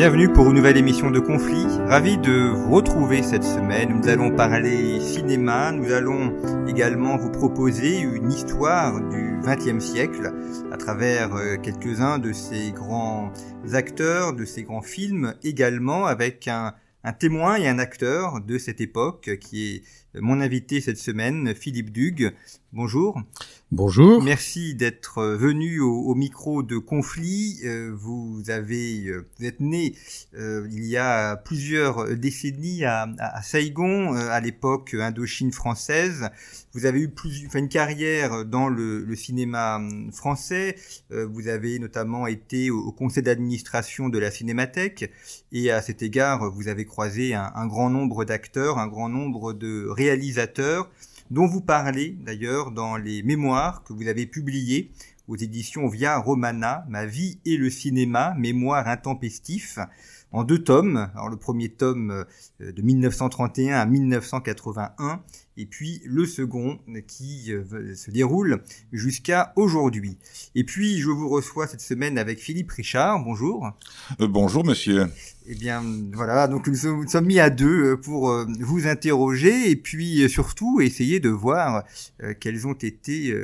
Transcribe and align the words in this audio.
Bienvenue 0.00 0.32
pour 0.32 0.46
une 0.46 0.54
nouvelle 0.54 0.78
émission 0.78 1.10
de 1.10 1.20
Conflit. 1.20 1.66
Ravi 1.86 2.16
de 2.16 2.48
vous 2.48 2.74
retrouver 2.74 3.22
cette 3.22 3.44
semaine. 3.44 4.00
Nous 4.00 4.08
allons 4.08 4.34
parler 4.34 4.98
cinéma. 4.98 5.72
Nous 5.72 5.92
allons 5.92 6.34
également 6.66 7.18
vous 7.18 7.30
proposer 7.30 8.00
une 8.00 8.32
histoire 8.32 8.98
du 9.10 9.38
XXe 9.42 9.84
siècle 9.84 10.32
à 10.72 10.78
travers 10.78 11.34
euh, 11.34 11.58
quelques-uns 11.58 12.18
de 12.18 12.32
ces 12.32 12.72
grands 12.72 13.30
acteurs, 13.74 14.32
de 14.32 14.46
ces 14.46 14.62
grands 14.62 14.80
films 14.80 15.34
également 15.42 16.06
avec 16.06 16.48
un, 16.48 16.72
un 17.04 17.12
témoin 17.12 17.56
et 17.56 17.68
un 17.68 17.78
acteur 17.78 18.40
de 18.40 18.56
cette 18.56 18.80
époque 18.80 19.36
qui 19.38 19.66
est 19.66 19.82
mon 20.18 20.40
invité 20.40 20.80
cette 20.80 20.96
semaine, 20.96 21.54
Philippe 21.54 21.92
Dugue. 21.92 22.32
Bonjour. 22.72 23.20
Bonjour. 23.72 24.20
Merci 24.20 24.74
d'être 24.74 25.22
venu 25.22 25.78
au, 25.78 26.12
micro 26.16 26.64
de 26.64 26.76
Conflit. 26.76 27.60
Euh, 27.64 27.94
vous 27.94 28.42
avez, 28.48 29.06
euh, 29.06 29.28
vous 29.38 29.44
êtes 29.44 29.60
né 29.60 29.94
euh, 30.34 30.66
il 30.72 30.84
y 30.86 30.96
a 30.96 31.36
plusieurs 31.36 32.16
décennies 32.16 32.84
à, 32.84 33.06
Saigon, 33.44 34.16
euh, 34.16 34.28
à 34.30 34.40
l'époque 34.40 34.94
Indochine 34.94 35.52
française. 35.52 36.30
Vous 36.72 36.84
avez 36.84 36.98
eu 36.98 37.10
plus, 37.10 37.46
enfin, 37.46 37.60
une 37.60 37.68
carrière 37.68 38.44
dans 38.44 38.68
le, 38.68 39.14
cinéma 39.14 39.76
hum, 39.76 40.10
français. 40.12 40.74
Euh, 41.12 41.24
vous 41.32 41.46
avez 41.46 41.78
notamment 41.78 42.26
été 42.26 42.72
au, 42.72 42.90
conseil 42.90 43.22
d'administration 43.22 44.08
de 44.08 44.18
la 44.18 44.32
Cinémathèque 44.32 45.12
et 45.52 45.70
à 45.70 45.80
cet 45.80 46.02
égard, 46.02 46.50
vous 46.50 46.66
avez 46.66 46.86
croisé 46.86 47.34
un 47.34 47.66
grand 47.66 47.88
nombre 47.88 48.24
d'acteurs, 48.24 48.78
un 48.78 48.88
grand 48.88 49.08
nombre 49.08 49.52
de 49.52 49.86
réalisateurs 49.88 50.90
dont 51.30 51.46
vous 51.46 51.60
parlez 51.60 52.16
d'ailleurs 52.20 52.72
dans 52.72 52.96
les 52.96 53.22
mémoires 53.22 53.84
que 53.84 53.92
vous 53.92 54.08
avez 54.08 54.26
publiés 54.26 54.90
aux 55.28 55.36
éditions 55.36 55.86
Via 55.88 56.18
Romana, 56.18 56.84
Ma 56.88 57.06
vie 57.06 57.38
et 57.44 57.56
le 57.56 57.70
cinéma, 57.70 58.34
mémoire 58.36 58.88
intempestif, 58.88 59.78
en 60.32 60.44
deux 60.44 60.58
tomes. 60.58 61.08
Alors 61.14 61.28
le 61.28 61.36
premier 61.36 61.68
tome 61.68 62.24
euh, 62.60 62.72
de 62.72 62.82
1931 62.82 63.76
à 63.76 63.86
1981, 63.86 65.22
et 65.56 65.66
puis 65.66 66.00
le 66.04 66.26
second 66.26 66.78
qui 67.06 67.52
euh, 67.52 67.94
se 67.94 68.10
déroule 68.10 68.62
jusqu'à 68.92 69.52
aujourd'hui. 69.56 70.18
Et 70.54 70.64
puis 70.64 70.98
je 70.98 71.08
vous 71.08 71.28
reçois 71.28 71.66
cette 71.66 71.80
semaine 71.80 72.18
avec 72.18 72.38
Philippe 72.38 72.70
Richard. 72.70 73.22
Bonjour. 73.24 73.70
Euh, 74.20 74.28
bonjour 74.28 74.64
monsieur. 74.64 75.06
Eh 75.46 75.54
bien 75.54 75.82
voilà, 76.12 76.46
donc 76.46 76.68
nous 76.68 76.76
sommes, 76.76 77.02
nous 77.02 77.08
sommes 77.08 77.26
mis 77.26 77.40
à 77.40 77.50
deux 77.50 77.96
pour 77.96 78.32
vous 78.60 78.86
interroger 78.86 79.70
et 79.70 79.76
puis 79.76 80.28
surtout 80.28 80.80
essayer 80.80 81.18
de 81.18 81.28
voir 81.28 81.84
quelles 82.38 82.68
ont 82.68 82.74
été 82.74 83.34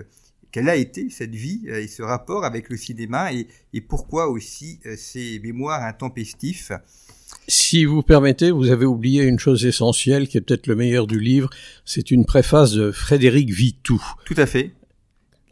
quelle 0.56 0.70
a 0.70 0.76
été 0.76 1.10
cette 1.10 1.34
vie 1.34 1.68
et 1.68 1.86
ce 1.86 2.02
rapport 2.02 2.46
avec 2.46 2.70
le 2.70 2.78
cinéma 2.78 3.30
et, 3.30 3.46
et 3.74 3.82
pourquoi 3.82 4.28
aussi 4.28 4.80
ces 4.96 5.38
mémoires 5.40 5.84
intempestifs? 5.84 6.72
Si 7.46 7.84
vous 7.84 8.00
permettez, 8.00 8.50
vous 8.50 8.70
avez 8.70 8.86
oublié 8.86 9.24
une 9.24 9.38
chose 9.38 9.66
essentielle 9.66 10.28
qui 10.28 10.38
est 10.38 10.40
peut-être 10.40 10.66
le 10.66 10.74
meilleur 10.74 11.06
du 11.06 11.20
livre, 11.20 11.50
c'est 11.84 12.10
une 12.10 12.24
préface 12.24 12.72
de 12.72 12.90
Frédéric 12.90 13.50
Vitou. 13.50 14.02
Tout 14.24 14.32
à 14.38 14.46
fait. 14.46 14.72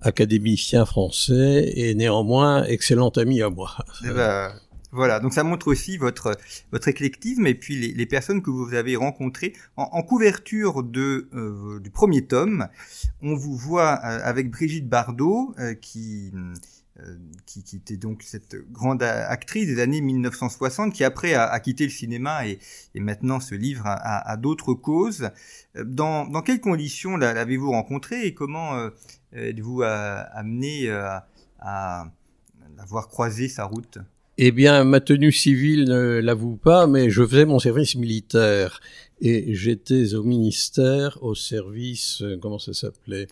Académicien 0.00 0.87
français 0.87 1.70
et 1.76 1.94
néanmoins 1.94 2.64
excellent 2.64 3.10
ami 3.10 3.43
à 3.43 3.50
moi. 3.50 3.76
Eh 4.06 4.10
ben, 4.10 4.54
voilà, 4.94 5.19
donc 5.19 5.32
ça 5.34 5.43
montre 5.43 5.66
aussi 5.66 5.97
votre 5.97 6.38
votre 6.71 6.87
éclectisme 6.87 7.49
et 7.49 7.55
puis 7.55 7.93
les, 7.93 8.06
personnes 8.06 8.43
que 8.43 8.50
vous 8.50 8.75
avez 8.75 8.94
rencontrées 8.94 9.53
en, 9.77 10.03
couverture 10.03 10.84
de 10.84 11.28
euh, 11.34 11.81
du 11.81 11.91
premier 11.91 12.25
tome. 12.25 12.69
On 13.21 13.34
vous 13.34 13.56
voit 13.56 13.99
euh, 14.05 14.21
avec 14.22 14.53
Brigitte 14.53 14.88
Bardot 14.88 15.53
euh, 15.59 15.75
qui 15.75 16.32
qui, 17.44 17.65
était 17.75 17.97
donc 17.97 18.22
cette 18.22 18.55
grande 18.71 19.03
actrice 19.03 19.66
des 19.66 19.81
années 19.81 20.00
1960, 20.00 20.93
qui 20.93 21.03
après 21.03 21.34
a, 21.34 21.59
quitté 21.59 21.82
le 21.82 21.91
cinéma 21.91 22.47
et, 22.47 22.61
et, 22.94 23.00
maintenant 23.00 23.41
se 23.41 23.56
livre 23.56 23.82
à, 23.84 24.37
d'autres 24.37 24.75
causes. 24.75 25.28
Dans, 25.75 26.25
dans, 26.25 26.41
quelles 26.41 26.61
conditions 26.61 27.16
l'avez-vous 27.16 27.72
rencontrée 27.72 28.26
et 28.26 28.32
comment 28.34 28.91
êtes-vous 29.32 29.82
amené 29.82 30.88
à, 30.88 31.26
à 31.59 32.12
avoir 32.78 33.09
croisé 33.09 33.49
sa 33.49 33.65
route? 33.65 33.99
Eh 34.37 34.50
bien, 34.50 34.84
ma 34.84 35.00
tenue 35.00 35.33
civile 35.33 35.84
ne 35.84 36.19
l'avoue 36.19 36.56
pas, 36.56 36.87
mais 36.87 37.11
je 37.11 37.25
faisais 37.25 37.45
mon 37.45 37.59
service 37.59 37.95
militaire 37.95 38.81
et 39.21 39.55
j'étais 39.55 40.15
au 40.15 40.25
ministère, 40.25 41.19
au 41.22 41.34
service, 41.34 42.22
comment 42.41 42.59
ça 42.59 42.73
s'appelait 42.73 43.28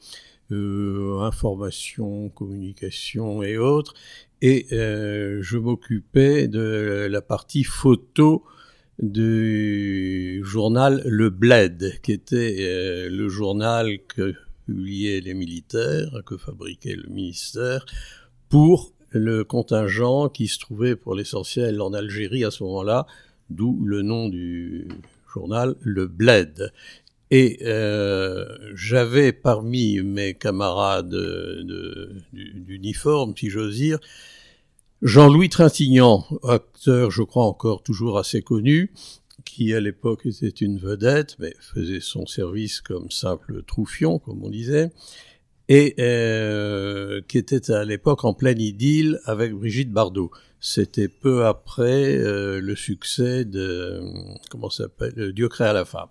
euh, 0.53 1.21
information, 1.21 2.29
communication 2.29 3.43
et 3.43 3.57
autres, 3.57 3.95
et 4.43 4.67
euh, 4.73 5.39
je 5.41 5.57
m'occupais 5.57 6.47
de 6.47 7.09
la 7.11 7.23
partie 7.23 7.65
photo 7.65 8.45
du 9.01 10.43
journal 10.45 11.03
Le 11.07 11.31
Bled, 11.31 12.01
qui 12.03 12.13
était 12.13 12.57
euh, 12.61 13.09
le 13.09 13.29
journal 13.29 13.99
que 14.09 14.35
publiaient 14.67 15.21
les 15.21 15.35
militaires, 15.35 16.23
que 16.27 16.37
fabriquait 16.37 16.97
le 16.97 17.09
ministère, 17.09 17.87
pour 18.49 18.93
le 19.13 19.45
contingent 19.45 20.29
qui 20.29 20.49
se 20.49 20.59
trouvait 20.59 20.97
pour 20.97 21.15
l'essentiel 21.15 21.81
en 21.81 21.93
Algérie 21.93 22.45
à 22.45 22.51
ce 22.51 22.63
moment-là, 22.65 23.07
d'où 23.51 23.85
le 23.85 24.03
nom 24.03 24.29
du 24.29 24.89
journal 25.33 25.75
Le 25.81 26.07
Bled. 26.07 26.73
Et 27.31 27.61
euh, 27.63 28.47
j'avais 28.75 29.33
parmi 29.33 30.03
mes 30.03 30.35
camarades 30.35 31.17
d'uniforme, 32.33 33.35
si 33.37 33.49
j'ose 33.49 33.77
dire, 33.77 33.99
Jean-Louis 35.01 35.49
Trintignant, 35.49 36.25
acteur, 36.45 37.11
je 37.11 37.23
crois 37.23 37.45
encore 37.45 37.83
toujours 37.83 38.19
assez 38.19 38.43
connu, 38.43 38.93
qui 39.45 39.75
à 39.75 39.81
l'époque 39.81 40.27
était 40.27 40.49
une 40.49 40.79
vedette, 40.79 41.37
mais 41.39 41.55
faisait 41.59 42.01
son 42.01 42.27
service 42.27 42.81
comme 42.81 43.11
simple 43.11 43.63
troufion, 43.65 44.19
comme 44.19 44.45
on 44.45 44.51
disait, 44.51 44.91
et 45.73 45.95
euh, 46.01 47.23
qui 47.29 47.39
était 47.39 47.71
à 47.71 47.87
l'époque 47.87 48.27
en 48.27 48.35
pleine 48.35 48.61
idylle 48.61 49.21
avec 49.25 49.55
Brigitte 49.55 49.91
Bardot. 49.91 50.31
C'était 50.61 51.09
peu 51.09 51.47
après 51.47 52.15
euh, 52.19 52.61
le 52.61 52.77
succès 52.77 53.47
de 53.47 54.03
comment 54.51 54.69
s'appelle 54.69 55.33
Dieu 55.33 55.49
créa 55.49 55.73
la 55.73 55.87
femme. 55.87 56.11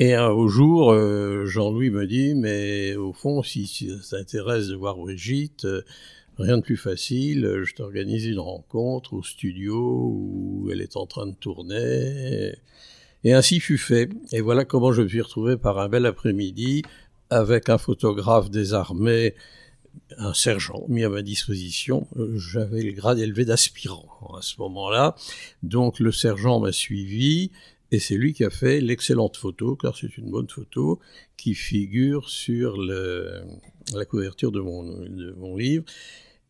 Et 0.00 0.14
un 0.14 0.34
beau 0.34 0.48
jour, 0.48 0.90
euh, 0.90 1.46
Jean-Louis 1.46 1.90
me 1.90 2.08
dit, 2.08 2.34
mais 2.34 2.96
au 2.96 3.12
fond, 3.12 3.44
si, 3.44 3.68
si 3.68 3.96
ça 4.02 4.18
t'intéresse 4.18 4.66
de 4.66 4.74
voir 4.74 4.96
Brigitte, 4.96 5.64
euh, 5.64 5.82
rien 6.36 6.56
de 6.58 6.62
plus 6.62 6.76
facile, 6.76 7.60
je 7.62 7.74
t'organise 7.76 8.26
une 8.26 8.40
rencontre 8.40 9.12
au 9.12 9.22
studio 9.22 9.76
où 10.12 10.68
elle 10.72 10.80
est 10.80 10.96
en 10.96 11.06
train 11.06 11.28
de 11.28 11.36
tourner. 11.36 12.56
Et 13.22 13.32
ainsi 13.32 13.60
fut 13.60 13.78
fait. 13.78 14.10
Et 14.32 14.40
voilà 14.40 14.64
comment 14.64 14.90
je 14.90 15.02
me 15.02 15.08
suis 15.08 15.20
retrouvé 15.20 15.56
par 15.56 15.78
un 15.78 15.88
bel 15.88 16.04
après-midi 16.04 16.82
avec 17.30 17.68
un 17.68 17.78
photographe 17.78 18.50
des 18.50 18.74
armées, 18.74 19.34
un 20.18 20.34
sergent 20.34 20.84
mis 20.88 21.04
à 21.04 21.08
ma 21.08 21.22
disposition. 21.22 22.06
J'avais 22.36 22.82
le 22.82 22.92
grade 22.92 23.18
élevé 23.18 23.44
d'aspirant 23.44 24.34
à 24.36 24.42
ce 24.42 24.54
moment-là. 24.58 25.14
Donc 25.62 26.00
le 26.00 26.12
sergent 26.12 26.60
m'a 26.60 26.72
suivi 26.72 27.50
et 27.92 27.98
c'est 27.98 28.14
lui 28.14 28.32
qui 28.32 28.44
a 28.44 28.50
fait 28.50 28.80
l'excellente 28.80 29.36
photo, 29.36 29.76
car 29.76 29.96
c'est 29.96 30.16
une 30.16 30.30
bonne 30.30 30.48
photo, 30.48 31.00
qui 31.36 31.54
figure 31.54 32.28
sur 32.28 32.76
la 32.76 34.04
couverture 34.04 34.52
de 34.52 34.60
mon, 34.60 34.84
de 34.84 35.32
mon, 35.32 35.56
livre. 35.56 35.84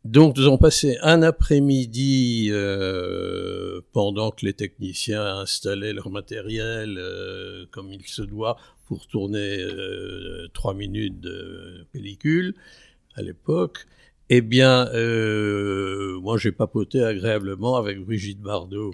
Donc 0.05 0.37
nous 0.37 0.45
avons 0.45 0.59
passé 0.59 0.99
un 1.03 1.23
après-midi 1.23 2.49
euh, 2.51 3.81
pendant 3.93 4.31
que 4.31 4.45
les 4.45 4.53
techniciens 4.53 5.25
installaient 5.25 5.93
leur 5.93 6.11
matériel 6.11 6.97
euh, 6.99 7.67
comme 7.71 7.93
il 7.93 8.07
se 8.07 8.23
doit 8.23 8.57
pour 8.91 9.07
tourner 9.07 9.63
euh, 9.63 10.49
trois 10.53 10.75
minutes 10.75 11.21
de 11.21 11.87
pellicule 11.93 12.57
à 13.15 13.23
l'époque. 13.23 13.87
Eh 14.31 14.41
bien, 14.41 14.89
euh, 14.95 16.19
moi 16.19 16.37
j'ai 16.39 16.51
papoté 16.51 17.01
agréablement 17.01 17.77
avec 17.77 18.01
Brigitte 18.01 18.41
Bardot 18.41 18.93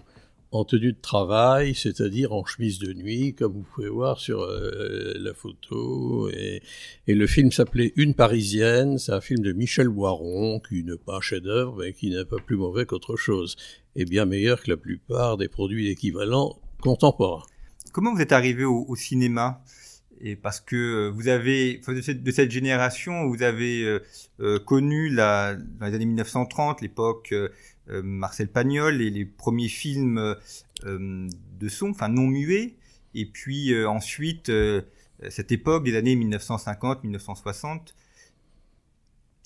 en 0.50 0.66
tenue 0.66 0.92
de 0.92 1.00
travail, 1.00 1.74
c'est-à-dire 1.74 2.34
en 2.34 2.44
chemise 2.44 2.78
de 2.78 2.92
nuit, 2.92 3.34
comme 3.34 3.54
vous 3.54 3.64
pouvez 3.74 3.88
voir 3.88 4.20
sur 4.20 4.42
euh, 4.42 5.14
la 5.16 5.32
photo. 5.32 6.28
Et, 6.28 6.60
le 7.06 7.26
film 7.26 7.50
s'appelait 7.50 7.94
Une 7.96 8.12
Parisienne. 8.12 8.98
C'est 8.98 9.12
un 9.12 9.22
film 9.22 9.42
de 9.42 9.54
Michel 9.54 9.88
Boiron, 9.88 10.60
qui 10.60 10.84
n'est 10.84 10.98
pas 10.98 11.16
un 11.16 11.20
chef-d'œuvre, 11.22 11.76
mais 11.78 11.94
qui 11.94 12.10
n'est 12.10 12.26
pas 12.26 12.36
plus 12.36 12.56
mauvais 12.56 12.84
qu'autre 12.84 13.16
chose, 13.16 13.56
et 13.94 14.04
bien 14.04 14.26
meilleur 14.26 14.62
que 14.62 14.70
la 14.70 14.76
plupart 14.76 15.38
des 15.38 15.48
produits 15.48 15.88
équivalents 15.88 16.60
contemporains. 16.82 17.46
Comment 17.96 18.12
vous 18.12 18.20
êtes 18.20 18.32
arrivé 18.32 18.62
au, 18.62 18.94
cinéma? 18.94 19.62
Et 20.20 20.36
parce 20.36 20.60
que 20.60 21.08
vous 21.08 21.28
avez 21.28 21.80
de 21.86 22.30
cette, 22.30 22.50
génération, 22.50 23.26
vous 23.28 23.42
avez 23.42 24.00
euh, 24.40 24.58
connu 24.60 25.08
la, 25.08 25.54
dans 25.54 25.86
les 25.86 25.94
années 25.94 26.06
1930 26.06 26.80
l'époque 26.80 27.34
euh, 27.88 28.02
Marcel 28.02 28.48
Pagnol 28.48 29.00
et 29.00 29.10
les 29.10 29.24
premiers 29.24 29.68
films 29.68 30.18
euh, 30.84 31.28
de 31.60 31.68
son, 31.68 31.90
enfin 31.90 32.08
non 32.08 32.26
muets, 32.26 32.74
et 33.14 33.26
puis 33.26 33.72
euh, 33.72 33.88
ensuite 33.88 34.50
cette 35.30 35.52
époque 35.52 35.84
des 35.84 35.96
années 35.96 36.16
1950-1960. 36.16 37.94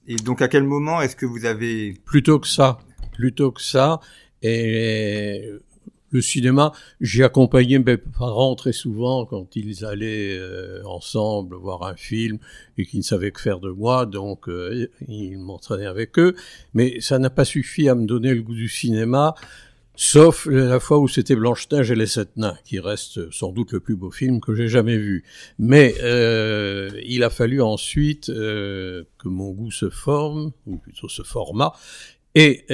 Et 0.06 0.16
donc 0.16 0.40
à 0.40 0.48
quel 0.48 0.64
moment 0.64 1.02
est-ce 1.02 1.14
que 1.14 1.26
vous 1.26 1.44
avez... 1.44 1.92
Plutôt 2.06 2.40
que 2.40 2.48
ça, 2.48 2.78
plutôt 3.12 3.52
que 3.52 3.60
ça, 3.60 4.00
et 4.42 5.44
le 6.10 6.20
cinéma, 6.20 6.72
j'ai 7.00 7.24
accompagné 7.24 7.78
mes 7.78 7.96
parents 7.96 8.54
très 8.54 8.72
souvent 8.72 9.26
quand 9.26 9.54
ils 9.54 9.84
allaient 9.84 10.36
euh, 10.38 10.82
ensemble 10.84 11.56
voir 11.56 11.84
un 11.84 11.94
film 11.94 12.38
et 12.78 12.84
qu'ils 12.84 13.00
ne 13.00 13.04
savaient 13.04 13.30
que 13.30 13.40
faire 13.40 13.60
de 13.60 13.70
moi, 13.70 14.06
donc 14.06 14.48
euh, 14.48 14.88
ils 15.06 15.38
m'entraînaient 15.38 15.86
avec 15.86 16.18
eux. 16.18 16.34
Mais 16.74 17.00
ça 17.00 17.18
n'a 17.18 17.30
pas 17.30 17.44
suffi 17.44 17.88
à 17.88 17.94
me 17.94 18.06
donner 18.06 18.34
le 18.34 18.42
goût 18.42 18.54
du 18.54 18.68
cinéma, 18.68 19.34
sauf 19.94 20.46
la 20.46 20.80
fois 20.80 20.98
où 20.98 21.06
c'était 21.06 21.36
Blanche-Neige 21.36 21.92
et 21.92 21.94
les 21.94 22.06
Sept 22.06 22.36
Nains, 22.36 22.56
qui 22.64 22.80
reste 22.80 23.30
sans 23.30 23.52
doute 23.52 23.72
le 23.72 23.80
plus 23.80 23.94
beau 23.94 24.10
film 24.10 24.40
que 24.40 24.54
j'ai 24.54 24.68
jamais 24.68 24.96
vu. 24.96 25.24
Mais 25.58 25.94
euh, 26.02 26.90
il 27.04 27.22
a 27.22 27.30
fallu 27.30 27.62
ensuite 27.62 28.26
que 28.26 29.06
mon 29.26 29.52
goût 29.52 29.70
se 29.70 29.90
forme, 29.90 30.50
ou 30.66 30.76
plutôt 30.76 31.08
se 31.08 31.22
forma, 31.22 31.72
et 32.34 32.64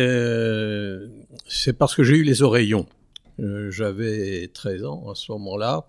c'est 1.46 1.72
parce 1.74 1.94
que 1.94 2.02
j'ai 2.02 2.16
eu 2.16 2.22
les 2.22 2.42
oreillons. 2.42 2.86
Euh, 3.40 3.70
j'avais 3.70 4.48
13 4.48 4.84
ans 4.84 5.10
à 5.10 5.14
ce 5.14 5.32
moment-là, 5.32 5.88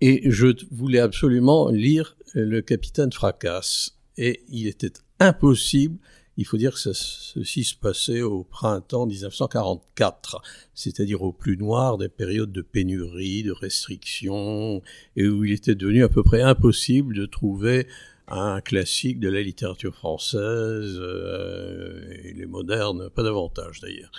et 0.00 0.30
je 0.30 0.48
voulais 0.70 0.98
absolument 0.98 1.70
lire 1.70 2.16
Le 2.34 2.60
Capitaine 2.60 3.12
Fracasse. 3.12 3.96
Et 4.18 4.42
il 4.48 4.66
était 4.66 4.92
impossible, 5.20 5.98
il 6.36 6.46
faut 6.46 6.56
dire 6.56 6.74
que 6.74 6.92
ceci 6.92 7.64
se 7.64 7.76
passait 7.76 8.22
au 8.22 8.42
printemps 8.42 9.06
1944, 9.06 10.42
c'est-à-dire 10.74 11.22
au 11.22 11.32
plus 11.32 11.56
noir 11.56 11.98
des 11.98 12.08
périodes 12.08 12.52
de 12.52 12.62
pénurie, 12.62 13.42
de 13.42 13.52
restrictions, 13.52 14.82
et 15.16 15.28
où 15.28 15.44
il 15.44 15.52
était 15.52 15.74
devenu 15.74 16.02
à 16.02 16.08
peu 16.08 16.22
près 16.22 16.42
impossible 16.42 17.14
de 17.14 17.26
trouver 17.26 17.86
un 18.28 18.60
classique 18.60 19.20
de 19.20 19.28
la 19.28 19.42
littérature 19.42 19.94
française, 19.94 20.96
euh, 20.98 22.02
et 22.24 22.32
les 22.32 22.46
modernes, 22.46 23.10
pas 23.10 23.22
davantage 23.22 23.80
d'ailleurs. 23.80 24.10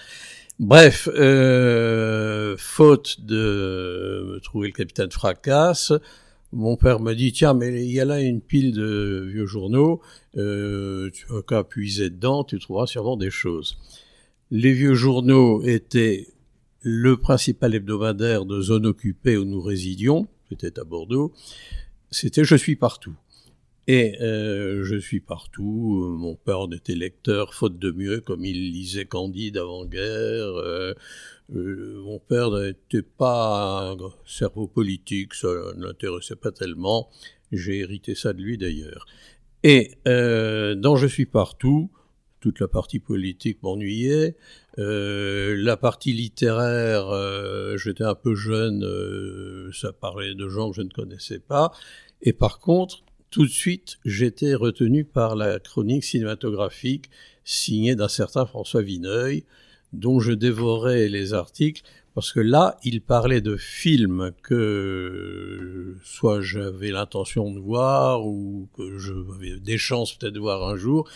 Bref, 0.60 1.10
euh, 1.16 2.56
faute 2.60 3.22
de 3.22 4.34
me 4.34 4.40
trouver 4.40 4.68
le 4.68 4.74
capitaine 4.74 5.10
Fracasse, 5.10 5.94
mon 6.52 6.78
père 6.78 7.00
m'a 7.00 7.16
dit 7.16 7.32
tiens 7.32 7.56
mais 7.56 7.84
il 7.84 7.92
y 7.92 8.00
a 8.00 8.06
là 8.06 8.22
une 8.22 8.40
pile 8.40 8.72
de 8.72 9.28
vieux 9.28 9.48
journaux, 9.48 10.00
euh, 10.38 11.10
tu 11.12 11.26
vas 11.26 11.42
qu'à 11.42 11.64
puiser 11.64 12.12
dedans, 12.12 12.44
tu 12.44 12.60
trouveras 12.60 12.86
sûrement 12.86 13.18
des 13.18 13.32
choses. 13.32 13.80
Les 14.52 14.74
vieux 14.74 14.94
journaux 14.94 15.64
étaient 15.64 16.28
le 16.82 17.18
principal 17.18 17.74
hebdomadaire 17.74 18.46
de 18.46 18.62
zone 18.62 18.86
occupée 18.86 19.38
où 19.38 19.46
nous 19.46 19.62
résidions, 19.62 20.28
c'était 20.50 20.80
à 20.80 20.84
Bordeaux, 20.84 21.34
c'était 22.12 22.44
Je 22.44 22.56
suis 22.56 22.76
partout. 22.76 23.16
Et 23.88 24.16
euh, 24.22 24.84
je 24.84 24.96
suis 24.96 25.20
partout. 25.20 26.16
Mon 26.18 26.36
père 26.36 26.68
était 26.72 26.96
lecteur, 26.96 27.54
faute 27.54 27.78
de 27.80 27.92
mieux, 27.92 28.22
comme 28.22 28.46
il 28.46 28.72
lisait 28.72 29.06
Candide 29.06 29.58
avant-guerre. 29.58 30.56
Euh, 30.56 30.94
euh, 31.54 32.02
mon 32.04 32.20
père 32.20 32.52
n'était 32.52 33.02
pas 33.02 33.92
un 33.92 33.98
cerveau 34.26 34.68
politique, 34.68 35.34
ça 35.34 35.50
ne 35.76 35.86
l'intéressait 35.86 36.38
pas 36.38 36.52
tellement. 36.52 37.10
J'ai 37.52 37.80
hérité 37.80 38.16
ça 38.16 38.32
de 38.32 38.42
lui 38.42 38.58
d'ailleurs. 38.58 39.06
Et 39.64 39.92
dans 40.06 40.96
Je 40.96 41.08
suis 41.08 41.26
partout, 41.26 41.92
toute 42.40 42.60
la 42.62 42.68
partie 42.68 43.00
politique 43.00 43.62
m'ennuyait. 43.64 44.36
la 44.78 45.78
partie 45.78 46.14
littéraire, 46.14 47.12
j'étais 47.78 48.04
un 48.04 48.16
peu 48.16 48.34
jeune, 48.34 49.72
ça 49.74 49.92
parlait 49.92 50.36
de 50.36 50.48
gens 50.48 50.72
que 50.72 50.78
je 50.78 50.82
ne 50.82 50.90
connaissais 50.90 51.40
pas. 51.40 51.72
Et 52.22 52.34
par 52.34 52.60
contre, 52.60 53.04
tout 53.34 53.46
de 53.46 53.52
suite, 53.52 53.98
j'étais 54.06 54.54
retenu 54.54 55.06
par 55.06 55.36
la 55.36 55.58
chronique 55.58 56.04
cinématographique 56.04 57.10
signée 57.44 57.96
d'un 57.96 58.08
certain 58.08 58.46
François 58.46 58.84
Vineuil, 58.84 59.44
dont 59.92 60.20
je 60.20 60.34
dévorais 60.34 61.10
les 61.10 61.34
articles, 61.34 61.82
parce 62.14 62.32
que 62.32 62.40
là, 62.40 62.78
il 62.84 63.02
parlait 63.02 63.42
de 63.42 63.58
films 63.58 64.34
que 64.44 65.98
soit 66.04 66.42
j'avais 66.42 66.92
l'intention 66.92 67.52
de 67.52 67.60
voir, 67.60 68.24
ou 68.24 68.70
que 68.78 69.00
j'avais 69.00 69.60
des 69.60 69.80
chances 69.80 70.14
peut-être 70.14 70.36
de 70.36 70.40
voir 70.40 70.70
un 70.70 70.78
jour, 70.78 71.10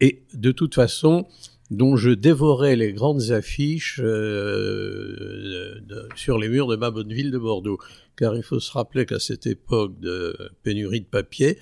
et 0.00 0.24
de 0.34 0.52
toute 0.52 0.74
façon, 0.74 1.26
dont 1.70 1.96
je 1.96 2.10
dévorais 2.10 2.76
les 2.76 2.92
grandes 2.92 3.30
affiches 3.30 3.98
euh, 4.04 5.80
sur 6.16 6.38
les 6.38 6.50
murs 6.50 6.66
de 6.66 6.76
ma 6.76 6.90
bonne 6.90 7.14
ville 7.14 7.30
de 7.30 7.38
Bordeaux 7.38 7.78
car 8.16 8.36
il 8.36 8.42
faut 8.42 8.60
se 8.60 8.72
rappeler 8.72 9.06
qu'à 9.06 9.18
cette 9.18 9.46
époque 9.46 9.98
de 10.00 10.36
pénurie 10.62 11.00
de 11.00 11.06
papier, 11.06 11.58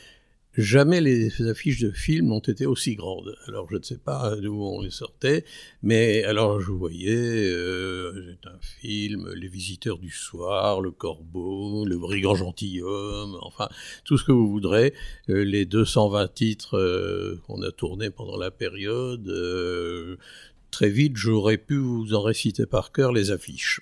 jamais 0.57 1.01
les 1.01 1.49
affiches 1.49 1.81
de 1.81 1.91
films 1.91 2.29
n'ont 2.29 2.41
été 2.41 2.67
aussi 2.67 2.97
grandes. 2.97 3.37
Alors 3.47 3.69
je 3.71 3.77
ne 3.77 3.83
sais 3.83 3.99
pas 3.99 4.37
d'où 4.37 4.63
on 4.63 4.83
les 4.83 4.91
sortait, 4.91 5.45
mais 5.83 6.25
alors 6.25 6.61
je 6.61 6.73
voyais 6.73 7.51
euh, 7.51 8.37
un 8.45 8.59
film, 8.61 9.33
Les 9.35 9.49
Visiteurs 9.49 9.99
du 9.99 10.11
Soir, 10.11 10.81
Le 10.81 10.91
Corbeau, 10.91 11.85
Le 11.85 11.97
Brigand 11.99 12.35
Gentilhomme, 12.35 13.37
enfin 13.43 13.69
tout 14.05 14.19
ce 14.19 14.25
que 14.25 14.33
vous 14.33 14.51
voudrez, 14.51 14.95
euh, 15.29 15.45
les 15.45 15.67
220 15.67 16.35
titres 16.35 16.77
euh, 16.77 17.41
qu'on 17.47 17.63
a 17.63 17.71
tournés 17.71 18.11
pendant 18.11 18.37
la 18.37 18.51
période. 18.51 19.29
Euh, 19.29 20.17
très 20.71 20.91
vite, 20.91 21.17
j'aurais 21.17 21.59
pu 21.59 21.77
vous 21.77 22.15
en 22.15 22.23
réciter 22.23 22.67
par 22.67 22.93
cœur 22.93 23.13
les 23.13 23.31
affiches. 23.31 23.81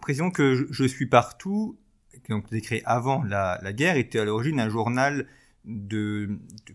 Précisons 0.00 0.30
que 0.30 0.66
je 0.70 0.84
suis 0.84 1.06
partout 1.06 1.78
donc 2.28 2.46
créé 2.62 2.82
avant 2.84 3.22
la, 3.22 3.58
guerre, 3.72 3.96
était 3.96 4.18
à 4.18 4.24
l'origine 4.24 4.60
un 4.60 4.68
journal 4.68 5.26
de, 5.64 6.28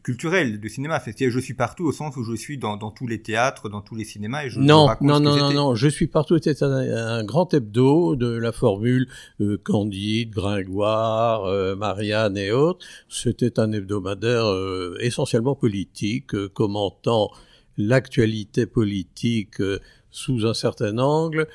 culturel, 0.04 0.60
de 0.60 0.68
cinéma. 0.68 1.00
C'est-à-dire, 1.00 1.30
je 1.30 1.40
suis 1.40 1.54
partout 1.54 1.86
au 1.86 1.92
sens 1.92 2.16
où 2.18 2.24
je 2.24 2.36
suis 2.36 2.57
dans, 2.57 2.78
tous 2.92 3.07
les 3.07 3.22
théâtres, 3.22 3.69
dans 3.69 3.81
tous 3.81 3.95
les 3.95 4.04
cinémas. 4.04 4.45
Et 4.45 4.50
je 4.50 4.59
non, 4.59 4.88
non, 5.02 5.19
non, 5.19 5.35
non, 5.35 5.54
non, 5.54 5.76
je 5.76 5.88
suis 5.88 6.07
partout 6.07 6.35
était 6.35 6.64
un, 6.64 7.23
grand 7.23 7.54
hebdo 7.54 8.16
de 8.16 8.28
la 8.28 8.52
formule 8.52 9.07
euh, 9.42 9.57
Candide, 9.64 10.31
Gringoire, 10.31 11.45
euh, 11.45 11.76
Marianne 11.76 12.38
et 12.38 12.52
autres. 12.52 12.85
C'était 13.09 13.59
un 13.59 13.71
hebdomadaire 13.71 14.45
euh, 14.45 14.97
essentiellement 15.02 15.56
politique, 15.56 16.35
commentant 16.54 17.30
l'actualité 17.78 18.66
politique 18.66 19.62
sous 20.12 20.45
un 20.45 20.54
certain 20.54 20.97
angle, 20.97 21.47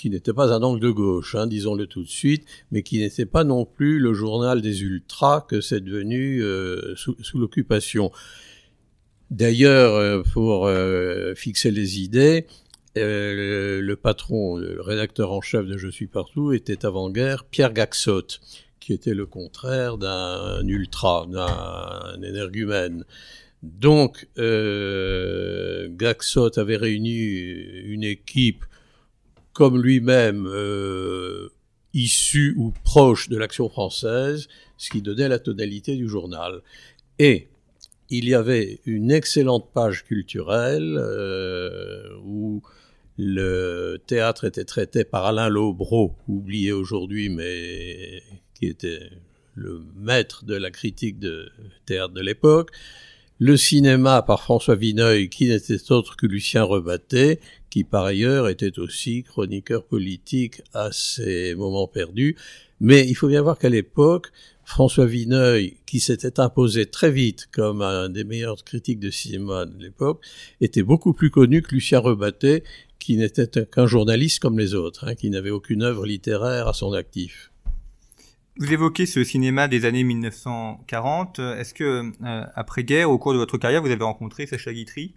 qui 0.00 0.08
n'était 0.08 0.32
pas 0.32 0.54
un 0.54 0.62
angle 0.62 0.80
de 0.80 0.88
gauche, 0.88 1.34
hein, 1.34 1.46
disons-le 1.46 1.86
tout 1.86 2.02
de 2.02 2.08
suite, 2.08 2.46
mais 2.70 2.82
qui 2.82 3.00
n'était 3.00 3.26
pas 3.26 3.44
non 3.44 3.66
plus 3.66 3.98
le 3.98 4.14
journal 4.14 4.62
des 4.62 4.80
ultras 4.80 5.42
que 5.42 5.60
c'est 5.60 5.82
devenu 5.82 6.42
euh, 6.42 6.94
sous, 6.96 7.16
l'occupation. 7.34 8.10
D'ailleurs, 9.30 9.94
euh, 9.94 10.22
pour 10.32 10.66
euh, 10.66 11.34
fixer 11.34 11.70
les 11.70 12.00
idées, 12.00 12.46
le, 12.96 13.94
patron, 13.94 14.56
le 14.56 14.80
rédacteur 14.80 15.32
en 15.32 15.42
chef 15.42 15.66
de 15.66 15.76
Je 15.76 15.88
suis 15.88 16.06
partout 16.06 16.54
était 16.54 16.86
avant-guerre 16.86 17.44
Pierre 17.44 17.74
Gaxot, 17.74 18.26
qui 18.80 18.94
était 18.94 19.12
le 19.12 19.26
contraire 19.26 19.98
d'un 19.98 20.66
ultra, 20.66 21.26
d'un 21.28 22.22
énergumène. 22.22 23.04
Donc, 23.62 24.28
Gaxot 25.98 26.58
avait 26.58 26.78
réuni 26.78 27.18
une 27.84 28.04
équipe 28.04 28.64
comme 29.52 29.80
lui-même 29.80 30.46
euh, 30.46 31.48
issu 31.92 32.54
ou 32.56 32.72
proche 32.84 33.28
de 33.28 33.36
l'action 33.36 33.68
française, 33.68 34.48
ce 34.76 34.90
qui 34.90 35.02
donnait 35.02 35.28
la 35.28 35.38
tonalité 35.38 35.96
du 35.96 36.08
journal. 36.08 36.62
Et 37.18 37.48
il 38.10 38.28
y 38.28 38.34
avait 38.34 38.80
une 38.86 39.10
excellente 39.10 39.70
page 39.72 40.04
culturelle 40.04 40.96
euh, 40.98 42.08
où 42.24 42.62
le 43.18 43.98
théâtre 44.06 44.44
était 44.44 44.64
traité 44.64 45.04
par 45.04 45.26
Alain 45.26 45.48
Lobreau, 45.48 46.16
oublié 46.26 46.72
aujourd'hui, 46.72 47.28
mais 47.28 48.22
qui 48.54 48.66
était 48.66 49.10
le 49.54 49.82
maître 49.96 50.44
de 50.44 50.54
la 50.54 50.70
critique 50.70 51.18
de 51.18 51.50
théâtre 51.86 52.14
de 52.14 52.20
l'époque. 52.20 52.70
Le 53.40 53.56
cinéma 53.56 54.20
par 54.20 54.42
François 54.42 54.74
Vineuil, 54.74 55.30
qui 55.30 55.48
n'était 55.48 55.90
autre 55.90 56.14
que 56.14 56.26
Lucien 56.26 56.62
Rebatté, 56.62 57.40
qui 57.70 57.84
par 57.84 58.04
ailleurs 58.04 58.50
était 58.50 58.78
aussi 58.78 59.22
chroniqueur 59.22 59.84
politique 59.84 60.60
à 60.74 60.92
ses 60.92 61.54
moments 61.54 61.88
perdus. 61.88 62.36
Mais 62.80 63.08
il 63.08 63.14
faut 63.14 63.28
bien 63.28 63.40
voir 63.40 63.58
qu'à 63.58 63.70
l'époque, 63.70 64.30
François 64.62 65.06
Vineuil, 65.06 65.78
qui 65.86 66.00
s'était 66.00 66.38
imposé 66.38 66.84
très 66.84 67.10
vite 67.10 67.48
comme 67.50 67.80
un 67.80 68.10
des 68.10 68.24
meilleurs 68.24 68.62
critiques 68.62 69.00
de 69.00 69.10
cinéma 69.10 69.64
de 69.64 69.82
l'époque, 69.82 70.20
était 70.60 70.82
beaucoup 70.82 71.14
plus 71.14 71.30
connu 71.30 71.62
que 71.62 71.74
Lucien 71.74 71.98
Rebatté, 71.98 72.62
qui 72.98 73.16
n'était 73.16 73.64
qu'un 73.64 73.86
journaliste 73.86 74.40
comme 74.40 74.58
les 74.58 74.74
autres, 74.74 75.06
hein, 75.08 75.14
qui 75.14 75.30
n'avait 75.30 75.48
aucune 75.48 75.82
œuvre 75.82 76.04
littéraire 76.04 76.68
à 76.68 76.74
son 76.74 76.92
actif. 76.92 77.49
Vous 78.60 78.74
évoquez 78.74 79.06
ce 79.06 79.24
cinéma 79.24 79.68
des 79.68 79.86
années 79.86 80.04
1940. 80.04 81.38
Est-ce 81.38 81.72
que, 81.72 82.12
euh, 82.22 82.44
après-guerre, 82.54 83.10
au 83.10 83.16
cours 83.16 83.32
de 83.32 83.38
votre 83.38 83.56
carrière, 83.56 83.80
vous 83.80 83.90
avez 83.90 84.04
rencontré 84.04 84.46
Sacha 84.46 84.70
Guitry? 84.74 85.14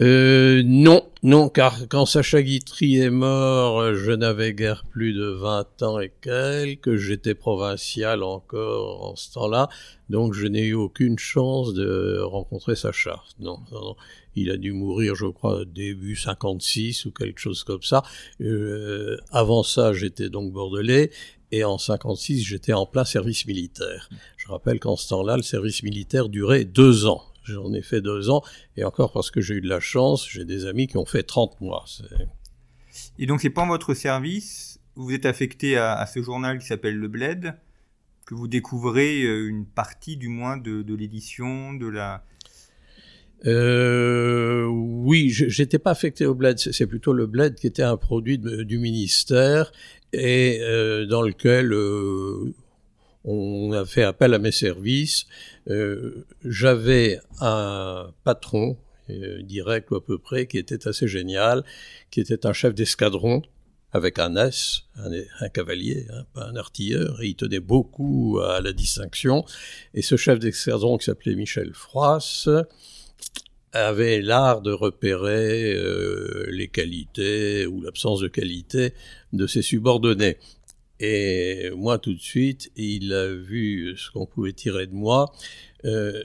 Euh, 0.00 0.62
non, 0.64 1.02
non, 1.24 1.48
car 1.48 1.88
quand 1.88 2.06
Sacha 2.06 2.42
Guitry 2.42 2.98
est 2.98 3.10
mort, 3.10 3.92
je 3.92 4.12
n'avais 4.12 4.54
guère 4.54 4.84
plus 4.84 5.12
de 5.12 5.26
20 5.26 5.82
ans 5.82 5.98
et 5.98 6.12
quelques, 6.22 6.94
j'étais 6.94 7.34
provincial 7.34 8.22
encore 8.22 9.10
en 9.10 9.16
ce 9.16 9.32
temps-là, 9.34 9.68
donc 10.08 10.32
je 10.32 10.46
n'ai 10.46 10.68
eu 10.68 10.74
aucune 10.74 11.18
chance 11.18 11.74
de 11.74 12.18
rencontrer 12.22 12.76
Sacha. 12.76 13.20
Non, 13.40 13.58
non, 13.72 13.94
il 14.36 14.50
a 14.50 14.56
dû 14.56 14.72
mourir, 14.72 15.16
je 15.16 15.26
crois, 15.26 15.64
début 15.66 16.16
56 16.16 17.04
ou 17.04 17.10
quelque 17.10 17.40
chose 17.40 17.62
comme 17.64 17.82
ça. 17.82 18.02
Euh, 18.40 19.18
avant 19.30 19.62
ça, 19.62 19.92
j'étais 19.92 20.30
donc 20.30 20.50
bordelais, 20.50 21.10
et 21.52 21.64
en 21.64 21.78
56, 21.78 22.42
j'étais 22.44 22.72
en 22.72 22.86
plein 22.86 23.04
service 23.04 23.46
militaire. 23.46 24.08
Je 24.36 24.48
rappelle 24.48 24.78
qu'en 24.78 24.96
ce 24.96 25.08
temps-là, 25.08 25.36
le 25.36 25.42
service 25.42 25.82
militaire 25.82 26.28
durait 26.28 26.64
deux 26.64 27.06
ans. 27.06 27.22
J'en 27.44 27.72
ai 27.72 27.82
fait 27.82 28.00
deux 28.00 28.30
ans, 28.30 28.42
et 28.76 28.84
encore 28.84 29.12
parce 29.12 29.30
que 29.30 29.40
j'ai 29.40 29.54
eu 29.54 29.60
de 29.60 29.68
la 29.68 29.80
chance, 29.80 30.28
j'ai 30.28 30.44
des 30.44 30.66
amis 30.66 30.86
qui 30.86 30.98
ont 30.98 31.06
fait 31.06 31.22
30 31.22 31.60
mois. 31.60 31.84
Et 33.18 33.26
donc 33.26 33.40
c'est 33.40 33.50
pendant 33.50 33.68
votre 33.68 33.94
service, 33.94 34.78
vous 34.94 35.12
êtes 35.12 35.26
affecté 35.26 35.76
à, 35.76 36.04
ce 36.06 36.22
journal 36.22 36.58
qui 36.58 36.66
s'appelle 36.66 36.96
Le 36.96 37.08
Bled, 37.08 37.54
que 38.26 38.34
vous 38.34 38.46
découvrez 38.46 39.22
euh, 39.22 39.48
une 39.48 39.66
partie 39.66 40.16
du 40.16 40.28
moins 40.28 40.56
de, 40.56 40.94
l'édition, 40.94 41.72
de 41.74 41.86
la... 41.88 42.24
Euh, 43.46 44.66
oui, 44.66 45.30
j'étais 45.30 45.78
pas 45.78 45.92
affecté 45.92 46.26
au 46.26 46.34
bled, 46.34 46.58
c'est 46.58 46.86
plutôt 46.86 47.14
le 47.14 47.26
bled 47.26 47.54
qui 47.54 47.66
était 47.66 47.82
un 47.82 47.96
produit 47.96 48.38
du 48.38 48.78
ministère 48.78 49.72
et 50.12 50.58
euh, 50.62 51.06
dans 51.06 51.22
lequel 51.22 51.72
euh, 51.72 52.54
on 53.24 53.72
a 53.72 53.84
fait 53.84 54.02
appel 54.02 54.34
à 54.34 54.38
mes 54.38 54.52
services. 54.52 55.26
Euh, 55.68 56.26
j'avais 56.44 57.20
un 57.40 58.12
patron 58.24 58.76
euh, 59.10 59.42
direct 59.42 59.90
ou 59.90 59.96
à 59.96 60.04
peu 60.04 60.18
près 60.18 60.46
qui 60.46 60.58
était 60.58 60.88
assez 60.88 61.08
génial, 61.08 61.64
qui 62.10 62.20
était 62.20 62.46
un 62.46 62.52
chef 62.52 62.74
d'escadron 62.74 63.42
avec 63.92 64.20
un 64.20 64.36
S, 64.36 64.84
un, 64.94 65.48
cavalier, 65.48 66.06
hein, 66.12 66.24
pas 66.32 66.44
un 66.44 66.54
artilleur, 66.54 67.20
et 67.22 67.26
il 67.26 67.34
tenait 67.34 67.58
beaucoup 67.58 68.38
à 68.40 68.60
la 68.60 68.72
distinction. 68.72 69.44
Et 69.94 70.02
ce 70.02 70.16
chef 70.16 70.38
d'escadron 70.38 70.96
qui 70.96 71.06
s'appelait 71.06 71.34
Michel 71.34 71.72
Froisse 71.74 72.48
avait 73.72 74.20
l'art 74.20 74.62
de 74.62 74.72
repérer 74.72 75.74
euh, 75.74 76.46
les 76.50 76.68
qualités 76.68 77.66
ou 77.66 77.82
l'absence 77.82 78.20
de 78.20 78.28
qualité 78.28 78.94
de 79.32 79.46
ses 79.46 79.62
subordonnés. 79.62 80.38
Et 80.98 81.70
moi, 81.76 81.98
tout 81.98 82.12
de 82.12 82.20
suite, 82.20 82.70
il 82.76 83.12
a 83.12 83.32
vu 83.32 83.96
ce 83.96 84.10
qu'on 84.10 84.26
pouvait 84.26 84.52
tirer 84.52 84.86
de 84.86 84.94
moi. 84.94 85.32
Euh, 85.84 86.22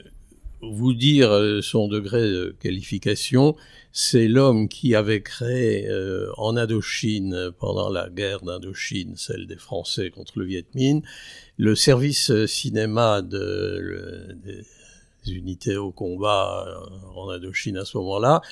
vous 0.60 0.94
dire 0.94 1.30
euh, 1.30 1.62
son 1.62 1.86
degré 1.86 2.20
de 2.20 2.56
qualification, 2.60 3.56
c'est 3.92 4.26
l'homme 4.26 4.68
qui 4.68 4.94
avait 4.94 5.22
créé 5.22 5.88
en 6.36 6.56
Indochine, 6.56 7.52
pendant 7.58 7.88
la 7.88 8.10
guerre 8.10 8.40
d'Indochine, 8.42 9.14
celle 9.16 9.46
des 9.46 9.56
Français 9.56 10.10
contre 10.10 10.38
le 10.38 10.44
Viet 10.44 10.66
Minh, 10.74 11.02
le 11.56 11.74
service 11.74 12.44
cinéma 12.44 13.22
de, 13.22 14.36
des 14.44 14.62
unités 15.32 15.76
au 15.76 15.92
combat 15.92 16.66
en 17.14 17.30
Indochine 17.30 17.76
à 17.76 17.84
ce 17.84 17.96
moment-là, 17.98 18.42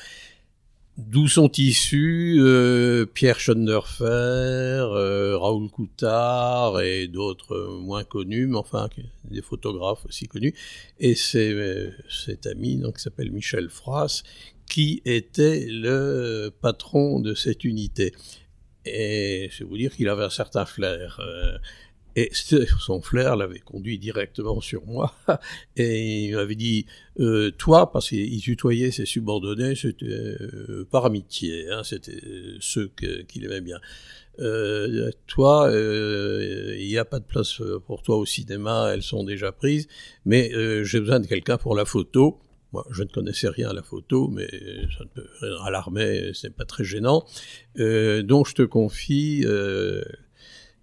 D'où 0.97 1.27
sont 1.27 1.51
issus 1.59 2.37
euh, 2.39 3.05
Pierre 3.05 3.41
Schoenderfer, 3.41 4.05
euh, 4.07 5.37
Raoul 5.37 5.69
Coutard 5.69 6.81
et 6.83 7.09
d'autres 7.09 7.81
moins 7.81 8.05
connus, 8.05 8.47
mais 8.47 8.59
enfin 8.59 8.89
des 9.29 9.43
photographes 9.43 10.07
aussi 10.07 10.29
connus. 10.29 10.55
Et 11.01 11.17
c'est 11.17 11.51
euh, 11.51 11.91
cet 12.09 12.47
ami 12.47 12.77
donc 12.77 12.99
qui 12.99 13.03
s'appelle 13.03 13.33
Michel 13.33 13.71
Froisse 13.71 14.23
qui 14.71 15.03
était 15.05 15.67
le 15.69 16.51
patron 16.61 17.19
de 17.19 17.35
cette 17.35 17.65
unité. 17.65 18.13
Et 18.85 19.49
je 19.51 19.65
vais 19.65 19.71
vous 19.71 19.77
dire 19.77 19.97
qu'il 19.97 20.09
avait 20.09 20.25
un 20.25 20.31
certain 20.31 20.65
flair. 20.65 21.21
Et 22.17 22.31
son 22.33 23.01
flair 23.01 23.35
l'avait 23.35 23.59
conduit 23.59 23.99
directement 23.99 24.61
sur 24.61 24.87
moi, 24.87 25.15
et 25.77 26.27
il 26.27 26.37
m'avait 26.37 26.55
dit, 26.55 26.87
euh, 27.19 27.51
toi, 27.51 27.91
parce 27.91 28.09
qu'il 28.09 28.41
tutoyait 28.41 28.93
ses 28.93 29.05
subordonnés, 29.05 29.75
c'était 29.75 30.07
euh, 30.07 30.87
par 30.91 31.07
amitié, 31.07 31.69
hein, 31.71 31.83
c'était 31.83 32.21
ceux 32.61 32.93
qu'il 33.27 33.45
aimait 33.45 33.61
bien. 33.61 33.81
Euh, 34.41 35.11
toi, 35.27 35.69
euh, 35.69 36.77
il 36.79 36.87
n'y 36.87 36.99
a 36.99 37.05
pas 37.05 37.19
de 37.19 37.25
place 37.25 37.61
pour 37.87 38.03
toi 38.03 38.17
au 38.17 38.27
cinéma, 38.27 38.91
elles 38.93 39.03
sont 39.03 39.25
déjà 39.25 39.51
prises, 39.51 39.89
mais 40.25 40.53
j'ai 40.85 41.01
besoin 41.01 41.19
de 41.19 41.27
quelqu'un 41.27 41.57
pour 41.57 41.75
la 41.75 41.85
photo. 41.85 42.39
Moi, 42.73 42.85
je 42.91 43.05
ne 43.05 43.09
connaissais 43.09 43.49
rien 43.49 43.71
à 43.71 43.73
la 43.73 43.83
photo, 43.83 44.29
mais 44.29 44.49
ça 44.97 45.05
ne 45.05 45.09
peut 45.09 45.29
rien 45.41 45.57
à 45.65 45.71
l'armée, 45.71 46.31
c'est 46.35 46.55
pas 46.55 46.65
très 46.65 46.85
gênant. 46.85 47.25
donc, 47.77 48.49
je 48.49 48.55
te 48.55 48.63
confie 48.63 49.45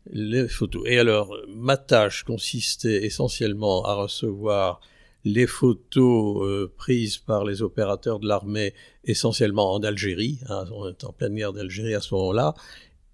les 0.10 0.48
photos. 0.48 0.84
Et 0.86 0.98
alors, 0.98 1.36
ma 1.48 1.78
tâche 1.78 2.24
consistait 2.24 3.06
essentiellement 3.06 3.86
à 3.86 3.94
recevoir 3.96 4.82
les 5.24 5.46
photos 5.46 6.48
euh, 6.48 6.74
prises 6.78 7.18
par 7.18 7.46
les 7.46 7.62
opérateurs 7.62 8.20
de 8.20 8.28
l'armée, 8.28 8.74
essentiellement 9.04 9.74
en 9.74 9.84
Algérie, 9.84 10.40
hein, 10.50 10.66
on 10.74 10.90
est 10.90 11.04
en 11.04 11.14
pleine 11.14 11.36
guerre 11.36 11.54
d'Algérie 11.54 11.94
à 11.94 12.02
ce 12.02 12.14
moment-là, 12.16 12.56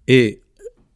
et 0.06 0.40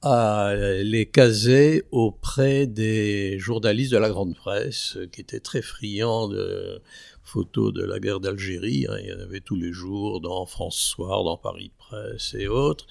à 0.00 0.54
les 0.82 1.06
caser 1.06 1.84
auprès 1.92 2.66
des 2.66 3.38
journalistes 3.38 3.92
de 3.92 3.98
la 3.98 4.08
grande 4.08 4.34
presse, 4.34 4.98
qui 5.12 5.20
étaient 5.20 5.38
très 5.38 5.62
friands 5.62 6.28
de 6.28 6.80
photos 7.22 7.72
de 7.72 7.84
la 7.84 8.00
guerre 8.00 8.18
d'Algérie. 8.18 8.86
Hein. 8.88 8.96
il 9.00 9.10
y 9.10 9.12
en 9.12 9.20
avait 9.20 9.40
tous 9.40 9.54
les 9.54 9.72
jours 9.72 10.20
dans 10.20 10.44
France 10.44 10.76
Soir, 10.76 11.22
dans 11.22 11.36
Paris 11.36 11.70
Presse 11.78 12.34
et 12.36 12.48
autres. 12.48 12.86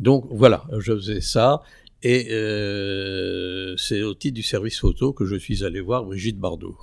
Donc 0.00 0.26
voilà, 0.30 0.64
je 0.78 0.92
faisais 0.92 1.20
ça. 1.20 1.62
Et 2.02 2.28
euh, 2.30 3.76
c'est 3.76 4.02
au 4.02 4.14
titre 4.14 4.34
du 4.34 4.42
service 4.42 4.78
photo 4.78 5.12
que 5.12 5.24
je 5.24 5.36
suis 5.36 5.64
allé 5.64 5.80
voir 5.80 6.04
Brigitte 6.04 6.38
Bardot. 6.38 6.76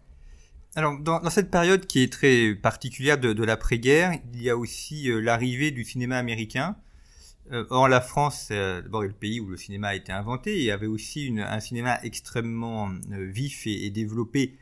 Alors, 0.76 0.98
dans, 0.98 1.30
cette 1.30 1.50
période 1.50 1.86
qui 1.86 2.02
est 2.02 2.12
très 2.12 2.54
particulière 2.54 3.16
de, 3.16 3.44
l'après-guerre, 3.44 4.18
il 4.32 4.42
y 4.42 4.50
a 4.50 4.56
aussi 4.56 5.08
euh, 5.08 5.20
l'arrivée 5.20 5.70
du 5.70 5.84
cinéma 5.84 6.18
américain. 6.18 6.76
Euh, 7.52 7.64
or, 7.70 7.88
la 7.88 8.00
France, 8.00 8.48
d'abord, 8.50 9.04
est 9.04 9.08
le 9.08 9.12
pays 9.12 9.38
où 9.38 9.48
le 9.48 9.56
cinéma 9.56 9.88
a 9.88 9.94
été 9.94 10.10
inventé 10.10 10.64
et 10.64 10.72
avait 10.72 10.86
aussi 10.86 11.32
un 11.38 11.60
cinéma 11.60 12.00
extrêmement 12.02 12.90
vif 13.10 13.66
et, 13.66 13.90
développé 13.90 14.56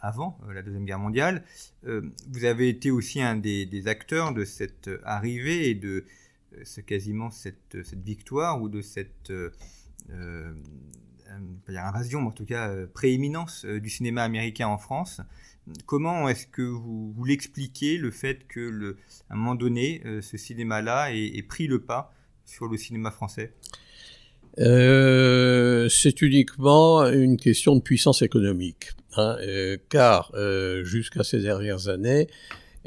avant 0.00 0.38
la 0.52 0.62
Deuxième 0.62 0.84
Guerre 0.84 0.98
mondiale. 0.98 1.44
vous 1.82 2.44
avez 2.44 2.68
été 2.68 2.90
aussi 2.90 3.20
un 3.20 3.36
des 3.36 3.82
acteurs 3.86 4.32
de 4.32 4.44
cette 4.44 4.88
arrivée 5.04 5.68
et 5.68 5.74
de, 5.74 6.06
c'est 6.64 6.84
quasiment 6.84 7.30
cette, 7.30 7.76
victoire 8.04 8.60
ou 8.60 8.68
de 8.68 8.80
cette 8.80 9.30
euh, 9.30 9.50
euh 10.10 10.52
invasion, 11.68 12.26
en 12.26 12.30
tout 12.30 12.44
cas 12.44 12.70
euh, 12.70 12.86
prééminence 12.86 13.64
du 13.64 13.90
cinéma 13.90 14.22
américain 14.22 14.68
en 14.68 14.78
France. 14.78 15.20
Comment 15.84 16.28
est-ce 16.28 16.46
que 16.46 16.62
vous, 16.62 17.12
vous 17.12 17.24
l'expliquez, 17.24 17.98
le 17.98 18.12
fait 18.12 18.46
que, 18.46 18.60
le, 18.60 18.96
à 19.28 19.34
un 19.34 19.36
moment 19.36 19.56
donné, 19.56 20.00
ce 20.22 20.36
cinéma-là 20.36 21.12
ait, 21.12 21.42
pris 21.42 21.66
le 21.66 21.80
pas 21.80 22.14
sur 22.44 22.68
le 22.68 22.76
cinéma 22.76 23.10
français? 23.10 23.52
C'est 24.56 26.22
uniquement 26.22 27.04
une 27.08 27.36
question 27.36 27.74
de 27.74 27.80
puissance 27.80 28.22
économique, 28.22 28.92
hein, 29.16 29.36
car 29.88 30.30
jusqu'à 30.84 31.24
ces 31.24 31.40
dernières 31.40 31.88
années, 31.88 32.28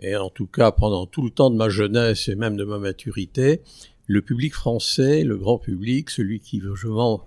et 0.01 0.15
en 0.15 0.29
tout 0.29 0.47
cas 0.47 0.71
pendant 0.71 1.05
tout 1.05 1.23
le 1.23 1.29
temps 1.29 1.49
de 1.49 1.55
ma 1.55 1.69
jeunesse 1.69 2.27
et 2.27 2.35
même 2.35 2.57
de 2.57 2.63
ma 2.63 2.79
maturité, 2.79 3.61
le 4.07 4.21
public 4.21 4.53
français, 4.53 5.23
le 5.23 5.37
grand 5.37 5.59
public, 5.59 6.09
celui 6.09 6.39
qui 6.39 6.59
vraiment 6.59 7.23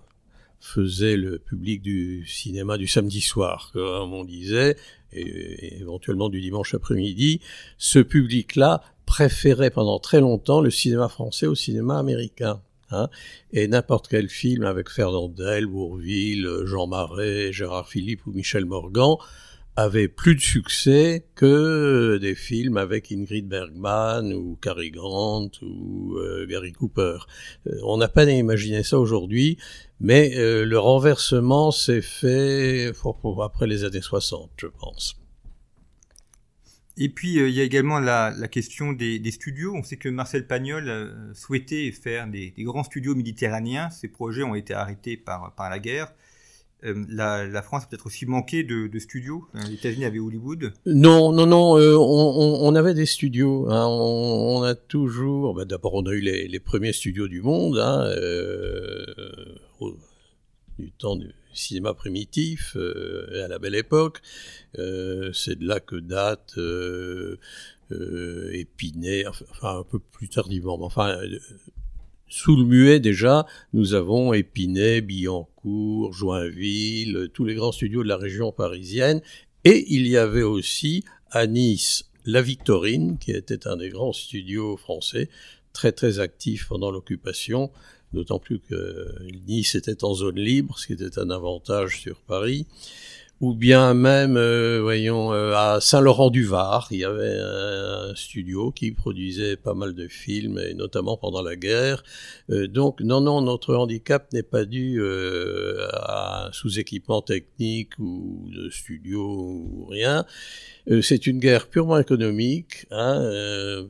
faisait 0.59 1.17
le 1.17 1.39
public 1.39 1.83
du 1.83 2.27
cinéma 2.27 2.79
du 2.79 2.87
samedi 2.87 3.21
soir, 3.21 3.71
comme 3.73 4.13
on 4.13 4.25
disait, 4.25 4.77
et 5.13 5.81
éventuellement 5.81 6.29
du 6.29 6.41
dimanche 6.41 6.75
après-midi, 6.75 7.41
ce 7.79 7.99
public-là 7.99 8.83
préférait 9.07 9.71
pendant 9.71 9.99
très 9.99 10.21
longtemps 10.21 10.61
le 10.61 10.71
cinéma 10.71 11.09
français 11.09 11.47
au 11.47 11.55
cinéma 11.55 11.99
américain. 11.99 12.63
Hein, 12.95 13.09
et 13.53 13.69
n'importe 13.69 14.07
quel 14.09 14.29
film 14.29 14.65
avec 14.65 14.91
Fernandel, 14.91 15.67
Bourville, 15.67 16.47
Jean 16.65 16.87
Marais, 16.87 17.51
Gérard 17.53 17.89
Philippe 17.89 18.27
ou 18.27 18.33
Michel 18.33 18.67
Morgan 18.67 19.17
avait 19.77 20.09
plus 20.09 20.35
de 20.35 20.41
succès 20.41 21.25
que 21.35 22.19
des 22.19 22.35
films 22.35 22.77
avec 22.77 23.11
Ingrid 23.11 23.49
Bergman 23.49 24.33
ou 24.33 24.59
Cary 24.61 24.91
Grant 24.91 25.51
ou 25.63 26.17
euh, 26.19 26.47
Gary 26.47 26.73
Cooper. 26.73 27.19
Euh, 27.67 27.79
on 27.85 27.97
n'a 27.97 28.09
pas 28.09 28.25
imaginé 28.25 28.83
ça 28.83 28.99
aujourd'hui, 28.99 29.57
mais 30.01 30.37
euh, 30.37 30.67
le 30.67 30.79
renversement 30.79 31.71
s'est 31.71 32.03
fait 32.03 32.93
après 33.43 33.67
les 33.67 33.85
années 33.85 34.03
60, 34.03 34.51
je 34.57 34.67
pense. 34.67 35.19
Et 36.99 37.09
puis 37.09 37.33
il 37.37 37.51
y 37.51 37.61
a 37.61 37.65
également 37.65 37.99
la, 37.99 38.35
question 38.49 38.93
des, 38.93 39.31
studios. 39.31 39.73
On 39.75 39.83
sait 39.83 39.97
que 39.97 40.11
Marcel 40.11 40.47
Pagnol 40.47 41.33
souhaitait 41.33 41.91
faire 41.91 42.29
des, 42.29 42.53
grands 42.59 42.85
studios 42.85 43.15
méditerranéens. 43.15 43.89
Ces 43.89 44.09
projets 44.09 44.43
ont 44.43 44.55
été 44.55 44.75
arrêtés 44.75 45.17
par 45.17 45.55
la 45.59 45.79
guerre. 45.79 46.13
Euh, 46.85 47.05
la, 47.09 47.63
France 47.63 47.85
a 47.85 47.87
peut-être 47.87 48.07
aussi 48.07 48.27
manqué 48.27 48.65
de, 48.65 48.99
studios. 48.99 49.47
Les 49.55 49.75
États-Unis 49.75 50.05
avaient 50.05 50.19
Hollywood. 50.19 50.73
Non, 50.87 51.33
non, 51.33 51.47
non. 51.47 51.79
Euh, 51.79 51.97
on, 51.97 52.75
avait 52.75 52.95
des 52.95 53.07
studios. 53.07 53.71
Hein. 53.71 53.87
On, 53.87 54.63
a 54.63 54.75
toujours. 54.75 55.55
Bah, 55.55 55.65
d'abord, 55.65 55.95
on 55.95 56.07
a 56.07 56.13
eu 56.13 56.21
les, 56.21 56.61
premiers 56.61 56.93
studios 56.93 57.29
du 57.29 57.41
monde, 57.41 57.79
hein, 57.79 58.05
euh, 58.17 59.05
du 60.79 60.91
temps 60.93 61.17
du 61.17 61.33
cinéma 61.55 61.95
primitif, 61.95 62.77
à 62.77 63.49
la 63.49 63.59
belle 63.59 63.75
époque. 63.75 64.21
C'est 64.75 65.59
de 65.59 65.67
là 65.67 65.81
que 65.81 65.97
date. 65.97 66.59
Épinay, 68.53 69.27
enfin 69.27 69.81
un 69.81 69.85
peu 69.85 69.99
plus 69.99 70.31
tardivement, 70.31 70.79
mais 70.79 70.85
enfin 70.85 71.15
sous 72.33 72.57
le 72.57 72.65
muet 72.65 72.99
déjà, 72.99 73.45
nous 73.75 73.93
avons 73.93 74.33
Épinay, 74.33 75.03
Billancourt, 75.03 76.15
Joinville, 76.15 77.29
tous 77.35 77.45
les 77.45 77.55
grands 77.55 77.73
studios 77.73 78.03
de 78.03 78.09
la 78.09 78.17
région 78.17 78.53
parisienne, 78.53 79.21
et 79.65 79.85
il 79.91 80.07
y 80.07 80.17
avait 80.17 80.43
aussi 80.43 81.05
à 81.31 81.47
Nice 81.47 82.11
la 82.25 82.41
Victorine, 82.41 83.19
qui 83.19 83.33
était 83.33 83.67
un 83.67 83.77
des 83.77 83.91
grands 83.91 84.15
studios 84.15 84.79
français, 84.79 85.29
très 85.75 85.93
très 85.93 86.21
actif 86.21 86.69
pendant 86.69 86.91
l'occupation, 86.91 87.71
d'autant 88.15 88.39
plus 88.39 88.61
que 88.61 89.15
Nice 89.47 89.75
était 89.75 90.03
en 90.03 90.15
zone 90.15 90.41
libre, 90.41 90.79
ce 90.79 90.87
qui 90.87 90.95
était 90.95 91.19
un 91.19 91.29
avantage 91.29 92.01
sur 92.01 92.23
Paris 92.23 92.67
ou 93.43 93.55
bien 93.55 93.93
même, 93.93 94.37
euh, 94.37 94.81
voyons, 94.81 95.33
euh, 95.33 95.53
à 95.57 95.81
Saint-Laurent-du-Var, 95.81 96.87
il 96.93 96.99
y 96.99 97.05
avait 97.05 97.41
un, 97.41 98.15
studio 98.15 98.71
qui 98.71 98.93
produisait 98.93 99.57
pas 99.57 99.75
mal 99.75 99.95
de 99.95 100.07
films, 100.07 100.61
et 100.61 100.75
notamment 100.75 101.17
pendant 101.17 101.43
la 101.43 101.57
guerre. 101.57 102.05
Euh, 102.51 102.69
donc, 102.69 103.01
non, 103.01 103.21
non, 103.21 103.41
notre 103.43 103.75
handicap 103.75 104.33
n'est 104.33 104.45
pas 104.45 104.65
dû 104.65 105.03
à 105.05 106.47
un 106.47 106.53
sous-équipement 106.53 107.21
technique 107.21 107.99
ou 107.99 108.49
de 108.55 108.71
studio 108.71 109.21
ou 109.21 109.87
rien. 109.91 110.25
C'est 111.01 111.27
une 111.27 111.41
guerre 111.41 111.69
purement 111.69 111.99
économique, 111.99 112.87
hein, 112.93 113.89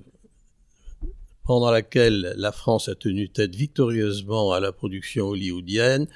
pendant 1.44 1.70
laquelle 1.70 2.34
la 2.38 2.52
France 2.52 2.88
a 2.88 2.94
tenu 2.94 3.28
tête 3.28 3.54
victorieusement 3.54 4.52
à 4.52 4.60
la 4.60 4.72
production 4.72 5.26
hollywoodienne 5.26 6.06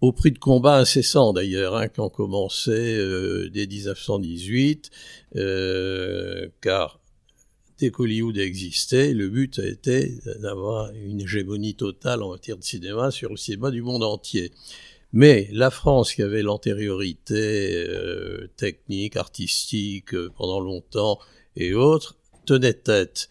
au 0.00 0.12
prix 0.12 0.30
de 0.30 0.38
combats 0.38 0.78
incessants 0.78 1.32
d'ailleurs, 1.32 1.76
hein, 1.76 1.88
qui 1.88 2.00
ont 2.00 2.08
commencé 2.08 2.70
euh, 2.70 3.48
dès 3.50 3.66
1918, 3.66 4.90
euh, 5.36 6.48
car 6.60 7.00
dès 7.78 7.90
qu'Hollywood 7.90 8.38
existait, 8.38 9.12
le 9.12 9.28
but 9.28 9.58
été 9.58 10.18
d'avoir 10.40 10.90
une 10.92 11.20
hégémonie 11.20 11.74
totale 11.74 12.22
en 12.22 12.30
matière 12.30 12.56
de 12.56 12.64
cinéma 12.64 13.10
sur 13.10 13.30
le 13.30 13.36
cinéma 13.36 13.70
du 13.70 13.82
monde 13.82 14.02
entier. 14.02 14.52
Mais 15.12 15.48
la 15.52 15.70
France, 15.70 16.12
qui 16.12 16.22
avait 16.22 16.42
l'antériorité 16.42 17.86
euh, 17.88 18.48
technique, 18.56 19.16
artistique 19.16 20.14
pendant 20.36 20.60
longtemps 20.60 21.18
et 21.56 21.74
autres, 21.74 22.16
tenait 22.46 22.74
tête. 22.74 23.28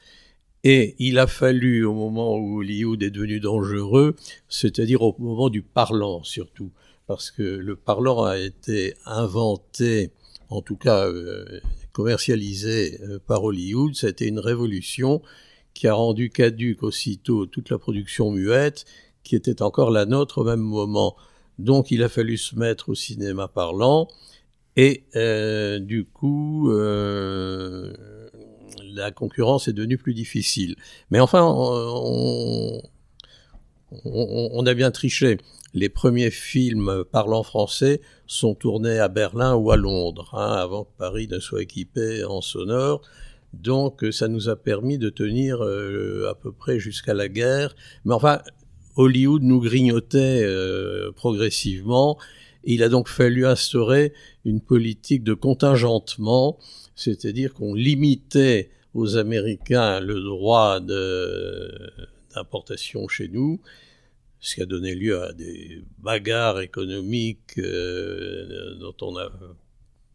Et 0.69 0.95
il 0.99 1.17
a 1.17 1.27
fallu, 1.27 1.85
au 1.85 1.93
moment 1.93 2.35
où 2.35 2.59
Hollywood 2.59 3.01
est 3.01 3.09
devenu 3.09 3.39
dangereux, 3.39 4.17
c'est-à-dire 4.49 5.01
au 5.01 5.15
moment 5.17 5.47
du 5.47 5.61
parlant 5.61 6.23
surtout, 6.23 6.73
parce 7.07 7.31
que 7.31 7.41
le 7.41 7.77
parlant 7.77 8.25
a 8.25 8.37
été 8.37 8.93
inventé, 9.05 10.11
en 10.49 10.61
tout 10.61 10.75
cas 10.75 11.07
euh, 11.07 11.61
commercialisé 11.93 12.99
euh, 13.01 13.17
par 13.25 13.45
Hollywood, 13.45 13.95
c'était 13.95 14.27
une 14.27 14.39
révolution 14.39 15.21
qui 15.73 15.87
a 15.87 15.93
rendu 15.93 16.29
caduque 16.29 16.83
aussitôt 16.83 17.45
toute 17.45 17.69
la 17.69 17.77
production 17.77 18.31
muette, 18.31 18.83
qui 19.23 19.37
était 19.37 19.61
encore 19.61 19.89
la 19.89 20.05
nôtre 20.05 20.39
au 20.39 20.43
même 20.43 20.59
moment. 20.59 21.15
Donc 21.59 21.91
il 21.91 22.03
a 22.03 22.09
fallu 22.09 22.37
se 22.37 22.57
mettre 22.57 22.89
au 22.89 22.93
cinéma 22.93 23.47
parlant, 23.47 24.09
et 24.75 25.05
euh, 25.15 25.79
du 25.79 26.03
coup, 26.03 26.69
la 28.97 29.11
concurrence 29.11 29.67
est 29.67 29.73
devenue 29.73 29.97
plus 29.97 30.13
difficile. 30.13 30.75
Mais 31.11 31.19
enfin, 31.19 31.43
on, 34.03 34.65
a 34.65 34.73
bien 34.73 34.91
triché. 34.91 35.37
Les 35.73 35.89
premiers 35.89 36.31
films 36.31 37.03
parlant 37.11 37.43
français 37.43 38.01
sont 38.25 38.55
tournés 38.55 38.99
à 38.99 39.07
Berlin 39.07 39.55
ou 39.55 39.71
à 39.71 39.77
Londres, 39.77 40.29
hein, 40.33 40.53
avant 40.53 40.85
que 40.85 40.91
Paris 40.97 41.27
ne 41.29 41.39
soit 41.39 41.61
équipé 41.61 42.23
en 42.23 42.41
sonore. 42.41 43.01
Donc 43.53 44.03
ça 44.11 44.27
nous 44.27 44.49
a 44.49 44.55
permis 44.55 44.97
de 44.97 45.09
tenir 45.09 45.63
euh, 45.63 46.29
à 46.29 46.35
peu 46.35 46.51
près 46.51 46.79
jusqu'à 46.79 47.13
la 47.13 47.27
guerre. 47.27 47.75
Mais 48.05 48.13
enfin, 48.13 48.41
Hollywood 48.97 49.43
nous 49.43 49.61
grignotait 49.61 50.41
euh, 50.43 51.11
progressivement. 51.11 52.17
Il 52.63 52.83
a 52.83 52.89
donc 52.89 53.07
fallu 53.07 53.45
instaurer 53.45 54.13
une 54.43 54.59
politique 54.59 55.23
de 55.23 55.33
contingentement, 55.33 56.57
c'est-à-dire 56.95 57.53
qu'on 57.53 57.73
limitait 57.73 58.71
aux 58.97 59.15
Américains 59.15 59.99
le 59.99 60.19
droit 60.21 60.79
d'importation 62.33 63.07
chez 63.07 63.27
nous, 63.27 63.61
ce 64.39 64.55
qui 64.55 64.63
a 64.63 64.65
donné 64.65 64.95
lieu 64.95 65.21
à 65.21 65.33
des 65.33 65.83
bagarres 65.99 66.61
économiques 66.61 67.59
euh, 67.59 68.73
dont 68.79 68.95
on 69.01 69.11
n'a 69.11 69.29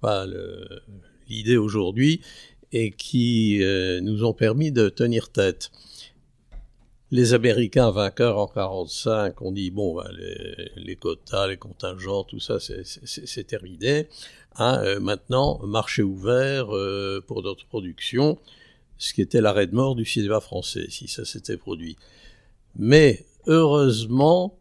pas 0.01 0.27
l'idée 1.29 1.57
aujourd'hui 1.57 2.23
et 2.73 2.90
qui 2.90 3.62
euh, 3.62 4.01
nous 4.01 4.25
ont 4.25 4.35
permis 4.35 4.73
de 4.73 4.88
tenir 4.88 5.31
tête. 5.31 5.71
Les 7.12 7.35
Américains 7.35 7.92
vainqueurs 7.92 8.38
en 8.38 8.47
1945 8.47 9.42
ont 9.42 9.53
dit 9.53 9.71
bon, 9.71 9.95
ben, 9.95 10.11
les, 10.77 10.97
quotas, 10.97 11.47
les 11.47 11.57
contingents, 11.57 12.25
tout 12.25 12.40
ça, 12.40 12.59
c'est 12.59 13.47
terminé. 13.47 14.09
Hein, 14.57 14.83
euh, 14.83 14.99
maintenant, 14.99 15.61
marché 15.64 16.03
ouvert 16.03 16.66
pour 17.29 17.45
notre 17.45 17.64
production 17.66 18.40
ce 19.03 19.12
qui 19.12 19.21
était 19.21 19.41
l'arrêt 19.41 19.67
de 19.67 19.75
mort 19.75 19.97
du 19.97 20.05
cinéma 20.05 20.41
français, 20.41 20.87
si 20.88 21.09
ça 21.09 21.25
s'était 21.25 21.57
produit. 21.57 21.97
Mais 22.77 23.27
heureusement, 23.49 24.57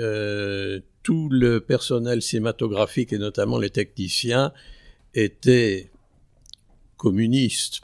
euh, 0.00 0.80
tout 1.02 1.28
le 1.28 1.60
personnel 1.60 2.22
cinématographique 2.22 3.12
et 3.12 3.18
notamment 3.18 3.58
les 3.58 3.68
techniciens 3.68 4.54
étaient 5.12 5.90
communistes. 6.96 7.82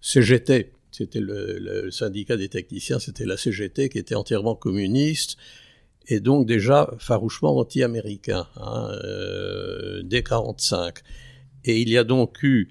CGT, 0.00 0.72
c'était 0.90 1.20
le, 1.20 1.90
syndicat 1.90 2.38
des 2.38 2.48
techniciens, 2.48 2.98
c'était 2.98 3.26
la 3.26 3.36
CGT 3.36 3.90
qui 3.90 3.98
était 3.98 4.14
entièrement 4.14 4.54
communiste 4.54 5.36
et 6.08 6.20
donc 6.20 6.46
déjà 6.46 6.90
farouchement 6.98 7.58
anti-américain 7.58 8.48
hein, 8.56 8.88
euh, 9.04 10.00
dès 10.02 10.22
45. 10.22 11.00
Et 11.66 11.82
il 11.82 11.90
y 11.90 11.98
a 11.98 12.04
donc 12.04 12.42
eu 12.42 12.70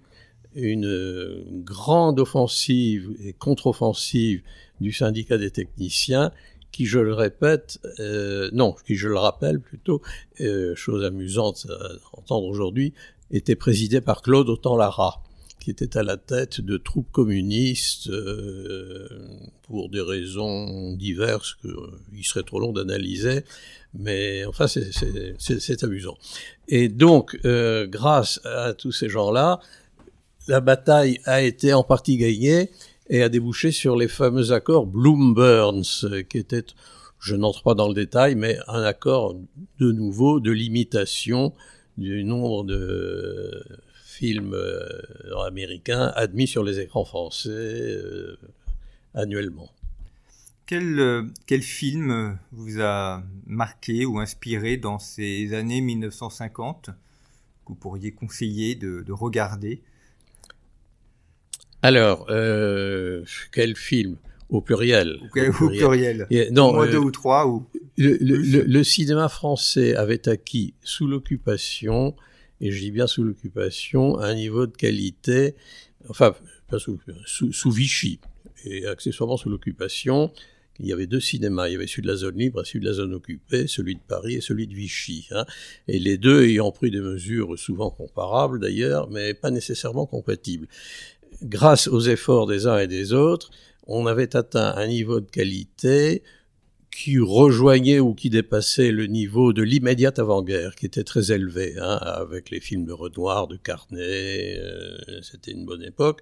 une 0.56 1.64
grande 1.64 2.20
offensive 2.20 3.16
et 3.24 3.34
contre-offensive 3.34 4.42
du 4.82 4.92
syndicat 4.92 5.38
des 5.38 5.52
techniciens 5.52 6.32
qui, 6.72 6.86
je 6.86 7.00
le 7.00 7.14
répète, 7.14 7.80
euh, 8.00 8.50
non, 8.54 8.76
qui, 8.86 8.96
je 8.96 9.08
le 9.08 9.18
rappelle 9.18 9.60
plutôt, 9.60 10.02
euh, 10.42 10.76
chose 10.76 11.04
amusante 11.04 11.68
à 11.70 12.18
entendre 12.18 12.48
aujourd'hui, 12.48 12.94
était 13.32 13.56
présidé 13.56 14.02
par 14.02 14.22
Claude 14.22 14.50
Autant-Lara, 14.50 15.24
qui 15.60 15.72
était 15.72 15.98
à 15.98 16.04
la 16.04 16.18
tête 16.18 16.62
de 16.62 16.78
troupes 16.78 17.12
communistes 17.12 18.10
euh, 18.10 19.08
pour 19.64 19.90
des 19.90 20.02
raisons 20.02 20.94
diverses 20.94 21.56
qu'il 21.62 22.26
serait 22.26 22.44
trop 22.44 22.60
long 22.60 22.72
d'analyser, 22.72 23.44
mais 23.94 24.46
enfin 24.46 24.68
c'est 24.68 25.84
amusant. 25.84 26.18
Et 26.68 26.88
donc, 26.88 27.38
grâce 27.44 28.40
à 28.46 28.74
tous 28.74 28.92
ces 28.92 29.10
gens-là, 29.10 29.60
la 30.50 30.62
bataille 30.62 31.20
a 31.26 31.42
été 31.42 31.74
en 31.74 31.84
partie 31.84 32.18
gagnée 32.18 32.72
et 33.10 33.22
a 33.22 33.30
débouché 33.30 33.72
sur 33.72 33.96
les 33.96 34.08
fameux 34.08 34.52
accords 34.52 34.88
Bloom-Burns, 34.88 36.26
qui 36.28 36.38
étaient, 36.38 36.66
je 37.20 37.36
n'entre 37.36 37.64
pas 37.64 37.76
dans 37.76 37.88
le 37.88 37.94
détail, 37.94 38.36
mais 38.36 38.58
un 38.68 38.84
accord 38.84 39.36
de 39.80 39.92
nouveau 39.92 40.40
de 40.40 40.52
limitation 40.52 41.54
du 41.98 42.24
nombre 42.24 42.64
de 42.64 43.64
films 44.20 44.54
euh, 44.54 45.46
américains 45.46 46.12
admis 46.16 46.48
sur 46.48 46.64
les 46.64 46.80
écrans 46.80 47.06
français 47.06 47.50
euh, 47.50 48.38
annuellement. 49.14 49.70
Quel, 50.66 51.00
euh, 51.00 51.24
quel, 51.46 51.62
film 51.62 52.38
vous 52.52 52.82
a 52.82 53.24
marqué 53.46 54.06
ou 54.06 54.20
inspiré 54.20 54.78
dans 54.78 55.00
ces 55.00 55.54
années 55.54 55.82
1950 55.82 56.88
que 56.88 56.94
vous 57.68 57.76
pourriez 57.76 58.12
conseiller 58.12 58.76
de, 58.76 59.12
regarder? 59.12 59.82
Alors, 61.82 62.28
euh, 62.30 63.24
quel 63.52 63.76
film 63.76 64.18
au 64.50 64.62
pluriel? 64.62 65.20
Au, 65.22 65.28
pluriel. 65.70 66.28
non, 66.52 66.86
deux 66.86 66.98
ou 66.98 67.12
trois 67.12 67.48
ou. 67.48 67.66
Le, 67.98 68.84
cinéma 68.84 69.30
français 69.30 69.96
avait 69.96 70.28
acquis 70.28 70.74
sous 70.84 71.08
l'occupation, 71.08 72.16
et 72.62 72.72
je 72.72 72.80
dis 72.80 72.92
bien 72.92 73.08
sous 73.08 73.24
l'occupation, 73.24 74.18
un 74.20 74.36
niveau 74.36 74.68
de 74.68 74.76
qualité, 74.76 75.56
enfin, 76.10 76.34
pas 76.68 76.80
sous, 76.80 77.00
sous 77.26 77.72
Vichy, 77.72 78.20
et 78.66 78.86
accessoirement 78.86 79.38
sous 79.38 79.50
l'occupation, 79.50 80.32
il 80.80 80.88
y 80.88 80.94
avait 80.94 81.08
deux 81.08 81.20
cinémas. 81.20 81.68
Il 81.68 81.74
y 81.74 81.76
avait 81.76 81.88
celui 81.88 82.04
de 82.04 82.08
la 82.08 82.16
zone 82.16 82.38
libre 82.38 82.62
et 82.62 82.66
celui 82.66 82.80
de 82.80 82.86
la 82.86 82.94
zone 82.94 83.14
occupée, 83.14 83.68
celui 83.68 83.96
de 83.96 84.02
Paris 84.08 84.36
et 84.36 84.42
celui 84.42 84.66
de 84.66 84.74
Vichy. 84.74 85.28
Hein. 85.32 85.46
Et 85.88 86.00
les 86.00 86.18
deux 86.18 86.46
ayant 86.46 86.72
pris 86.72 86.90
des 86.90 87.02
mesures 87.02 87.58
souvent 87.60 87.90
comparables 87.90 88.60
d'ailleurs, 88.60 89.10
mais 89.10 89.34
pas 89.34 89.52
nécessairement 89.52 90.06
compatibles. 90.06 90.68
Grâce 91.44 91.88
aux 91.88 92.02
efforts 92.02 92.48
des 92.48 92.68
uns 92.68 92.80
et 92.80 92.88
des 92.88 93.14
autres, 93.14 93.50
on 93.88 94.06
avait 94.08 94.36
atteint 94.36 94.74
un 94.76 94.88
niveau 94.88 95.20
de 95.20 95.30
qualité 95.30 96.24
qui 96.92 97.18
rejoignait 97.18 98.00
ou 98.00 98.14
qui 98.14 98.30
dépassait 98.30 98.92
le 98.92 99.06
niveau 99.06 99.54
de 99.54 99.62
l'immédiate 99.62 100.20
avant-guerre, 100.20 100.76
qui 100.76 100.86
était 100.86 101.04
très 101.04 101.32
élevé, 101.32 101.76
hein, 101.80 101.98
avec 102.02 102.50
les 102.50 102.60
films 102.60 102.86
de 102.86 102.92
Renoir, 102.92 103.48
de 103.48 103.56
Carnet, 103.56 104.58
euh, 104.60 104.98
c'était 105.22 105.52
une 105.52 105.66
bonne 105.66 105.84
époque. 105.84 106.22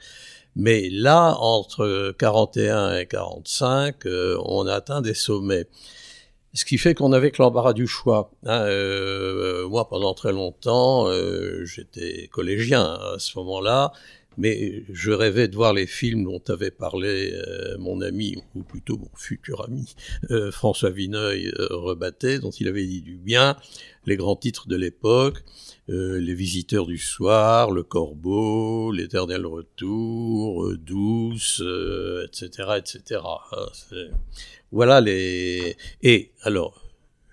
Mais 0.55 0.89
là, 0.89 1.35
entre 1.39 2.15
41 2.17 2.97
et 2.97 3.05
45, 3.05 4.05
euh, 4.05 4.37
on 4.43 4.65
a 4.67 4.73
atteint 4.73 5.01
des 5.01 5.13
sommets. 5.13 5.67
Ce 6.53 6.65
qui 6.65 6.79
fait 6.79 6.95
qu'on 6.95 7.13
avait 7.13 7.29
que 7.29 7.41
l'embarras 7.41 7.73
du 7.73 7.85
choix. 7.85 8.31
Hein, 8.43 8.61
euh, 8.61 9.67
moi, 9.67 9.87
pendant 9.87 10.15
très 10.15 10.31
longtemps, 10.31 11.07
euh, 11.07 11.63
j'étais 11.65 12.27
collégien 12.31 12.83
à 12.83 13.17
ce 13.19 13.37
moment-là, 13.37 13.91
mais 14.37 14.83
je 14.91 15.11
rêvais 15.11 15.47
de 15.47 15.55
voir 15.55 15.73
les 15.73 15.87
films 15.87 16.23
dont 16.23 16.41
avait 16.49 16.71
parlé 16.71 17.33
mon 17.79 18.01
ami, 18.01 18.37
ou 18.55 18.63
plutôt 18.63 18.97
mon 18.97 19.09
futur 19.15 19.63
ami, 19.65 19.95
François 20.51 20.89
Vineuil 20.91 21.51
rebatté, 21.69 22.39
dont 22.39 22.51
il 22.51 22.67
avait 22.67 22.85
dit 22.85 23.01
du 23.01 23.17
bien, 23.17 23.57
les 24.05 24.15
grands 24.15 24.35
titres 24.35 24.67
de 24.67 24.75
l'époque. 24.75 25.43
Euh, 25.89 26.19
les 26.19 26.33
visiteurs 26.33 26.85
du 26.85 26.97
soir, 26.97 27.71
le 27.71 27.81
corbeau, 27.81 28.91
l'éternel 28.91 29.45
retour, 29.45 30.65
euh, 30.65 30.77
douce, 30.77 31.63
etc., 32.25 32.49
euh, 32.59 32.75
etc. 32.75 33.21
Voilà 34.73 34.99
les. 34.99 35.77
Et 36.03 36.33
alors, 36.41 36.83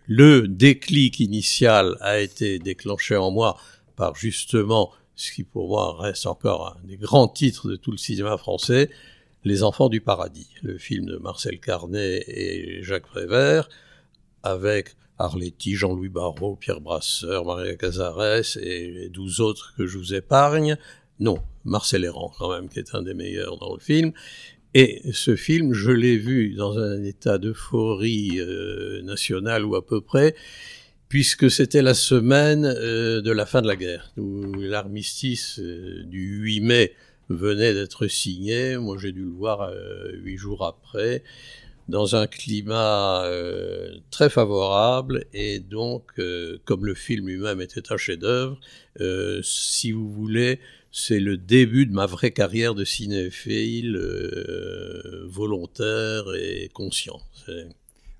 le 0.06 0.46
déclic 0.46 1.18
initial 1.18 1.96
a 2.00 2.20
été 2.20 2.60
déclenché 2.60 3.16
en 3.16 3.32
moi 3.32 3.56
par 3.96 4.14
justement 4.14 4.92
ce 5.16 5.33
qui 5.33 5.44
pour 5.44 5.68
moi 5.68 5.96
reste 5.98 6.27
encore 6.27 6.77
un 6.77 6.87
des 6.87 6.96
grands 6.96 7.29
titres 7.29 7.68
de 7.68 7.77
tout 7.77 7.90
le 7.90 7.96
cinéma 7.96 8.37
français, 8.37 8.90
Les 9.44 9.62
Enfants 9.62 9.88
du 9.88 10.00
Paradis, 10.00 10.48
le 10.62 10.79
film 10.79 11.07
de 11.07 11.16
Marcel 11.16 11.61
Carnet 11.61 12.24
et 12.27 12.83
Jacques 12.83 13.07
Prévert, 13.07 13.68
avec 14.42 14.96
Arletty, 15.18 15.74
Jean-Louis 15.74 16.09
Barrault, 16.09 16.57
Pierre 16.57 16.81
Brasseur, 16.81 17.44
Maria 17.44 17.77
Cazares 17.77 18.57
et 18.61 19.09
douze 19.11 19.40
autres 19.40 19.74
que 19.77 19.87
je 19.87 19.98
vous 19.98 20.14
épargne. 20.14 20.77
Non, 21.20 21.38
Marcel 21.64 22.05
Errand 22.05 22.33
quand 22.37 22.50
même, 22.50 22.68
qui 22.68 22.81
est 22.81 22.94
un 22.94 23.03
des 23.03 23.14
meilleurs 23.14 23.59
dans 23.59 23.72
le 23.74 23.81
film. 23.81 24.12
Et 24.74 25.03
ce 25.12 25.37
film, 25.37 25.72
je 25.72 25.92
l'ai 25.92 26.16
vu 26.16 26.55
dans 26.55 26.79
un 26.79 27.05
état 27.05 27.38
d'euphorie 27.38 28.40
euh, 28.40 29.03
nationale 29.03 29.64
ou 29.64 29.77
à 29.77 29.87
peu 29.87 30.00
près, 30.00 30.35
puisque 31.14 31.48
c'était 31.48 31.81
la 31.81 31.94
semaine 31.94 32.64
euh, 32.64 33.20
de 33.20 33.31
la 33.31 33.46
fin 33.46 33.62
de 33.62 33.68
la 33.68 33.77
guerre, 33.77 34.11
où 34.16 34.53
l'armistice 34.55 35.61
euh, 35.61 36.03
du 36.07 36.40
8 36.42 36.61
mai 36.62 36.92
venait 37.29 37.72
d'être 37.72 38.09
signé. 38.09 38.77
Moi, 38.79 38.96
j'ai 38.98 39.12
dû 39.12 39.22
le 39.22 39.31
voir 39.31 39.72
huit 40.12 40.37
jours 40.37 40.66
après 40.66 41.22
dans 41.88 42.16
un 42.16 42.27
climat 42.27 43.22
euh, 43.27 43.94
très 44.11 44.29
favorable 44.29 45.27
et 45.33 45.61
donc, 45.61 46.03
euh, 46.18 46.59
comme 46.64 46.85
le 46.85 46.94
film 46.94 47.29
lui-même 47.29 47.61
était 47.61 47.92
un 47.92 47.96
chef-d'œuvre, 47.96 48.59
euh, 49.00 49.40
si 49.44 49.92
vous 49.92 50.11
voulez, 50.11 50.59
c'est 50.90 51.20
le 51.20 51.37
début 51.37 51.87
de 51.87 51.92
ma 51.92 52.07
vraie 52.07 52.33
carrière 52.33 52.74
de 52.74 52.85
cinéphile 52.85 53.96
volontaire 55.27 56.24
et 56.35 56.70
conscient. 56.74 57.20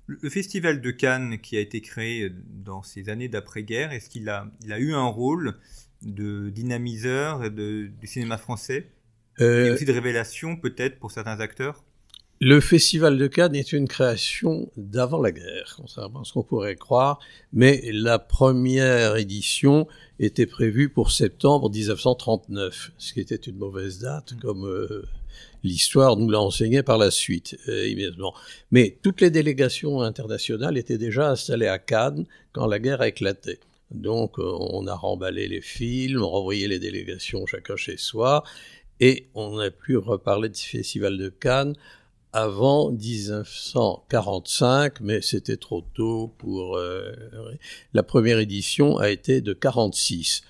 Le 0.07 0.29
festival 0.29 0.81
de 0.81 0.91
Cannes 0.91 1.39
qui 1.39 1.57
a 1.57 1.59
été 1.59 1.81
créé 1.81 2.31
dans 2.63 2.83
ces 2.83 3.09
années 3.09 3.27
d'après-guerre, 3.27 3.91
est-ce 3.91 4.09
qu'il 4.09 4.29
a, 4.29 4.51
il 4.63 4.71
a 4.71 4.79
eu 4.79 4.93
un 4.93 5.07
rôle 5.07 5.55
de 6.03 6.49
dynamiseur 6.49 7.49
de, 7.49 7.87
du 7.87 8.07
cinéma 8.07 8.37
français? 8.37 8.91
Et 9.39 9.71
aussi 9.71 9.85
de 9.85 9.91
révélation 9.91 10.55
peut-être 10.55 10.99
pour 10.99 11.11
certains 11.11 11.39
acteurs? 11.39 11.83
Le 12.41 12.59
Festival 12.59 13.17
de 13.17 13.27
Cannes 13.27 13.55
est 13.55 13.71
une 13.71 13.87
création 13.87 14.69
d'avant 14.75 15.21
la 15.21 15.31
guerre, 15.31 15.75
contrairement 15.77 16.21
à 16.21 16.23
ce 16.25 16.33
qu'on 16.33 16.43
pourrait 16.43 16.75
croire, 16.75 17.19
mais 17.53 17.81
la 17.93 18.19
première 18.19 19.15
édition 19.15 19.87
était 20.19 20.45
prévue 20.45 20.89
pour 20.89 21.11
septembre 21.11 21.69
1939, 21.69 22.91
ce 22.97 23.13
qui 23.13 23.21
était 23.21 23.35
une 23.35 23.55
mauvaise 23.55 23.99
date, 23.99 24.33
mm. 24.33 24.39
comme 24.41 24.65
euh, 24.65 25.05
l'histoire 25.63 26.17
nous 26.17 26.29
l'a 26.29 26.39
enseigné 26.39 26.83
par 26.83 26.97
la 26.97 27.11
suite, 27.11 27.57
euh, 27.67 27.87
immédiatement. 27.87 28.33
Mais 28.71 28.97
toutes 29.01 29.21
les 29.21 29.31
délégations 29.31 30.01
internationales 30.01 30.77
étaient 30.77 30.97
déjà 30.97 31.31
installées 31.31 31.67
à 31.67 31.79
Cannes 31.79 32.25
quand 32.53 32.67
la 32.67 32.79
guerre 32.79 33.01
a 33.01 33.07
éclaté. 33.07 33.59
Donc 33.91 34.39
euh, 34.39 34.43
on 34.43 34.87
a 34.87 34.95
remballé 34.95 35.47
les 35.47 35.61
films, 35.61 36.23
on 36.23 36.29
renvoyé 36.29 36.67
les 36.67 36.79
délégations 36.79 37.45
chacun 37.45 37.75
chez 37.75 37.97
soi, 37.97 38.43
et 38.99 39.27
on 39.33 39.59
a 39.59 39.71
pu 39.71 39.97
reparler 39.97 40.49
du 40.49 40.61
Festival 40.61 41.17
de 41.17 41.29
Cannes 41.29 41.75
avant 42.35 42.91
1945, 42.91 44.99
mais 44.99 45.21
c'était 45.21 45.55
trop 45.55 45.85
tôt 45.93 46.33
pour... 46.37 46.75
Euh, 46.75 47.13
la 47.93 48.03
première 48.03 48.39
édition 48.39 48.97
a 48.97 49.09
été 49.09 49.39
de 49.39 49.53
46. 49.53 50.41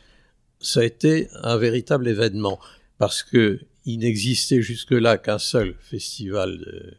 Ça 0.59 0.79
a 0.79 0.83
été 0.83 1.27
un 1.43 1.57
véritable 1.57 2.07
événement, 2.07 2.59
parce 2.97 3.21
que 3.21 3.59
il 3.85 3.99
n'existait 3.99 4.61
jusque-là 4.61 5.17
qu'un 5.17 5.39
seul 5.39 5.75
festival 5.79 6.57
de 6.57 6.93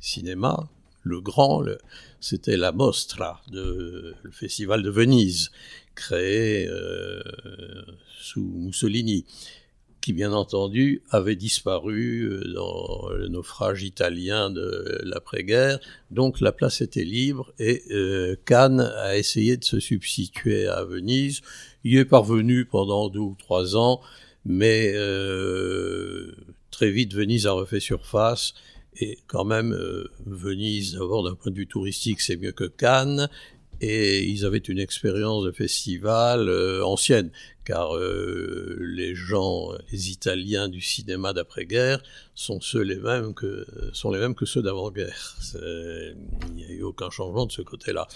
cinéma, 0.00 0.68
le 1.02 1.20
grand, 1.20 1.64
c'était 2.20 2.56
la 2.56 2.72
Mostra, 2.72 3.42
de, 3.50 4.14
le 4.22 4.30
festival 4.30 4.82
de 4.82 4.90
Venise, 4.90 5.50
créé 5.94 6.68
euh, 6.68 7.20
sous 8.20 8.42
Mussolini 8.42 9.24
qui 10.02 10.12
bien 10.12 10.32
entendu 10.32 11.00
avait 11.10 11.36
disparu 11.36 12.24
euh, 12.24 12.52
dans 12.52 13.08
le 13.10 13.28
naufrage 13.28 13.84
italien 13.84 14.50
de 14.50 15.00
l'après-guerre. 15.04 15.78
Donc 16.10 16.40
la 16.40 16.52
place 16.52 16.80
était 16.82 17.04
libre 17.04 17.54
et 17.58 17.82
euh, 17.92 18.36
Cannes 18.44 18.80
a 18.80 19.16
essayé 19.16 19.56
de 19.56 19.64
se 19.64 19.80
substituer 19.80 20.66
à 20.66 20.84
Venise. 20.84 21.40
Il 21.84 21.96
est 21.96 22.04
parvenu 22.04 22.66
pendant 22.66 23.08
deux 23.08 23.20
ou 23.20 23.36
trois 23.38 23.76
ans, 23.76 24.00
mais 24.44 24.92
euh, 24.94 26.34
très 26.70 26.90
vite 26.90 27.14
Venise 27.14 27.46
a 27.46 27.52
refait 27.52 27.80
surface. 27.80 28.54
Et 29.00 29.18
quand 29.26 29.44
même, 29.44 29.74
Venise, 30.26 30.94
d'abord 30.94 31.24
d'un 31.24 31.34
point 31.34 31.50
de 31.50 31.56
vue 31.56 31.66
touristique, 31.66 32.20
c'est 32.20 32.36
mieux 32.36 32.52
que 32.52 32.64
Cannes 32.64 33.28
et 33.82 34.24
ils 34.24 34.46
avaient 34.46 34.58
une 34.58 34.78
expérience 34.78 35.44
de 35.44 35.50
festival 35.50 36.48
euh, 36.48 36.84
ancienne, 36.84 37.30
car 37.64 37.96
euh, 37.96 38.76
les 38.80 39.16
gens, 39.16 39.72
les 39.90 40.10
Italiens 40.10 40.68
du 40.68 40.80
cinéma 40.80 41.32
d'après-guerre 41.32 42.00
sont 42.36 42.60
ceux 42.60 42.82
les 42.82 42.96
mêmes 42.96 43.34
que 43.34 43.66
sont 43.92 44.12
les 44.12 44.20
mêmes 44.20 44.36
que 44.36 44.46
ceux 44.46 44.62
d'avant-guerre. 44.62 45.36
Il 45.54 46.54
n'y 46.54 46.64
a 46.64 46.70
eu 46.70 46.82
aucun 46.82 47.10
changement 47.10 47.44
de 47.44 47.52
ce 47.52 47.62
côté-là. 47.62 48.06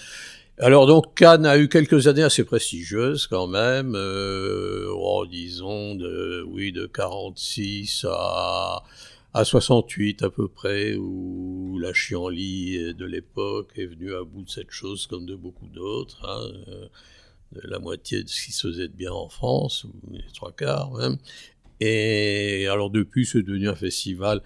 Alors 0.59 0.87
donc 0.87 1.14
Cannes 1.14 1.45
a 1.45 1.59
eu 1.59 1.69
quelques 1.69 2.07
années 2.07 2.23
assez 2.23 2.42
prestigieuses 2.42 3.27
quand 3.27 3.47
même, 3.47 3.95
euh, 3.95 4.90
disons 5.31 5.95
de 5.95 6.42
oui 6.49 6.73
de 6.73 6.87
46 6.87 8.07
à 8.09 8.83
à 9.35 9.45
68 9.45 10.23
à 10.23 10.31
peu 10.31 10.49
près, 10.49 10.97
où 10.97 11.79
la 11.79 11.92
chienlit 11.92 12.95
de 12.95 13.05
l'époque 13.05 13.73
est 13.77 13.85
venue 13.85 14.14
à 14.14 14.25
bout 14.25 14.45
de 14.45 14.49
cette 14.49 14.71
chose 14.71 15.07
comme 15.07 15.27
de 15.27 15.37
beaucoup 15.37 15.66
d'autres, 15.66 16.25
hein, 16.27 16.49
euh, 16.69 16.88
la 17.64 17.79
moitié 17.79 18.23
de 18.23 18.29
ce 18.31 18.47
qui 18.47 18.53
se 18.53 18.69
faisait 18.69 18.88
de 18.88 18.95
bien 18.95 19.12
en 19.12 19.29
France, 19.29 19.85
les 20.11 20.25
trois 20.33 20.53
quarts 20.53 20.90
même. 20.92 21.19
Et 21.81 22.66
alors 22.69 22.88
depuis, 22.88 23.27
c'est 23.27 23.42
devenu 23.42 23.69
un 23.69 23.75
festival 23.75 24.42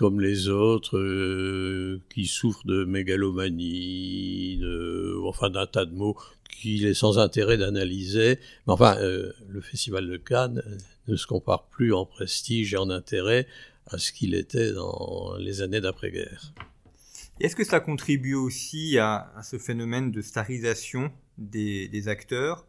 comme 0.00 0.22
les 0.22 0.48
autres, 0.48 0.96
euh, 0.96 2.00
qui 2.08 2.24
souffrent 2.24 2.64
de 2.64 2.84
mégalomanie, 2.86 4.58
enfin 5.26 5.50
d'un 5.50 5.66
tas 5.66 5.84
de 5.84 5.94
mots 5.94 6.16
qu'il 6.48 6.86
est 6.86 6.94
sans 6.94 7.18
intérêt 7.18 7.58
d'analyser. 7.58 8.38
Mais 8.66 8.72
enfin, 8.72 8.96
euh, 8.96 9.30
le 9.50 9.60
Festival 9.60 10.08
de 10.08 10.16
Cannes 10.16 10.62
ne 11.06 11.16
se 11.16 11.26
compare 11.26 11.66
plus 11.68 11.92
en 11.92 12.06
prestige 12.06 12.72
et 12.72 12.78
en 12.78 12.88
intérêt 12.88 13.46
à 13.88 13.98
ce 13.98 14.10
qu'il 14.12 14.34
était 14.34 14.72
dans 14.72 15.36
les 15.38 15.60
années 15.60 15.82
d'après-guerre. 15.82 16.54
Est-ce 17.38 17.54
que 17.54 17.64
ça 17.64 17.80
contribue 17.80 18.36
aussi 18.36 18.96
à, 18.96 19.30
ce 19.42 19.58
phénomène 19.58 20.12
de 20.12 20.22
starisation 20.22 21.12
des, 21.36 22.08
acteurs? 22.08 22.66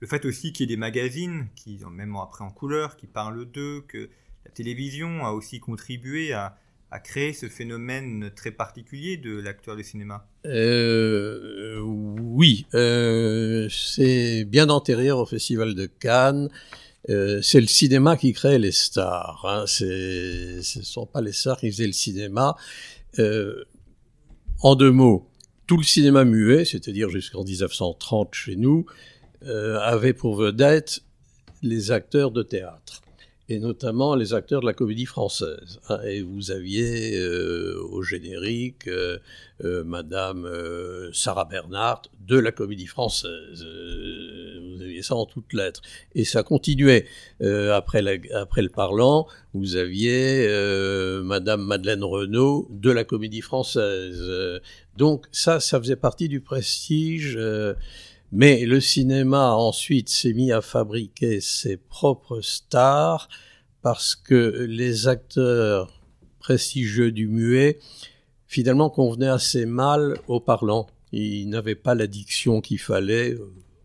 Le 0.00 0.06
fait 0.06 0.26
aussi 0.26 0.52
qu'il 0.52 0.68
y 0.68 0.72
ait 0.72 0.76
des 0.76 0.78
magazines, 0.78 1.48
qui, 1.56 1.80
même 1.90 2.14
après 2.16 2.44
en 2.44 2.50
couleur, 2.50 2.98
qui 2.98 3.06
parlent 3.06 3.46
d'eux, 3.46 3.80
que 3.88 4.10
la 4.44 4.50
télévision 4.50 5.24
a 5.24 5.30
aussi 5.30 5.60
contribué 5.60 6.34
à, 6.34 6.58
créer 7.00 7.32
ce 7.32 7.48
phénomène 7.48 8.30
très 8.34 8.50
particulier 8.50 9.16
de 9.16 9.40
l'acteur 9.40 9.76
de 9.76 9.82
cinéma? 9.82 10.26
Euh, 10.46 11.80
Oui, 11.80 12.66
euh, 12.74 13.68
c'est 13.70 14.44
bien 14.44 14.68
antérieur 14.68 15.18
au 15.18 15.26
Festival 15.26 15.74
de 15.74 15.86
Cannes. 15.86 16.48
Euh, 17.10 17.40
c'est 17.42 17.60
le 17.60 17.66
cinéma 17.66 18.16
qui 18.16 18.32
crée 18.32 18.58
les 18.58 18.72
stars. 18.72 19.44
Hein. 19.44 19.64
Ce 19.66 20.56
ne 20.78 20.84
sont 20.84 21.06
pas 21.06 21.20
les 21.20 21.32
stars 21.32 21.58
qui 21.58 21.70
faisaient 21.70 21.86
le 21.86 21.92
cinéma. 21.92 22.56
En 24.60 24.74
deux 24.74 24.90
mots, 24.90 25.28
tout 25.66 25.76
le 25.76 25.82
cinéma 25.82 26.24
muet, 26.24 26.64
c'est-à-dire 26.64 27.10
jusqu'en 27.10 27.44
1930 27.44 28.34
chez 28.34 28.56
nous, 28.56 28.86
avait 29.42 30.14
pour 30.14 30.36
vedette 30.36 31.02
les 31.62 31.90
acteurs 31.90 32.30
de 32.30 32.42
théâtre 32.42 33.03
et 33.48 33.58
notamment 33.58 34.14
les 34.14 34.32
acteurs 34.32 34.60
de 34.60 34.66
la 34.66 34.72
comédie 34.72 35.04
française. 35.04 35.78
Hein. 35.88 36.00
Et 36.06 36.22
vous 36.22 36.50
aviez 36.50 37.18
euh, 37.18 37.78
au 37.90 38.02
générique 38.02 38.88
euh, 38.88 39.18
euh, 39.62 39.84
Madame 39.84 40.48
Sarah 41.12 41.44
Bernhardt 41.44 42.08
de 42.26 42.38
la 42.38 42.52
comédie 42.52 42.86
française. 42.86 43.62
vous 43.62 44.82
aviez 44.82 45.02
ça 45.02 45.14
en 45.14 45.26
toutes 45.26 45.52
lettres. 45.52 45.82
Et 46.14 46.24
ça 46.24 46.42
continuait. 46.42 47.06
après, 47.40 48.02
après 48.32 48.62
le 48.62 48.70
parlant, 48.70 49.26
vous 49.52 49.76
aviez 49.76 50.48
Madame 51.22 51.62
Madeleine 51.62 52.02
Renaud 52.02 52.66
de 52.70 52.90
la 52.90 53.04
comédie 53.04 53.42
française. 53.42 54.60
donc 54.96 55.26
ça, 55.32 55.60
ça 55.60 55.78
faisait 55.78 55.96
partie 55.96 56.28
du 56.28 56.40
prestige. 56.40 57.38
Mais 58.36 58.66
le 58.66 58.80
cinéma 58.80 59.52
ensuite 59.52 60.08
s'est 60.08 60.32
mis 60.32 60.50
à 60.50 60.60
fabriquer 60.60 61.40
ses 61.40 61.76
propres 61.76 62.40
stars 62.40 63.28
parce 63.80 64.16
que 64.16 64.66
les 64.68 65.06
acteurs 65.06 66.02
prestigieux 66.40 67.12
du 67.12 67.28
muet 67.28 67.78
finalement 68.48 68.90
convenaient 68.90 69.28
assez 69.28 69.66
mal 69.66 70.18
aux 70.26 70.40
parlants. 70.40 70.88
Ils 71.12 71.48
n'avaient 71.48 71.76
pas 71.76 71.94
l'addiction 71.94 72.60
qu'il 72.60 72.80
fallait. 72.80 73.36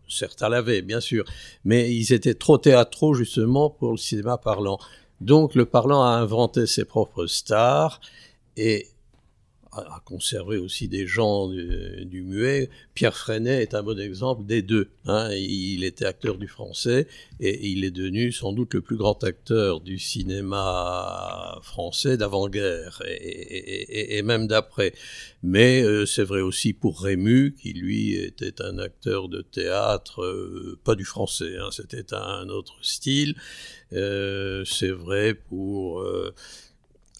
Certains 0.08 0.48
l'avaient, 0.48 0.82
bien 0.82 0.98
sûr, 0.98 1.24
mais 1.64 1.94
ils 1.94 2.12
étaient 2.12 2.34
trop 2.34 2.58
théâtraux 2.58 3.14
justement 3.14 3.70
pour 3.70 3.92
le 3.92 3.98
cinéma 3.98 4.36
parlant. 4.36 4.80
Donc 5.20 5.54
le 5.54 5.64
parlant 5.64 6.02
a 6.02 6.08
inventé 6.08 6.66
ses 6.66 6.84
propres 6.84 7.26
stars 7.26 8.00
et 8.56 8.88
a 9.72 10.02
conservé 10.04 10.58
aussi 10.58 10.88
des 10.88 11.06
gens 11.06 11.48
du, 11.48 12.22
muet. 12.22 12.70
Pierre 12.94 13.16
Freinet 13.16 13.62
est 13.62 13.74
un 13.74 13.82
bon 13.82 13.98
exemple 13.98 14.44
des 14.44 14.62
deux. 14.62 14.88
Hein. 15.06 15.30
Il 15.32 15.84
était 15.84 16.06
acteur 16.06 16.38
du 16.38 16.48
français 16.48 17.06
et 17.38 17.68
il 17.68 17.84
est 17.84 17.90
devenu 17.90 18.32
sans 18.32 18.52
doute 18.52 18.74
le 18.74 18.80
plus 18.80 18.96
grand 18.96 19.22
acteur 19.22 19.80
du 19.80 19.98
cinéma 19.98 21.58
français 21.62 22.16
d'avant-guerre 22.16 23.02
et, 23.06 24.22
même 24.22 24.48
d'après. 24.48 24.92
Mais 25.42 25.82
euh, 25.82 26.04
c'est 26.04 26.24
vrai 26.24 26.40
aussi 26.40 26.72
pour 26.72 27.00
Rému, 27.00 27.54
qui 27.54 27.72
lui 27.72 28.14
était 28.14 28.60
un 28.62 28.78
acteur 28.78 29.28
de 29.28 29.40
théâtre, 29.40 30.22
euh, 30.22 30.78
pas 30.84 30.96
du 30.96 31.04
français, 31.04 31.56
hein, 31.58 31.68
c'était 31.70 32.12
un 32.12 32.48
autre 32.48 32.76
style. 32.82 33.36
Euh, 33.92 34.64
c'est 34.64 34.90
vrai 34.90 35.34
pour 35.34 36.04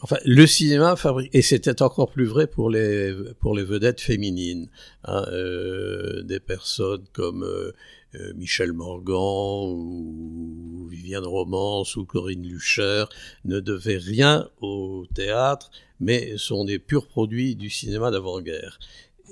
Enfin, 0.02 0.16
le 0.24 0.46
cinéma 0.46 0.96
fabrique, 0.96 1.30
et 1.34 1.42
c'était 1.42 1.82
encore 1.82 2.10
plus 2.10 2.24
vrai 2.24 2.46
pour 2.46 2.70
les 2.70 3.14
pour 3.40 3.54
les 3.54 3.64
vedettes 3.64 4.00
féminines, 4.00 4.70
hein, 5.04 5.26
euh, 5.30 6.22
des 6.22 6.40
personnes 6.40 7.04
comme 7.12 7.44
euh, 7.44 7.72
euh, 8.14 8.32
Michel 8.34 8.72
Morgan 8.72 9.74
ou 9.76 10.88
Viviane 10.90 11.26
Romance 11.26 11.96
ou 11.96 12.06
Corinne 12.06 12.42
Lucher 12.42 13.04
ne 13.44 13.60
devaient 13.60 13.98
rien 13.98 14.48
au 14.62 15.06
théâtre, 15.14 15.70
mais 16.00 16.38
sont 16.38 16.64
des 16.64 16.78
purs 16.78 17.06
produits 17.06 17.54
du 17.54 17.68
cinéma 17.68 18.10
d'avant-guerre. 18.10 18.78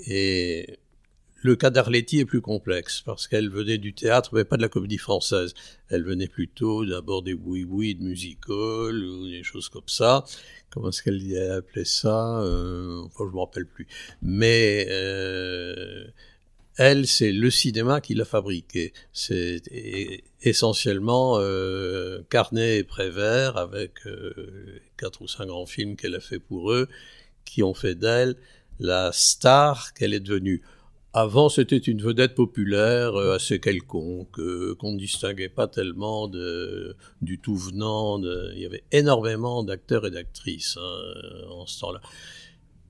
Et 0.06 0.78
le 1.42 1.56
cas 1.56 1.70
d'Arletty 1.70 2.20
est 2.20 2.24
plus 2.24 2.40
complexe 2.40 3.00
parce 3.00 3.28
qu'elle 3.28 3.48
venait 3.48 3.78
du 3.78 3.94
théâtre, 3.94 4.30
mais 4.34 4.44
pas 4.44 4.56
de 4.56 4.62
la 4.62 4.68
comédie 4.68 4.98
française. 4.98 5.54
Elle 5.88 6.04
venait 6.04 6.28
plutôt 6.28 6.84
d'abord 6.84 7.22
des 7.22 7.34
boui-boui 7.34 7.94
de 7.94 8.02
musical 8.02 9.04
ou 9.04 9.28
des 9.28 9.42
choses 9.42 9.68
comme 9.68 9.88
ça. 9.88 10.24
Comment 10.70 10.88
est-ce 10.90 11.02
qu'elle 11.02 11.50
appelait 11.52 11.84
ça 11.84 12.40
euh, 12.40 13.02
Enfin, 13.04 13.24
je 13.28 13.34
me 13.34 13.40
rappelle 13.40 13.66
plus. 13.66 13.86
Mais 14.20 14.86
euh, 14.90 16.04
elle, 16.76 17.06
c'est 17.06 17.32
le 17.32 17.50
cinéma 17.50 18.00
qui 18.00 18.14
l'a 18.14 18.24
fabriqué. 18.24 18.92
C'est 19.12 19.62
essentiellement 20.42 21.38
euh, 21.38 22.20
Carnet 22.30 22.78
et 22.78 22.84
Prévert 22.84 23.56
avec 23.56 24.06
euh, 24.06 24.80
quatre 24.96 25.22
ou 25.22 25.28
cinq 25.28 25.46
grands 25.46 25.66
films 25.66 25.96
qu'elle 25.96 26.14
a 26.14 26.20
fait 26.20 26.38
pour 26.38 26.72
eux, 26.72 26.88
qui 27.44 27.62
ont 27.62 27.74
fait 27.74 27.96
d'elle 27.96 28.36
la 28.78 29.10
star 29.12 29.92
qu'elle 29.92 30.14
est 30.14 30.20
devenue. 30.20 30.62
Avant, 31.20 31.48
c'était 31.48 31.78
une 31.78 32.00
vedette 32.00 32.36
populaire 32.36 33.16
euh, 33.16 33.34
assez 33.34 33.58
quelconque, 33.58 34.38
euh, 34.38 34.76
qu'on 34.78 34.92
ne 34.92 34.98
distinguait 34.98 35.48
pas 35.48 35.66
tellement 35.66 36.28
de, 36.28 36.96
du 37.22 37.40
tout 37.40 37.56
venant. 37.56 38.22
Il 38.22 38.60
y 38.60 38.64
avait 38.64 38.84
énormément 38.92 39.64
d'acteurs 39.64 40.06
et 40.06 40.12
d'actrices 40.12 40.78
hein, 40.80 41.48
en 41.50 41.66
ce 41.66 41.80
temps-là, 41.80 42.00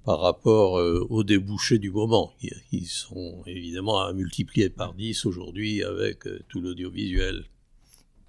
par 0.04 0.20
rapport 0.20 0.78
euh, 0.78 1.06
aux 1.08 1.24
débouchés 1.24 1.78
du 1.78 1.90
moment, 1.90 2.34
qui, 2.38 2.84
sont 2.84 3.42
évidemment 3.46 4.02
à 4.02 4.12
multiplier 4.12 4.68
par 4.68 4.92
10 4.92 5.24
aujourd'hui 5.24 5.82
avec 5.82 6.24
tout 6.50 6.60
l'audiovisuel. 6.60 7.46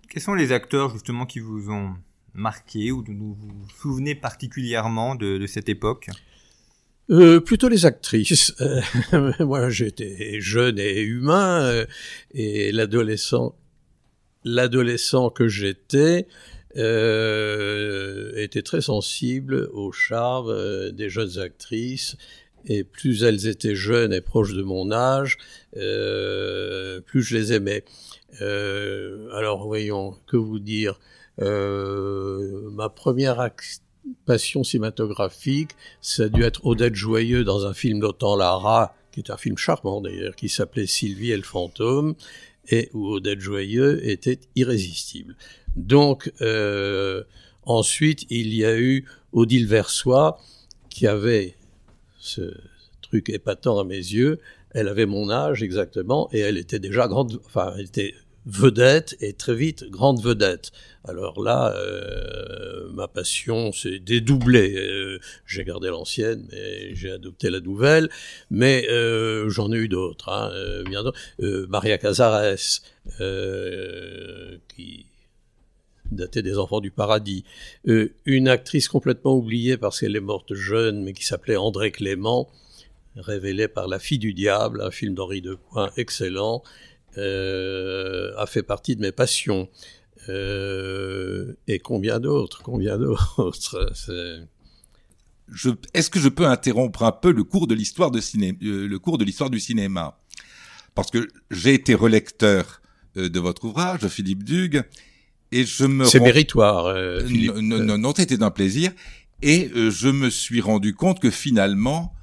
Quels 0.09 0.23
sont 0.23 0.33
les 0.33 0.53
acteurs 0.53 0.91
justement 0.91 1.25
qui 1.25 1.39
vous 1.41 1.71
ont 1.71 1.95
marqué 2.33 2.93
ou 2.93 3.03
dont 3.03 3.11
vous 3.11 3.35
vous 3.35 3.69
souvenez 3.81 4.15
particulièrement 4.15 5.15
de 5.15 5.45
cette 5.45 5.67
époque? 5.67 6.09
Euh, 7.09 7.39
plutôt 7.39 7.69
les 7.69 7.85
actrices. 7.85 8.53
Euh, 8.61 8.81
moi, 9.39 9.69
j'étais 9.69 10.39
jeune 10.39 10.79
et 10.79 11.01
humain, 11.01 11.63
euh, 11.63 11.85
et 12.33 12.71
l'adolescent, 12.71 13.55
l'adolescent 14.43 15.29
que 15.29 15.47
j'étais 15.47 16.27
euh, 16.77 18.31
était 18.35 18.61
très 18.61 18.81
sensible 18.81 19.69
au 19.73 19.91
charme 19.91 20.91
des 20.91 21.09
jeunes 21.09 21.39
actrices. 21.39 22.15
Et 22.65 22.83
plus 22.83 23.23
elles 23.23 23.47
étaient 23.47 23.75
jeunes 23.75 24.11
et 24.13 24.21
proches 24.21 24.53
de 24.53 24.63
mon 24.63 24.91
âge, 24.91 25.37
plus 25.71 27.21
je 27.23 27.37
les 27.37 27.53
aimais. 27.53 27.85
alors, 28.41 29.65
voyons, 29.65 30.17
que 30.27 30.35
vous 30.35 30.59
dire? 30.59 30.99
Ma 31.37 32.89
première 32.89 33.39
actrice 33.39 33.81
passion 34.25 34.63
cinématographique, 34.63 35.71
ça 36.01 36.23
a 36.23 36.29
dû 36.29 36.43
être 36.43 36.65
Odette 36.65 36.95
Joyeux 36.95 37.43
dans 37.43 37.65
un 37.65 37.73
film 37.73 37.99
d'Autant 37.99 38.35
Lara, 38.35 38.95
qui 39.11 39.19
est 39.19 39.31
un 39.31 39.37
film 39.37 39.57
charmant 39.57 40.01
d'ailleurs, 40.01 40.35
qui 40.35 40.49
s'appelait 40.49 40.87
Sylvie 40.87 41.31
et 41.31 41.37
le 41.37 41.43
fantôme, 41.43 42.15
et 42.69 42.89
où 42.93 43.07
Odette 43.09 43.39
Joyeux 43.39 44.07
était 44.07 44.39
irrésistible. 44.55 45.35
Donc, 45.75 46.31
euh, 46.41 47.23
ensuite, 47.63 48.25
il 48.29 48.53
y 48.53 48.65
a 48.65 48.77
eu 48.77 49.05
Odile 49.33 49.67
Versois, 49.67 50.39
qui 50.89 51.07
avait 51.07 51.55
ce 52.19 52.53
truc 53.01 53.29
épatant 53.29 53.79
à 53.79 53.83
mes 53.83 53.95
yeux. 53.95 54.39
Elle 54.71 54.87
avait 54.87 55.05
mon 55.05 55.29
âge 55.29 55.63
exactement, 55.63 56.29
et 56.31 56.39
elle 56.39 56.57
était 56.57 56.79
déjà 56.79 57.07
grande, 57.07 57.39
enfin, 57.45 57.73
elle 57.77 57.85
était 57.85 58.13
vedette 58.49 59.15
et 59.21 59.33
très 59.33 59.55
vite 59.55 59.89
grande 59.89 60.21
vedette. 60.21 60.71
Alors 61.07 61.41
là, 61.41 61.73
euh, 61.75 62.89
ma 62.93 63.07
passion 63.07 63.71
s'est 63.71 63.99
dédoublée. 63.99 64.75
Euh, 64.75 65.19
j'ai 65.45 65.63
gardé 65.63 65.89
l'ancienne, 65.89 66.47
mais 66.51 66.93
j'ai 66.95 67.11
adopté 67.11 67.49
la 67.49 67.59
nouvelle. 67.59 68.09
Mais 68.49 68.87
euh, 68.89 69.49
j'en 69.49 69.71
ai 69.71 69.77
eu 69.77 69.87
d'autres, 69.87 70.29
hein. 70.29 70.51
Maria 71.69 71.97
Cazares, 71.97 72.81
qui 74.75 75.05
datait 76.11 76.41
des 76.41 76.57
Enfants 76.57 76.81
du 76.81 76.91
Paradis. 76.91 77.43
une 78.25 78.47
actrice 78.47 78.87
complètement 78.87 79.35
oubliée 79.35 79.77
parce 79.77 79.99
qu'elle 79.99 80.15
est 80.15 80.21
morte 80.21 80.53
jeune, 80.53 81.03
mais 81.03 81.13
qui 81.13 81.23
s'appelait 81.25 81.55
André 81.55 81.91
Clément, 81.91 82.49
révélée 83.15 83.67
par 83.67 83.87
La 83.87 83.99
fille 83.99 84.17
du 84.17 84.33
diable, 84.33 84.81
un 84.81 84.91
film 84.91 85.13
d'Henri 85.13 85.41
Decoing 85.41 85.91
excellent. 85.97 86.63
Euh, 87.17 88.31
a 88.37 88.45
fait 88.45 88.63
partie 88.63 88.95
de 88.95 89.01
mes 89.01 89.11
passions. 89.11 89.67
Euh, 90.27 91.53
et 91.67 91.79
combien 91.79 92.19
d'autres, 92.19 92.61
combien 92.63 92.97
d'autres. 92.97 93.91
Est-ce 95.93 96.09
que 96.11 96.19
je 96.19 96.29
peux 96.29 96.45
interrompre 96.45 97.03
un 97.03 97.11
peu 97.11 97.31
le 97.31 97.43
cours 97.43 97.65
de 97.65 97.73
l'histoire 97.73 98.11
ciné, 98.21 98.55
euh, 98.61 98.87
le 98.87 98.99
cours 98.99 99.17
de 99.17 99.25
l'histoire 99.25 99.49
du 99.49 99.59
cinéma? 99.59 100.19
Parce 100.93 101.09
que 101.09 101.27
j'ai 101.49 101.73
été 101.73 101.95
relecteur 101.95 102.81
de 103.15 103.39
votre 103.39 103.65
ouvrage, 103.65 104.07
Philippe 104.07 104.43
Dugue, 104.43 104.83
et 105.51 105.65
je 105.65 105.85
me 105.85 106.05
c'est 106.05 106.19
méritoire. 106.19 106.93
non, 107.61 107.79
non, 107.79 107.97
non, 107.97 108.13
c'était 108.15 108.43
un 108.43 108.51
plaisir. 108.51 108.91
Et 109.41 109.71
je 109.73 110.09
me 110.09 110.29
suis 110.29 110.61
rendu 110.61 110.93
compte 110.93 111.19
que 111.19 111.31
finalement, 111.31 112.13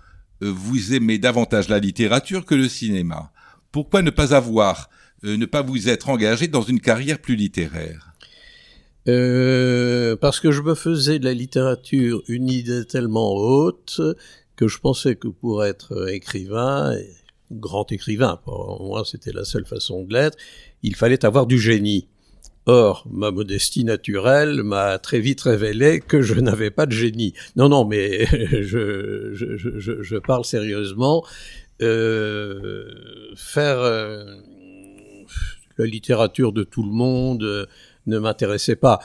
vous 0.40 0.94
aimez 0.94 1.18
davantage 1.18 1.68
la 1.68 1.78
littérature 1.78 2.44
que 2.44 2.54
le 2.54 2.68
cinéma. 2.68 3.32
Pourquoi 3.76 4.00
ne 4.00 4.08
pas 4.08 4.34
avoir 4.34 4.88
ne 5.22 5.44
pas 5.44 5.60
vous 5.60 5.90
être 5.90 6.08
engagé 6.08 6.48
dans 6.48 6.62
une 6.62 6.80
carrière 6.80 7.18
plus 7.18 7.36
littéraire? 7.36 8.14
Euh, 9.06 10.16
parce 10.16 10.40
que 10.40 10.50
je 10.50 10.62
me 10.62 10.74
faisais 10.74 11.18
de 11.18 11.26
la 11.26 11.34
littérature 11.34 12.22
une 12.26 12.48
idée 12.48 12.86
tellement 12.86 13.34
haute 13.34 14.00
que 14.56 14.66
je 14.66 14.78
pensais 14.78 15.14
que 15.16 15.28
pour 15.28 15.62
être 15.62 16.08
écrivain, 16.08 16.96
grand 17.52 17.92
écrivain, 17.92 18.40
pour 18.46 18.82
moi 18.82 19.02
c'était 19.04 19.32
la 19.32 19.44
seule 19.44 19.66
façon 19.66 20.04
de 20.04 20.14
l'être, 20.14 20.38
il 20.82 20.96
fallait 20.96 21.26
avoir 21.26 21.46
du 21.46 21.58
génie. 21.58 22.08
Or, 22.64 23.06
ma 23.12 23.30
modestie 23.30 23.84
naturelle 23.84 24.62
m'a 24.62 24.98
très 24.98 25.20
vite 25.20 25.42
révélé 25.42 26.00
que 26.00 26.22
je 26.22 26.34
n'avais 26.34 26.70
pas 26.70 26.86
de 26.86 26.92
génie. 26.92 27.34
Non, 27.56 27.68
non, 27.68 27.84
mais 27.84 28.24
je 28.62 30.18
parle 30.18 30.46
sérieusement. 30.46 31.22
Euh, 31.82 33.34
faire 33.36 33.78
euh, 33.80 34.24
la 35.78 35.86
littérature 35.86 36.52
de 36.52 36.64
tout 36.64 36.82
le 36.82 36.90
monde, 36.90 37.68
ne 38.06 38.18
m'intéressait 38.18 38.76
pas. 38.76 39.00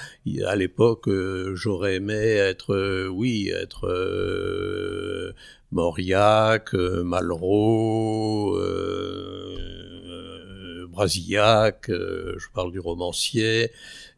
À 0.45 0.55
l'époque, 0.55 1.07
euh, 1.07 1.55
j'aurais 1.55 1.95
aimé 1.95 2.13
être, 2.13 2.73
euh, 2.73 3.07
oui, 3.07 3.49
être 3.49 3.87
euh, 3.87 5.33
Mauriac, 5.71 6.73
Malraux, 6.73 8.57
Brasillac, 10.91 11.85
je 11.87 12.45
parle 12.53 12.71
du 12.71 12.79
romancier, 12.79 13.71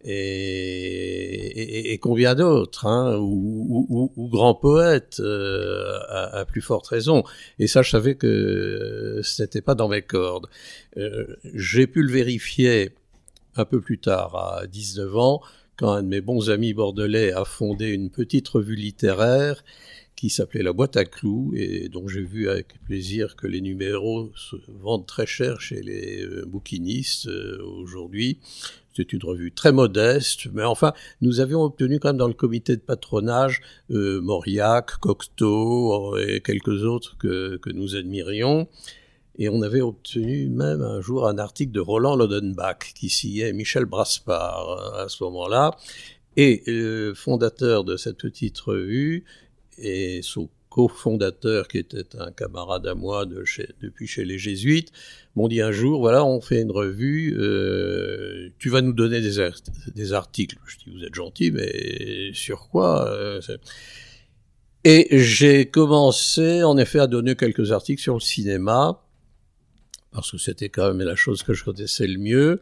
et, 0.03 1.97
combien 2.01 2.35
d'autres, 2.35 2.85
hein, 2.85 3.15
ou, 3.17 4.11
grands 4.31 4.55
poètes, 4.55 5.21
à, 5.21 6.39
à, 6.39 6.45
plus 6.45 6.61
forte 6.61 6.87
raison. 6.87 7.23
Et 7.59 7.67
ça, 7.67 7.81
je 7.81 7.91
savais 7.91 8.15
que 8.15 9.21
ce 9.23 9.41
n'était 9.41 9.61
pas 9.61 9.75
dans 9.75 9.87
mes 9.87 10.01
cordes. 10.01 10.47
J'ai 11.53 11.87
pu 11.87 12.01
le 12.03 12.11
vérifier 12.11 12.91
un 13.55 13.65
peu 13.65 13.81
plus 13.81 13.99
tard, 13.99 14.35
à 14.35 14.67
19 14.67 15.15
ans, 15.17 15.41
quand 15.77 15.91
un 15.91 16.03
de 16.03 16.07
mes 16.07 16.21
bons 16.21 16.49
amis 16.49 16.73
bordelais 16.73 17.31
a 17.31 17.45
fondé 17.45 17.89
une 17.89 18.09
petite 18.09 18.47
revue 18.47 18.75
littéraire 18.75 19.63
qui 20.23 20.29
s'appelait 20.29 20.63
La 20.63 20.71
boîte 20.71 20.95
à 20.95 21.03
clous 21.03 21.51
et 21.53 21.89
dont 21.89 22.07
j'ai 22.07 22.21
vu 22.21 22.47
avec 22.47 22.81
plaisir 22.85 23.35
que 23.35 23.45
les 23.45 23.59
numéros 23.59 24.31
se 24.37 24.55
vendent 24.69 25.05
très 25.05 25.25
cher 25.25 25.59
chez 25.59 25.81
les 25.81 26.23
euh, 26.23 26.45
bouquinistes 26.47 27.27
euh, 27.27 27.61
aujourd'hui. 27.61 28.39
C'était 28.95 29.17
une 29.17 29.25
revue 29.25 29.51
très 29.51 29.73
modeste, 29.73 30.47
mais 30.53 30.63
enfin, 30.63 30.93
nous 31.19 31.41
avions 31.41 31.61
obtenu 31.63 31.99
quand 31.99 32.07
même 32.07 32.17
dans 32.17 32.29
le 32.29 32.33
comité 32.33 32.77
de 32.77 32.81
patronage 32.81 33.59
euh, 33.91 34.21
Mauriac, 34.21 34.91
Cocteau 35.01 36.17
et 36.17 36.39
quelques 36.39 36.85
autres 36.85 37.17
que, 37.17 37.57
que 37.57 37.69
nous 37.71 37.97
admirions. 37.97 38.69
Et 39.37 39.49
on 39.49 39.61
avait 39.61 39.81
obtenu 39.81 40.47
même 40.47 40.81
un 40.81 41.01
jour 41.01 41.27
un 41.27 41.37
article 41.37 41.73
de 41.73 41.81
Roland 41.81 42.15
Lodenbach 42.15 42.93
qui 42.95 43.09
signait 43.09 43.51
Michel 43.51 43.83
Braspar 43.83 44.69
euh, 44.69 45.03
à 45.03 45.09
ce 45.09 45.21
moment-là. 45.25 45.75
Et 46.37 46.63
le 46.65 47.13
fondateur 47.13 47.83
de 47.83 47.95
cette 47.97 48.17
petite 48.17 48.59
revue 48.59 49.25
et 49.77 50.21
son 50.23 50.49
cofondateur, 50.73 51.67
qui 51.67 51.77
était 51.77 52.15
un 52.17 52.31
camarade 52.31 52.87
à 52.87 52.95
moi 52.95 53.27
depuis 53.27 54.07
chez 54.07 54.25
les 54.25 54.39
Jésuites, 54.39 54.91
m'ont 55.35 55.47
dit 55.47 55.61
un 55.61 55.71
jour, 55.71 55.99
voilà, 55.99 56.25
on 56.25 56.41
fait 56.41 56.61
une 56.61 56.71
revue, 56.71 57.35
euh, 57.37 58.49
tu 58.57 58.69
vas 58.69 58.81
nous 58.81 58.93
donner 58.93 59.21
des, 59.21 59.49
des, 59.93 60.13
articles. 60.13 60.57
Je 60.65 60.77
dis, 60.79 60.97
vous 60.97 61.03
êtes 61.03 61.13
gentil, 61.13 61.51
mais 61.51 62.31
sur 62.33 62.69
quoi 62.69 63.07
euh, 63.07 63.39
Et 64.83 65.07
j'ai 65.11 65.67
commencé, 65.67 66.63
en 66.63 66.75
effet, 66.79 66.97
à 66.97 67.05
donner 67.05 67.35
quelques 67.35 67.71
articles 67.71 68.01
sur 68.01 68.15
le 68.15 68.19
cinéma, 68.19 69.03
parce 70.11 70.31
que 70.31 70.39
c'était 70.39 70.69
quand 70.69 70.91
même 70.91 71.05
la 71.05 71.15
chose 71.15 71.43
que 71.43 71.53
je 71.53 71.63
connaissais 71.63 72.07
le 72.07 72.17
mieux. 72.17 72.61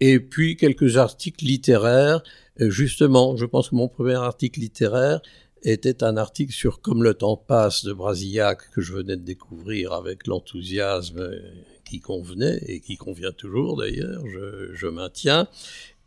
Et 0.00 0.20
puis 0.20 0.56
quelques 0.56 0.98
articles 0.98 1.44
littéraires. 1.44 2.22
Justement, 2.58 3.36
je 3.36 3.46
pense 3.46 3.70
que 3.70 3.74
mon 3.74 3.88
premier 3.88 4.14
article 4.14 4.60
littéraire 4.60 5.20
était 5.64 6.04
un 6.04 6.16
article 6.16 6.52
sur 6.52 6.80
Comme 6.80 7.02
le 7.02 7.14
temps 7.14 7.36
passe 7.36 7.84
de 7.84 7.92
Brasillac 7.92 8.70
que 8.70 8.80
je 8.80 8.92
venais 8.92 9.16
de 9.16 9.22
découvrir 9.22 9.92
avec 9.92 10.26
l'enthousiasme 10.26 11.30
qui 11.84 12.00
convenait 12.00 12.60
et 12.66 12.80
qui 12.80 12.96
convient 12.96 13.32
toujours 13.32 13.76
d'ailleurs, 13.78 14.26
je, 14.28 14.72
je, 14.72 14.86
maintiens. 14.86 15.48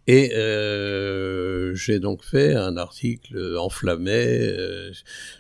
Et 0.06 0.34
euh, 0.36 1.76
j'ai 1.76 2.00
donc 2.00 2.24
fait 2.24 2.54
un 2.54 2.78
article 2.78 3.58
enflammé 3.58 4.40
euh, 4.40 4.92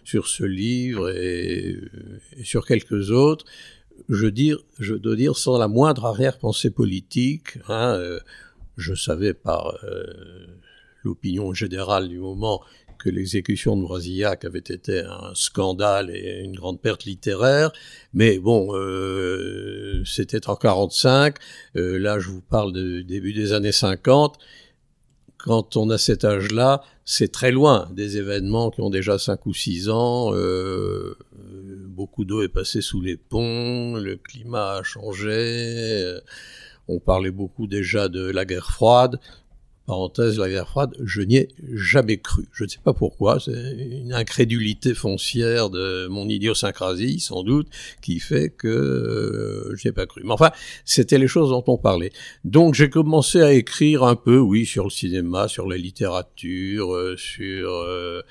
sur 0.04 0.28
ce 0.28 0.44
livre 0.44 1.10
et, 1.10 1.78
sur 2.44 2.66
quelques 2.66 3.12
autres 3.12 3.46
je, 4.10 4.28
dire, 4.28 4.58
je 4.80 4.96
dois 4.96 5.16
dire 5.16 5.38
sans 5.38 5.58
la 5.58 5.68
moindre 5.68 6.06
arrière-pensée 6.06 6.70
politique. 6.70 7.58
Hein, 7.68 7.96
euh, 7.96 8.20
je 8.78 8.94
savais 8.94 9.34
par 9.34 9.74
l'opinion 11.04 11.54
générale 11.54 12.10
du 12.10 12.20
moment 12.20 12.62
que 12.98 13.10
l'exécution 13.10 13.78
de 13.78 13.84
Brasillac 13.84 14.46
avait 14.46 14.60
été 14.60 15.02
un 15.02 15.34
scandale 15.34 16.10
et 16.10 16.42
une 16.44 16.56
grande 16.56 16.82
perte 16.82 17.06
littéraire, 17.06 17.72
mais 18.14 18.40
bon, 18.40 18.76
euh, 18.76 20.04
c'était 20.06 20.50
en 20.50 20.56
45. 20.56 21.36
Euh, 21.76 21.98
là, 21.98 22.20
je 22.20 22.30
vous 22.30 22.42
parle 22.42 22.74
du 22.74 23.04
début 23.04 23.34
des 23.34 23.54
années 23.54 23.72
50 23.72 24.38
quand 25.38 25.78
on 25.78 25.90
a 25.90 25.98
cet 25.98 26.26
âge-là, 26.26 26.82
c'est 27.06 27.32
très 27.32 27.52
loin 27.52 27.88
des 27.94 28.18
événements 28.18 28.70
qui 28.70 28.82
ont 28.82 28.90
déjà 28.90 29.18
5 29.18 29.46
ou 29.46 29.54
6 29.54 29.90
ans. 29.90 30.34
Euh, 30.34 31.18
beaucoup 31.88 32.26
d'eau 32.26 32.42
est 32.42 32.50
passée 32.50 32.82
sous 32.82 33.02
les 33.02 33.16
ponts, 33.16 33.96
le 33.96 34.18
climat 34.18 34.74
a 34.78 34.84
changé. 34.84 36.04
Euh, 36.04 36.20
on 36.88 37.00
parlait 37.00 37.32
beaucoup 37.32 37.68
déjà 37.68 38.10
de 38.10 38.30
la 38.30 38.46
guerre 38.46 38.72
froide 38.72 39.20
parenthèse, 39.88 40.38
la 40.38 40.50
guerre 40.50 40.68
froide, 40.68 40.94
je 41.04 41.22
n'y 41.22 41.38
ai 41.38 41.48
jamais 41.74 42.18
cru. 42.18 42.48
Je 42.52 42.66
ne 42.66 42.70
sais 42.70 42.80
pas 42.84 42.94
pourquoi, 42.94 43.40
c'est 43.40 43.54
une 43.54 44.14
incrédulité 44.14 44.94
foncière 44.94 45.70
de 45.70 46.08
mon 46.08 46.28
idiosyncrasie, 46.28 47.20
sans 47.20 47.42
doute, 47.42 47.68
qui 48.02 48.20
fait 48.20 48.50
que 48.50 48.68
euh, 48.68 49.76
je 49.76 49.88
n'y 49.88 49.90
ai 49.90 49.94
pas 49.94 50.06
cru. 50.06 50.22
Mais 50.24 50.34
enfin, 50.34 50.52
c'était 50.86 51.18
les 51.18 51.28
choses 51.28 51.50
dont 51.50 51.64
on 51.68 51.78
parlait. 51.78 52.12
Donc 52.44 52.76
j'ai 52.76 52.90
commencé 52.90 53.42
à 53.42 53.54
écrire 53.54 54.04
un 54.04 54.16
peu, 54.16 54.38
oui, 54.38 54.66
sur 54.66 54.84
le 54.84 54.90
cinéma, 54.90 55.48
sur 55.48 55.68
la 55.68 55.78
littérature, 55.78 56.94
euh, 56.94 57.16
sur... 57.18 57.72
Euh, 57.72 58.22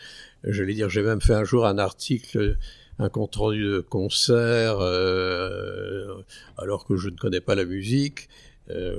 j'allais 0.45 0.75
dire, 0.75 0.91
j'ai 0.91 1.03
même 1.03 1.21
fait 1.21 1.35
un 1.35 1.45
jour 1.45 1.67
un 1.67 1.79
article 1.79 2.57
un 2.99 3.09
compte 3.11 3.37
rendu 3.37 3.63
de 3.63 3.81
concert, 3.81 4.79
euh, 4.81 6.23
alors 6.57 6.87
que 6.87 6.97
je 6.97 7.11
ne 7.11 7.17
connais 7.17 7.41
pas 7.41 7.55
la 7.55 7.65
musique. 7.65 8.29
Euh, 8.71 8.99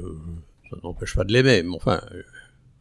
ça 0.69 0.77
n'empêche 0.83 1.15
pas 1.15 1.23
de 1.23 1.33
l'aimer, 1.33 1.63
mais 1.63 1.75
enfin, 1.75 2.01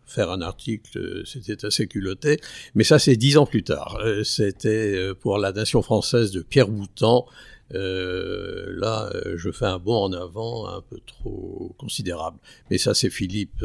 faire 0.07 0.31
un 0.31 0.40
article, 0.40 0.99
euh, 0.99 1.23
c'était 1.25 1.64
assez 1.64 1.87
culotté. 1.87 2.40
Mais 2.75 2.85
ça, 2.85 2.99
c'est 2.99 3.16
dix 3.16 3.37
ans 3.37 3.47
plus 3.47 3.64
tard. 3.64 3.99
Euh, 4.01 4.25
c'était 4.25 4.95
euh, 4.95 5.14
pour 5.14 5.38
la 5.38 5.53
nation 5.53 5.83
française 5.83 6.31
de 6.31 6.40
Pierre 6.40 6.69
Boutan. 6.69 7.27
Là, 7.71 9.12
je 9.35 9.51
fais 9.51 9.66
un 9.66 9.81
bond 9.81 10.05
en 10.05 10.12
avant 10.12 10.69
un 10.69 10.81
peu 10.81 10.99
trop 11.05 11.75
considérable. 11.79 12.38
Mais 12.71 12.79
ça, 12.79 12.95
c'est 12.95 13.11
Philippe 13.11 13.64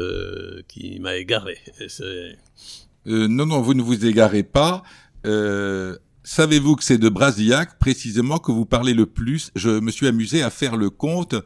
qui 0.66 0.98
m'a 0.98 1.14
égaré. 1.14 1.56
Non, 3.06 3.46
non, 3.46 3.60
vous 3.60 3.74
ne 3.74 3.82
vous 3.82 4.04
égarez 4.04 4.42
pas. 4.42 4.82
Savez-vous 6.24 6.74
que 6.74 6.82
c'est 6.82 6.98
de 6.98 7.08
Brasillac 7.08 7.78
précisément 7.78 8.38
que 8.38 8.50
vous 8.50 8.66
parlez 8.66 8.92
le 8.92 9.06
plus? 9.06 9.52
Je 9.54 9.70
me 9.70 9.92
suis 9.92 10.08
amusé 10.08 10.42
à 10.42 10.50
faire 10.50 10.76
le 10.76 10.90
compte 10.90 11.36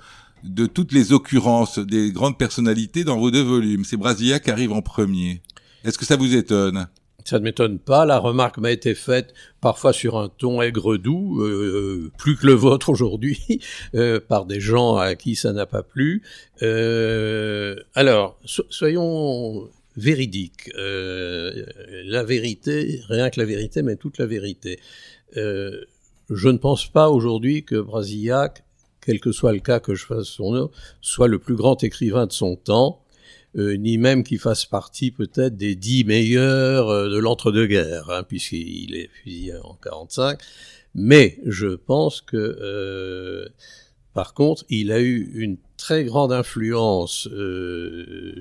de 0.46 0.66
toutes 0.66 0.92
les 0.92 1.12
occurrences 1.12 1.78
des 1.78 2.12
grandes 2.12 2.38
personnalités 2.38 3.04
dans 3.04 3.18
vos 3.18 3.30
deux 3.30 3.42
volumes. 3.42 3.84
C'est 3.84 3.96
Brasilia 3.96 4.38
qui 4.40 4.50
arrive 4.50 4.72
en 4.72 4.82
premier. 4.82 5.42
Est-ce 5.84 5.98
que 5.98 6.04
ça 6.04 6.16
vous 6.16 6.34
étonne? 6.34 6.88
Ça 7.24 7.40
ne 7.40 7.44
m'étonne 7.44 7.80
pas. 7.80 8.06
La 8.06 8.18
remarque 8.18 8.58
m'a 8.58 8.70
été 8.70 8.94
faite 8.94 9.34
parfois 9.60 9.92
sur 9.92 10.16
un 10.16 10.28
ton 10.28 10.62
aigre-doux, 10.62 11.42
euh, 11.42 12.12
plus 12.18 12.36
que 12.36 12.46
le 12.46 12.52
vôtre 12.52 12.88
aujourd'hui, 12.88 13.60
euh, 13.96 14.20
par 14.20 14.46
des 14.46 14.60
gens 14.60 14.96
à 14.96 15.16
qui 15.16 15.34
ça 15.34 15.52
n'a 15.52 15.66
pas 15.66 15.82
plu. 15.82 16.22
Euh, 16.62 17.74
alors, 17.94 18.38
soyons 18.44 19.68
véridiques. 19.96 20.70
la 20.76 22.22
vérité, 22.22 23.00
rien 23.08 23.30
que 23.30 23.40
la 23.40 23.46
vérité, 23.46 23.82
mais 23.82 23.96
toute 23.96 24.18
la 24.18 24.26
vérité. 24.26 24.78
je 25.34 26.48
ne 26.48 26.58
pense 26.58 26.86
pas 26.86 27.10
aujourd'hui 27.10 27.64
que 27.64 27.80
Brasillac 27.80 28.65
quel 29.06 29.20
que 29.20 29.30
soit 29.30 29.52
le 29.52 29.60
cas 29.60 29.78
que 29.78 29.94
je 29.94 30.04
fasse 30.04 30.26
son 30.26 30.52
nom, 30.52 30.70
soit 31.00 31.28
le 31.28 31.38
plus 31.38 31.54
grand 31.54 31.82
écrivain 31.84 32.26
de 32.26 32.32
son 32.32 32.56
temps, 32.56 33.04
euh, 33.56 33.76
ni 33.76 33.98
même 33.98 34.24
qu'il 34.24 34.40
fasse 34.40 34.66
partie 34.66 35.12
peut-être 35.12 35.56
des 35.56 35.76
dix 35.76 36.04
meilleurs 36.04 36.88
euh, 36.90 37.08
de 37.08 37.16
l'entre-deux-guerres, 37.16 38.10
hein, 38.10 38.24
puisqu'il 38.24 38.96
est 38.96 39.08
fusillé 39.22 39.54
en 39.62 39.74
45. 39.74 40.40
Mais 40.96 41.38
je 41.46 41.68
pense 41.68 42.20
que, 42.20 42.36
euh, 42.36 43.46
par 44.12 44.34
contre, 44.34 44.64
il 44.68 44.90
a 44.90 45.00
eu 45.00 45.30
une 45.34 45.56
très 45.76 46.04
grande 46.04 46.32
influence 46.32 47.28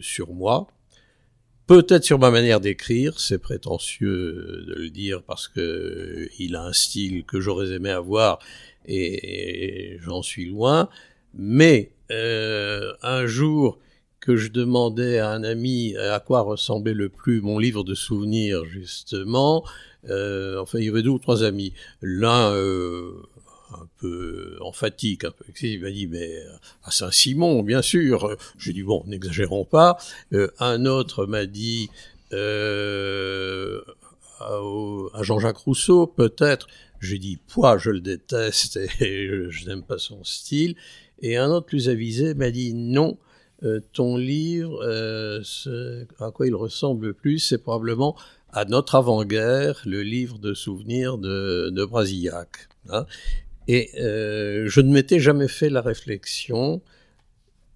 sur 0.02 0.34
moi, 0.34 0.68
peut-être 1.68 2.04
sur 2.04 2.18
ma 2.18 2.32
manière 2.32 2.62
d'écrire, 2.62 3.20
c'est 3.20 3.40
prétentieux 3.40 4.64
de 4.68 4.74
le 4.74 4.90
dire 4.90 5.22
parce 5.24 5.48
que 5.48 6.30
il 6.40 6.56
a 6.56 6.64
un 6.64 6.74
style 6.74 7.26
que 7.26 7.40
j'aurais 7.42 7.72
aimé 7.72 7.90
avoir 7.90 8.40
et, 8.88 9.98
j'en 10.02 10.22
suis 10.22 10.46
loin, 10.46 10.90
mais 11.34 11.92
euh, 12.12 12.94
un 13.02 13.26
jour 13.26 13.80
que 14.20 14.36
je 14.36 14.50
demandais 14.50 15.20
à 15.20 15.30
un 15.30 15.44
ami 15.44 15.96
à 15.98 16.20
quoi 16.20 16.42
ressemblait 16.42 16.94
le 16.94 17.10
plus 17.10 17.42
mon 17.42 17.60
livre 17.60 17.84
de 17.84 17.94
souvenirs, 17.94 18.66
justement, 18.66 19.64
euh, 20.10 20.60
enfin, 20.60 20.80
il 20.80 20.86
y 20.86 20.90
avait 20.90 21.04
deux 21.04 21.10
ou 21.10 21.20
trois 21.20 21.44
amis. 21.44 21.74
L'un, 22.02 22.52
euh, 22.54 23.12
un 23.72 23.88
peu 23.98 24.58
emphatique, 24.62 25.24
un 25.24 25.32
peu 25.32 25.46
il 25.62 25.82
m'a 25.82 25.92
dit, 25.92 26.08
mais 26.08 26.40
à 26.84 26.92
Saint-Simon, 26.92 27.64
bien 27.64 27.82
sûr. 27.82 28.36
J'ai 28.58 28.74
dit, 28.74 28.84
bon, 28.84 29.04
n'exagérons 29.08 29.66
pas. 29.66 29.98
Euh, 30.34 30.50
un 30.60 30.86
autre 30.86 31.26
m'a 31.26 31.46
dit, 31.46 31.90
euh, 32.34 33.82
à, 34.40 35.24
Jean-Jacques 35.24 35.58
Rousseau, 35.58 36.08
peut-être. 36.08 36.68
J'ai 37.06 37.20
dit, 37.20 37.38
poids, 37.48 37.78
je 37.78 37.92
le 37.92 38.02
déteste 38.02 38.78
et 39.02 39.30
je, 39.50 39.66
n'aime 39.68 39.84
pas 39.84 39.98
son 39.98 40.24
style. 40.24 40.76
Et 41.20 41.38
un 41.38 41.50
autre 41.50 41.66
plus 41.66 41.90
avisé 41.90 42.34
m'a 42.34 42.52
dit, 42.52 42.74
non, 42.74 43.18
euh, 43.64 43.80
ton 43.94 44.18
livre, 44.18 44.84
euh, 44.84 45.42
à 46.20 46.32
quoi 46.32 46.48
il 46.48 46.56
ressemble 46.56 47.08
le 47.08 47.14
plus, 47.14 47.40
c'est 47.40 47.58
probablement 47.58 48.16
à 48.52 48.66
notre 48.66 48.96
avant-guerre, 48.96 49.82
le 49.86 50.02
livre 50.02 50.40
de 50.40 50.54
souvenirs 50.54 51.18
de, 51.18 51.70
de 51.70 51.86
Brasillac. 51.86 52.50
Hein. 52.90 53.06
Et 53.68 53.90
euh, 54.00 54.68
je 54.68 54.82
ne 54.82 54.92
m'étais 54.92 55.20
jamais 55.20 55.48
fait 55.48 55.70
la 55.70 55.82
réflexion, 55.82 56.82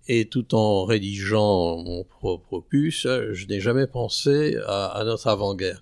et 0.07 0.25
tout 0.25 0.55
en 0.55 0.85
rédigeant 0.85 1.77
mon 1.83 2.03
propre 2.03 2.53
opus, 2.53 3.03
je 3.03 3.45
n'ai 3.45 3.59
jamais 3.59 3.85
pensé 3.85 4.57
à 4.65 5.03
notre 5.05 5.27
avant-guerre. 5.27 5.79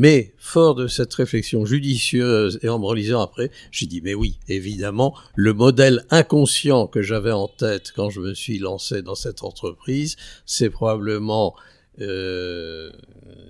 Mais 0.00 0.32
fort 0.38 0.76
de 0.76 0.86
cette 0.86 1.12
réflexion 1.12 1.66
judicieuse 1.66 2.60
et 2.62 2.68
en 2.68 2.78
me 2.78 2.84
relisant 2.84 3.20
après, 3.20 3.50
j'ai 3.72 3.86
dit 3.86 4.00
mais 4.00 4.14
oui, 4.14 4.38
évidemment, 4.46 5.12
le 5.34 5.52
modèle 5.52 6.04
inconscient 6.10 6.86
que 6.86 7.02
j'avais 7.02 7.32
en 7.32 7.48
tête 7.48 7.90
quand 7.96 8.08
je 8.08 8.20
me 8.20 8.32
suis 8.32 8.60
lancé 8.60 9.02
dans 9.02 9.16
cette 9.16 9.42
entreprise, 9.42 10.14
c'est 10.46 10.70
probablement 10.70 11.56
euh, 12.00 12.92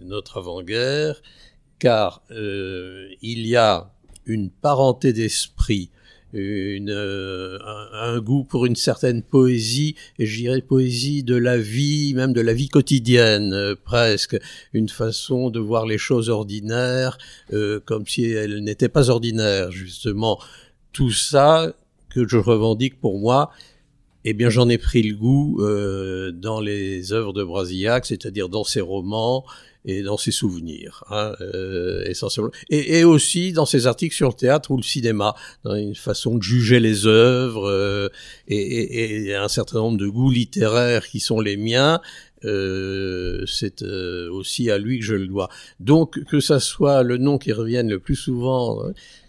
notre 0.04 0.38
avant-guerre, 0.38 1.20
car 1.78 2.22
euh, 2.30 3.10
il 3.20 3.46
y 3.46 3.56
a 3.56 3.92
une 4.24 4.48
parenté 4.48 5.12
d'esprit 5.12 5.90
une, 6.32 6.90
euh, 6.90 7.58
un, 7.92 8.20
goût 8.20 8.44
pour 8.44 8.66
une 8.66 8.76
certaine 8.76 9.22
poésie, 9.22 9.94
et 10.18 10.26
je 10.26 10.36
dirais 10.36 10.60
poésie 10.60 11.22
de 11.22 11.34
la 11.34 11.58
vie, 11.58 12.14
même 12.14 12.32
de 12.32 12.40
la 12.40 12.52
vie 12.52 12.68
quotidienne, 12.68 13.52
euh, 13.54 13.74
presque, 13.74 14.38
une 14.72 14.88
façon 14.88 15.50
de 15.50 15.60
voir 15.60 15.86
les 15.86 15.98
choses 15.98 16.28
ordinaires 16.28 17.18
euh, 17.52 17.80
comme 17.84 18.06
si 18.06 18.24
elles 18.24 18.62
n'étaient 18.62 18.88
pas 18.88 19.10
ordinaires, 19.10 19.70
justement. 19.70 20.38
Tout 20.92 21.12
ça 21.12 21.72
que 22.10 22.26
je 22.26 22.36
revendique 22.36 23.00
pour 23.00 23.18
moi, 23.18 23.50
eh 24.24 24.34
bien 24.34 24.50
j'en 24.50 24.68
ai 24.68 24.78
pris 24.78 25.02
le 25.02 25.16
goût 25.16 25.62
dans 26.32 26.60
les 26.60 27.12
œuvres 27.12 27.32
de 27.32 27.44
Brasillac, 27.44 28.04
c'est-à-dire 28.04 28.48
dans 28.48 28.64
ses 28.64 28.80
romans, 28.80 29.44
et 29.88 30.02
dans 30.02 30.18
ses 30.18 30.32
souvenirs, 30.32 31.02
hein, 31.08 31.32
euh, 31.40 32.04
essentiellement. 32.04 32.50
Et, 32.68 32.98
et, 32.98 33.04
aussi 33.04 33.52
dans 33.52 33.64
ses 33.64 33.86
articles 33.86 34.14
sur 34.14 34.28
le 34.28 34.34
théâtre 34.34 34.70
ou 34.70 34.76
le 34.76 34.82
cinéma, 34.82 35.34
dans 35.64 35.74
une 35.74 35.94
façon 35.94 36.36
de 36.36 36.42
juger 36.42 36.78
les 36.78 37.06
œuvres 37.06 37.66
euh, 37.66 38.10
et, 38.48 39.28
et, 39.28 39.34
un 39.34 39.48
certain 39.48 39.78
nombre 39.78 39.96
de 39.96 40.06
goûts 40.06 40.30
littéraires 40.30 41.08
qui 41.08 41.20
sont 41.20 41.40
les 41.40 41.56
miens. 41.56 42.02
Euh, 42.44 43.44
c'est 43.46 43.82
euh, 43.82 44.30
aussi 44.30 44.70
à 44.70 44.76
lui 44.76 44.98
que 44.98 45.06
je 45.06 45.14
le 45.14 45.26
dois. 45.26 45.48
Donc 45.80 46.22
que 46.24 46.38
ça 46.38 46.60
soit 46.60 47.02
le 47.02 47.16
nom 47.16 47.38
qui 47.38 47.52
revienne 47.52 47.88
le 47.88 47.98
plus 47.98 48.14
souvent, 48.14 48.82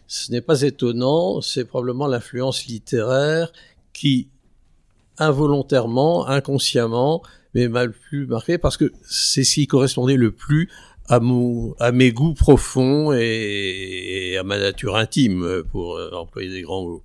ce 0.08 0.30
n'est 0.34 0.42
pas 0.42 0.64
étonnant. 0.64 1.40
C'est 1.40 1.64
probablement 1.64 2.08
l'influence 2.08 2.66
littéraire 2.66 3.54
qui 3.94 4.28
involontairement, 5.20 6.28
inconsciemment, 6.28 7.24
mais 7.54 7.68
mal 7.68 7.92
plus 7.92 8.28
marqué 8.28 8.58
parce 8.58 8.78
que 8.78 8.92
c'est 9.04 9.44
ce 9.44 9.56
qui 9.56 9.68
correspondait 9.68 10.16
le 10.16 10.32
plus 10.32 10.70
à, 11.08 11.20
mon, 11.20 11.76
à 11.80 11.92
mes 11.92 12.12
goûts 12.12 12.36
profonds 12.36 13.12
et, 13.14 14.38
à 14.40 14.44
ma 14.44 14.60
nature 14.60 14.96
intime, 14.96 15.64
pour 15.72 15.96
euh, 15.96 16.12
employer 16.12 16.50
des 16.50 16.62
grands 16.62 16.84
mots. 16.84 17.04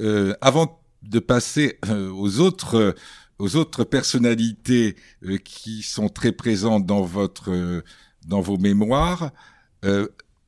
Euh, 0.00 0.34
avant 0.40 0.80
de 1.02 1.18
passer 1.18 1.78
euh, 1.88 2.10
aux 2.10 2.40
autres 2.40 2.94
aux 3.38 3.56
autres 3.56 3.84
personnalités 3.84 4.96
euh, 5.24 5.36
qui 5.36 5.82
sont 5.82 6.08
très 6.08 6.32
présentes 6.32 6.86
dans 6.86 7.02
votre 7.02 7.82
dans 8.26 8.40
vos 8.40 8.56
mémoires, 8.56 9.32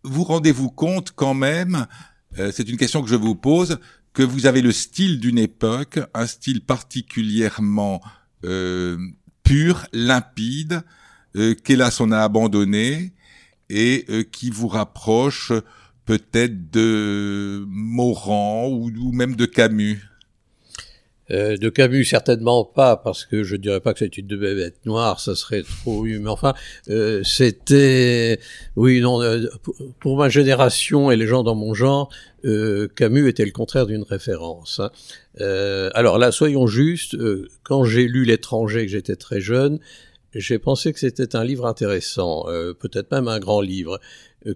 vous 0.05 0.23
rendez-vous 0.23 0.71
compte 0.71 1.11
quand 1.11 1.35
même, 1.35 1.87
c'est 2.53 2.69
une 2.69 2.77
question 2.77 3.03
que 3.03 3.09
je 3.09 3.17
vous 3.17 3.35
pose, 3.35 3.79
que 4.13 4.23
vous 4.23 4.47
avez 4.47 4.63
le 4.63 4.71
style 4.71 5.19
d'une 5.19 5.39
époque, 5.39 5.99
un 6.15 6.29
style 6.29 6.65
particulièrement 6.65 8.01
euh, 8.45 8.97
pur, 9.43 9.87
limpide, 9.93 10.83
euh, 11.37 11.55
qu'hélas 11.55 11.99
on 12.01 12.13
a 12.13 12.21
abandonné 12.21 13.13
et 13.69 14.05
euh, 14.09 14.23
qui 14.23 14.51
vous 14.51 14.69
rapproche 14.69 15.53
peut-être 16.05 16.71
de 16.71 17.65
Morand 17.69 18.69
ou, 18.69 19.13
même 19.13 19.37
de 19.37 19.47
Camus. 19.47 20.03
Euh, 21.31 21.57
de 21.57 21.71
Camus 21.71 22.05
certainement 22.05 22.65
pas 22.65 22.97
parce 22.97 23.25
que 23.25 23.45
je 23.45 23.57
dirais 23.57 23.81
pas 23.81 23.95
que 23.95 24.01
c'est 24.01 24.19
une 24.19 24.27
de 24.27 24.37
bête 24.37 24.85
noire, 24.85 25.21
ça 25.21 25.35
serait 25.35 25.63
trop 25.63 26.03
mais 26.05 26.29
enfin 26.29 26.53
euh, 26.91 27.23
c'était 27.25 28.39
oui 28.77 29.01
non 29.01 29.23
euh, 29.23 29.47
pour 30.01 30.19
ma 30.19 30.29
génération 30.29 31.11
et 31.11 31.17
les 31.17 31.27
gens 31.27 31.43
dans 31.43 31.55
mon 31.55 31.73
genre 31.73 32.11
Camus 32.45 33.27
était 33.27 33.47
le 33.47 33.53
contraire 33.53 33.87
d'une 33.87 34.03
référence. 34.03 34.79
Hein. 34.79 34.91
alors 35.95 36.19
là 36.19 36.31
soyons 36.31 36.67
justes, 36.67 37.17
quand 37.63 37.85
j'ai 37.85 38.07
lu 38.07 38.27
l'étranger 38.27 38.85
que 38.85 38.93
j'étais 38.93 39.17
très 39.17 39.41
jeune, 39.41 39.79
j'ai 40.35 40.59
pensé 40.59 40.93
que 40.93 40.99
c'était 40.99 41.37
un 41.37 41.45
livre 41.45 41.65
intéressant, 41.65 42.45
peut-être 42.81 43.11
même 43.13 43.29
un 43.29 43.39
grand 43.39 43.63
livre. 43.63 43.99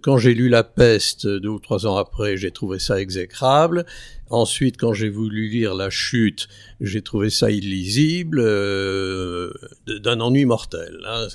Quand 0.02 0.18
j'ai 0.18 0.34
lu 0.34 0.50
La 0.50 0.64
Peste 0.64 1.26
deux 1.26 1.48
ou 1.48 1.60
trois 1.60 1.86
ans 1.86 1.96
après, 1.96 2.36
j'ai 2.36 2.50
trouvé 2.50 2.78
ça 2.78 3.00
exécrable. 3.00 3.86
Ensuite, 4.30 4.76
quand 4.76 4.92
j'ai 4.92 5.08
voulu 5.08 5.48
lire 5.48 5.74
La 5.74 5.88
Chute, 5.88 6.48
j'ai 6.80 7.00
trouvé 7.00 7.30
ça 7.30 7.50
illisible, 7.50 8.40
euh, 8.40 9.52
d'un 9.86 10.20
ennui 10.20 10.44
mortel. 10.44 11.00
Hein, 11.06 11.28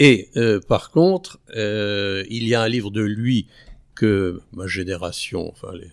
Et 0.00 0.30
euh, 0.36 0.60
par 0.60 0.90
contre, 0.90 1.38
euh, 1.56 2.24
il 2.28 2.48
y 2.48 2.54
a 2.54 2.62
un 2.62 2.68
livre 2.68 2.90
de 2.90 3.02
lui 3.02 3.46
que 3.94 4.40
ma 4.52 4.66
génération, 4.66 5.48
enfin 5.48 5.72
les 5.74 5.90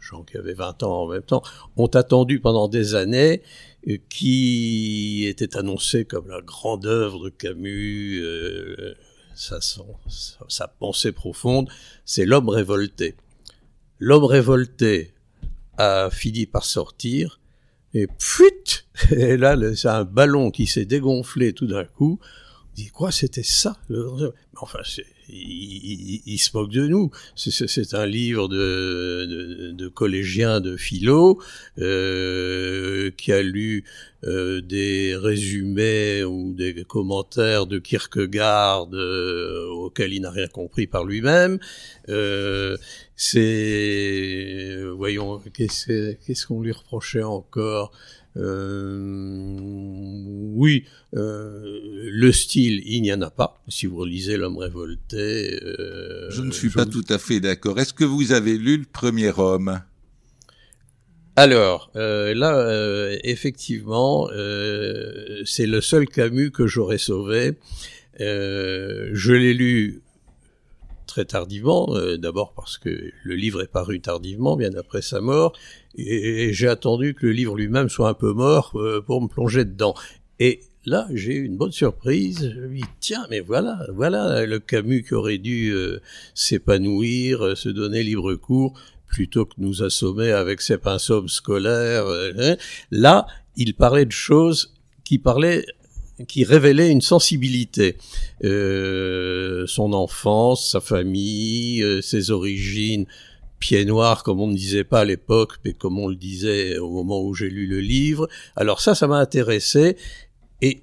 gens 0.00 0.22
qui 0.24 0.36
avaient 0.36 0.52
20 0.52 0.82
ans 0.82 1.04
en 1.04 1.08
même 1.08 1.22
temps, 1.22 1.42
ont 1.76 1.86
attendu 1.86 2.40
pendant 2.40 2.68
des 2.68 2.94
années, 2.94 3.42
qui 4.10 5.24
était 5.26 5.56
annoncé 5.56 6.04
comme 6.04 6.28
la 6.28 6.42
grande 6.42 6.84
œuvre 6.84 7.24
de 7.24 7.30
Camus, 7.30 8.22
sa, 9.34 9.60
sa 10.48 10.68
pensée 10.68 11.12
profonde, 11.12 11.70
c'est 12.04 12.26
L'homme 12.26 12.50
révolté. 12.50 13.14
L'homme 13.98 14.24
révolté, 14.24 15.14
a 15.78 16.10
fini 16.10 16.46
par 16.46 16.64
sortir, 16.64 17.40
et 17.94 18.06
pfut 18.06 18.84
Et 19.10 19.36
là, 19.36 19.56
c'est 19.74 19.88
un 19.88 20.04
ballon 20.04 20.50
qui 20.50 20.66
s'est 20.66 20.84
dégonflé 20.84 21.52
tout 21.52 21.66
d'un 21.66 21.84
coup. 21.84 22.18
Dit, 22.78 22.90
quoi, 22.90 23.10
c'était 23.10 23.42
ça 23.42 23.76
Enfin, 24.56 24.78
il, 25.28 26.22
il, 26.24 26.38
se 26.38 26.56
moque 26.56 26.70
de 26.70 26.86
nous. 26.86 27.10
C'est 27.34 27.94
un 27.94 28.06
livre 28.06 28.46
de, 28.46 29.26
de, 29.28 29.72
de, 29.72 29.88
collégiens 29.88 30.60
de 30.60 30.76
philo 30.76 31.42
euh, 31.80 33.10
qui 33.16 33.32
a 33.32 33.42
lu 33.42 33.82
euh, 34.22 34.60
des 34.60 35.16
résumés 35.16 36.22
ou 36.22 36.54
des 36.54 36.84
commentaires 36.84 37.66
de 37.66 37.80
Kierkegaard 37.80 38.90
euh, 38.92 39.66
auxquels 39.70 40.12
il 40.12 40.20
n'a 40.20 40.30
rien 40.30 40.46
compris 40.46 40.86
par 40.86 41.04
lui-même. 41.04 41.58
C'est, 43.16 44.76
voyons, 44.96 45.42
qu'est-ce 45.52 46.46
qu'on 46.46 46.62
lui 46.62 46.70
reprochait 46.70 47.24
encore? 47.24 47.90
Oui, 50.58 50.84
euh, 51.16 51.80
le 52.10 52.32
style, 52.32 52.82
il 52.84 53.02
n'y 53.02 53.12
en 53.12 53.22
a 53.22 53.30
pas. 53.30 53.60
Si 53.68 53.86
vous 53.86 54.04
lisez 54.04 54.36
L'homme 54.36 54.58
révolté. 54.58 55.58
Euh, 55.62 56.30
je 56.30 56.42
ne 56.42 56.50
suis 56.50 56.70
pas 56.70 56.84
tout 56.84 57.04
à 57.08 57.18
fait 57.18 57.40
d'accord. 57.40 57.78
Est-ce 57.78 57.94
que 57.94 58.04
vous 58.04 58.32
avez 58.32 58.58
lu 58.58 58.78
Le 58.78 58.84
premier 58.84 59.32
homme? 59.36 59.80
Alors 61.36 61.92
là, 61.94 63.16
effectivement, 63.22 64.28
c'est 65.44 65.66
le 65.66 65.80
seul 65.80 66.08
Camus 66.08 66.50
que 66.50 66.66
j'aurais 66.66 66.98
sauvé. 66.98 67.52
je 68.18 69.32
l'ai 69.32 69.54
lu 69.54 70.02
très 71.06 71.24
tardivement, 71.24 71.96
d'abord 72.18 72.54
parce 72.54 72.76
que 72.76 73.12
le 73.22 73.34
livre 73.36 73.62
est 73.62 73.70
paru 73.70 74.00
tardivement, 74.00 74.56
bien 74.56 74.74
après 74.74 75.00
sa 75.00 75.20
mort, 75.20 75.52
et, 75.98 76.52
j'ai 76.52 76.68
attendu 76.68 77.14
que 77.14 77.26
le 77.26 77.32
livre 77.32 77.56
lui-même 77.56 77.88
soit 77.88 78.08
un 78.08 78.14
peu 78.14 78.32
mort 78.32 78.72
euh, 78.76 79.02
pour 79.04 79.20
me 79.20 79.28
plonger 79.28 79.64
dedans. 79.64 79.94
Et 80.38 80.60
là, 80.86 81.08
j'ai 81.12 81.34
eu 81.34 81.44
une 81.44 81.56
bonne 81.56 81.72
surprise. 81.72 82.52
Je 82.54 82.60
me 82.60 82.76
dis, 82.76 82.84
tiens, 83.00 83.26
mais 83.30 83.40
voilà, 83.40 83.86
voilà 83.92 84.46
le 84.46 84.58
Camus 84.60 85.02
qui 85.02 85.14
aurait 85.14 85.38
dû 85.38 85.72
euh, 85.72 86.00
s'épanouir, 86.34 87.44
euh, 87.44 87.54
se 87.54 87.68
donner 87.68 88.02
libre 88.02 88.34
cours, 88.34 88.78
plutôt 89.06 89.44
que 89.44 89.54
nous 89.58 89.82
assommer 89.82 90.30
avec 90.30 90.60
ses 90.60 90.78
pinceaux 90.78 91.26
scolaires. 91.28 92.06
Hein. 92.38 92.56
Là, 92.90 93.26
il 93.56 93.74
parlait 93.74 94.06
de 94.06 94.12
choses 94.12 94.74
qui 95.04 95.18
parlaient 95.18 95.64
qui 96.26 96.44
révélait 96.44 96.90
une 96.90 97.00
sensibilité, 97.00 97.96
euh, 98.44 99.66
son 99.66 99.92
enfance, 99.92 100.72
sa 100.72 100.80
famille, 100.80 101.82
euh, 101.82 102.00
ses 102.00 102.30
origines, 102.30 103.06
pied 103.58 103.84
noir 103.84 104.22
comme 104.22 104.40
on 104.40 104.46
ne 104.46 104.54
disait 104.54 104.84
pas 104.84 105.00
à 105.00 105.04
l'époque, 105.04 105.54
mais 105.64 105.72
comme 105.72 105.98
on 105.98 106.08
le 106.08 106.16
disait 106.16 106.78
au 106.78 106.90
moment 106.90 107.22
où 107.22 107.34
j'ai 107.34 107.50
lu 107.50 107.66
le 107.66 107.80
livre. 107.80 108.28
Alors 108.56 108.80
ça, 108.80 108.94
ça 108.94 109.06
m'a 109.06 109.18
intéressé. 109.18 109.96
Et 110.62 110.82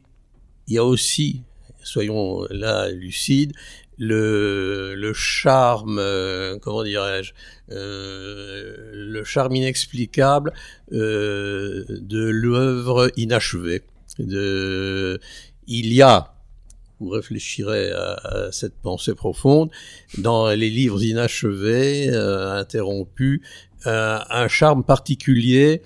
il 0.68 0.74
y 0.74 0.78
a 0.78 0.84
aussi, 0.84 1.44
soyons 1.84 2.46
là 2.50 2.90
lucides, 2.90 3.54
le, 3.98 4.94
le 4.96 5.14
charme, 5.14 6.00
euh, 6.00 6.58
comment 6.62 6.84
dirais-je, 6.84 7.34
euh, 7.72 8.76
le 8.94 9.24
charme 9.24 9.56
inexplicable 9.56 10.54
euh, 10.92 11.86
de 11.90 12.26
l'œuvre 12.26 13.12
inachevée 13.16 13.84
de, 14.20 15.20
il 15.68 15.94
y 15.94 16.02
a, 16.02 16.35
vous 17.00 17.10
réfléchirez 17.10 17.92
à, 17.92 18.50
cette 18.52 18.76
pensée 18.76 19.16
profonde, 19.16 19.70
dans 20.18 20.50
les 20.50 20.70
livres 20.70 21.04
inachevés, 21.04 22.10
euh, 22.10 22.54
interrompus, 22.54 23.42
euh, 23.88 24.20
un 24.30 24.48
charme 24.48 24.84
particulier 24.84 25.82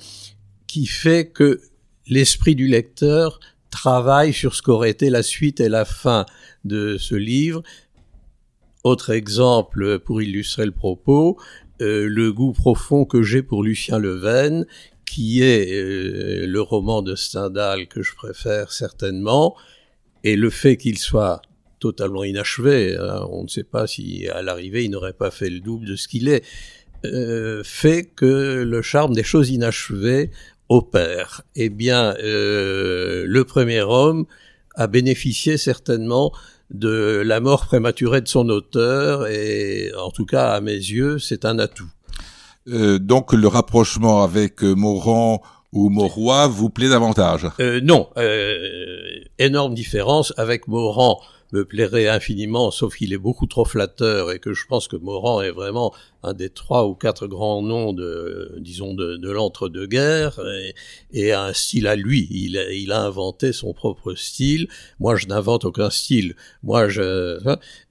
qui 0.68 0.86
fait 0.86 1.28
que 1.28 1.62
l'esprit 2.08 2.56
du 2.56 2.68
lecteur 2.68 3.40
travaille 3.70 4.34
sur 4.34 4.56
ce 4.56 4.62
qu'aurait 4.62 4.92
été 4.92 5.10
la 5.10 5.24
suite 5.24 5.60
et 5.60 5.70
la 5.70 5.86
fin 5.86 6.26
de 6.66 6.98
ce 6.98 7.16
livre. 7.16 7.64
Autre 8.84 9.12
exemple 9.12 10.00
pour 10.00 10.22
illustrer 10.22 10.66
le 10.66 10.72
propos, 10.72 11.38
euh, 11.82 12.08
le 12.08 12.34
goût 12.34 12.54
profond 12.54 13.06
que 13.06 13.22
j'ai 13.24 13.42
pour 13.42 13.64
Lucien 13.64 14.00
Leven, 14.00 14.66
qui 15.06 15.42
est 15.42 15.74
euh, 15.74 16.46
le 16.46 16.62
roman 16.62 17.02
de 17.02 17.16
Stendhal 17.16 17.88
que 17.88 18.02
je 18.02 18.14
préfère 18.16 18.72
certainement, 18.72 19.56
et 20.24 20.36
le 20.36 20.50
fait 20.50 20.78
qu'il 20.78 20.98
soit 20.98 21.42
totalement 21.80 22.24
inachevé, 22.24 22.98
hein, 22.98 23.26
on 23.30 23.44
ne 23.44 23.48
sait 23.48 23.64
pas 23.64 23.88
si 23.88 24.28
à 24.28 24.42
l'arrivée 24.42 24.84
il 24.84 24.92
n'aurait 24.92 25.14
pas 25.14 25.32
fait 25.32 25.50
le 25.50 25.60
double 25.60 25.86
de 25.86 25.96
ce 25.96 26.08
qu'il 26.08 26.28
est, 26.28 26.44
euh, 27.06 27.62
fait 27.64 28.04
que 28.04 28.64
le 28.64 28.82
charme 28.82 29.14
des 29.14 29.24
choses 29.24 29.50
inachevées 29.50 30.32
opère. 30.68 31.42
Eh 31.56 31.70
bien, 31.70 32.16
euh, 32.22 33.24
le 33.28 33.44
premier 33.46 33.82
homme 33.82 34.26
a 34.76 34.88
bénéficié 34.88 35.58
certainement 35.58 36.32
de 36.72 37.22
la 37.26 37.40
mort 37.40 37.66
prématurée 37.66 38.22
de 38.22 38.28
son 38.28 38.48
auteur, 38.50 39.28
et 39.28 39.92
en 39.98 40.12
tout 40.12 40.26
cas 40.26 40.52
à 40.52 40.62
mes 40.62 40.74
yeux, 40.74 41.18
c'est 41.18 41.46
un 41.46 41.58
atout. 41.58 41.90
Euh, 42.68 43.00
donc 43.00 43.34
le 43.34 43.48
rapprochement 43.48 44.24
avec 44.24 44.64
euh, 44.64 44.74
Morand 44.74 45.42
ou 45.74 45.90
Mauroy 45.90 46.48
vous 46.48 46.70
plaît 46.70 46.90
davantage? 46.90 47.48
Euh, 47.60 47.80
Non, 47.82 48.10
énorme 49.38 49.74
différence. 49.74 50.34
Avec 50.38 50.68
Morand 50.68 51.20
me 51.52 51.66
plairait 51.66 52.08
infiniment, 52.08 52.72
sauf 52.72 52.96
qu'il 52.96 53.14
est 53.14 53.18
beaucoup 53.18 53.48
trop 53.48 53.66
flatteur 53.66 54.32
et 54.32 54.40
que 54.40 54.54
je 54.54 54.66
pense 54.68 54.88
que 54.88 54.96
Morand 54.96 55.42
est 55.42 55.52
vraiment 55.52 55.94
un 56.22 56.34
des 56.34 56.50
trois 56.50 56.88
ou 56.88 56.94
quatre 56.94 57.28
grands 57.28 57.62
noms 57.62 57.94
de, 57.94 58.56
disons, 58.60 58.94
de, 58.94 59.18
de 59.18 59.32
l'entre-deux-guerres 59.32 60.40
et, 61.12 61.32
a 61.32 61.46
un 61.46 61.54
style 61.54 61.88
à 61.88 61.96
lui. 61.96 62.28
Il 62.30 62.92
a, 62.92 63.02
inventé 63.02 63.54
son 63.54 63.74
propre 63.74 64.14
style. 64.14 64.68
Moi, 65.00 65.16
je 65.16 65.28
n'invente 65.28 65.66
aucun 65.66 65.90
style. 65.90 66.36
Moi, 66.64 66.90
je, 66.90 67.02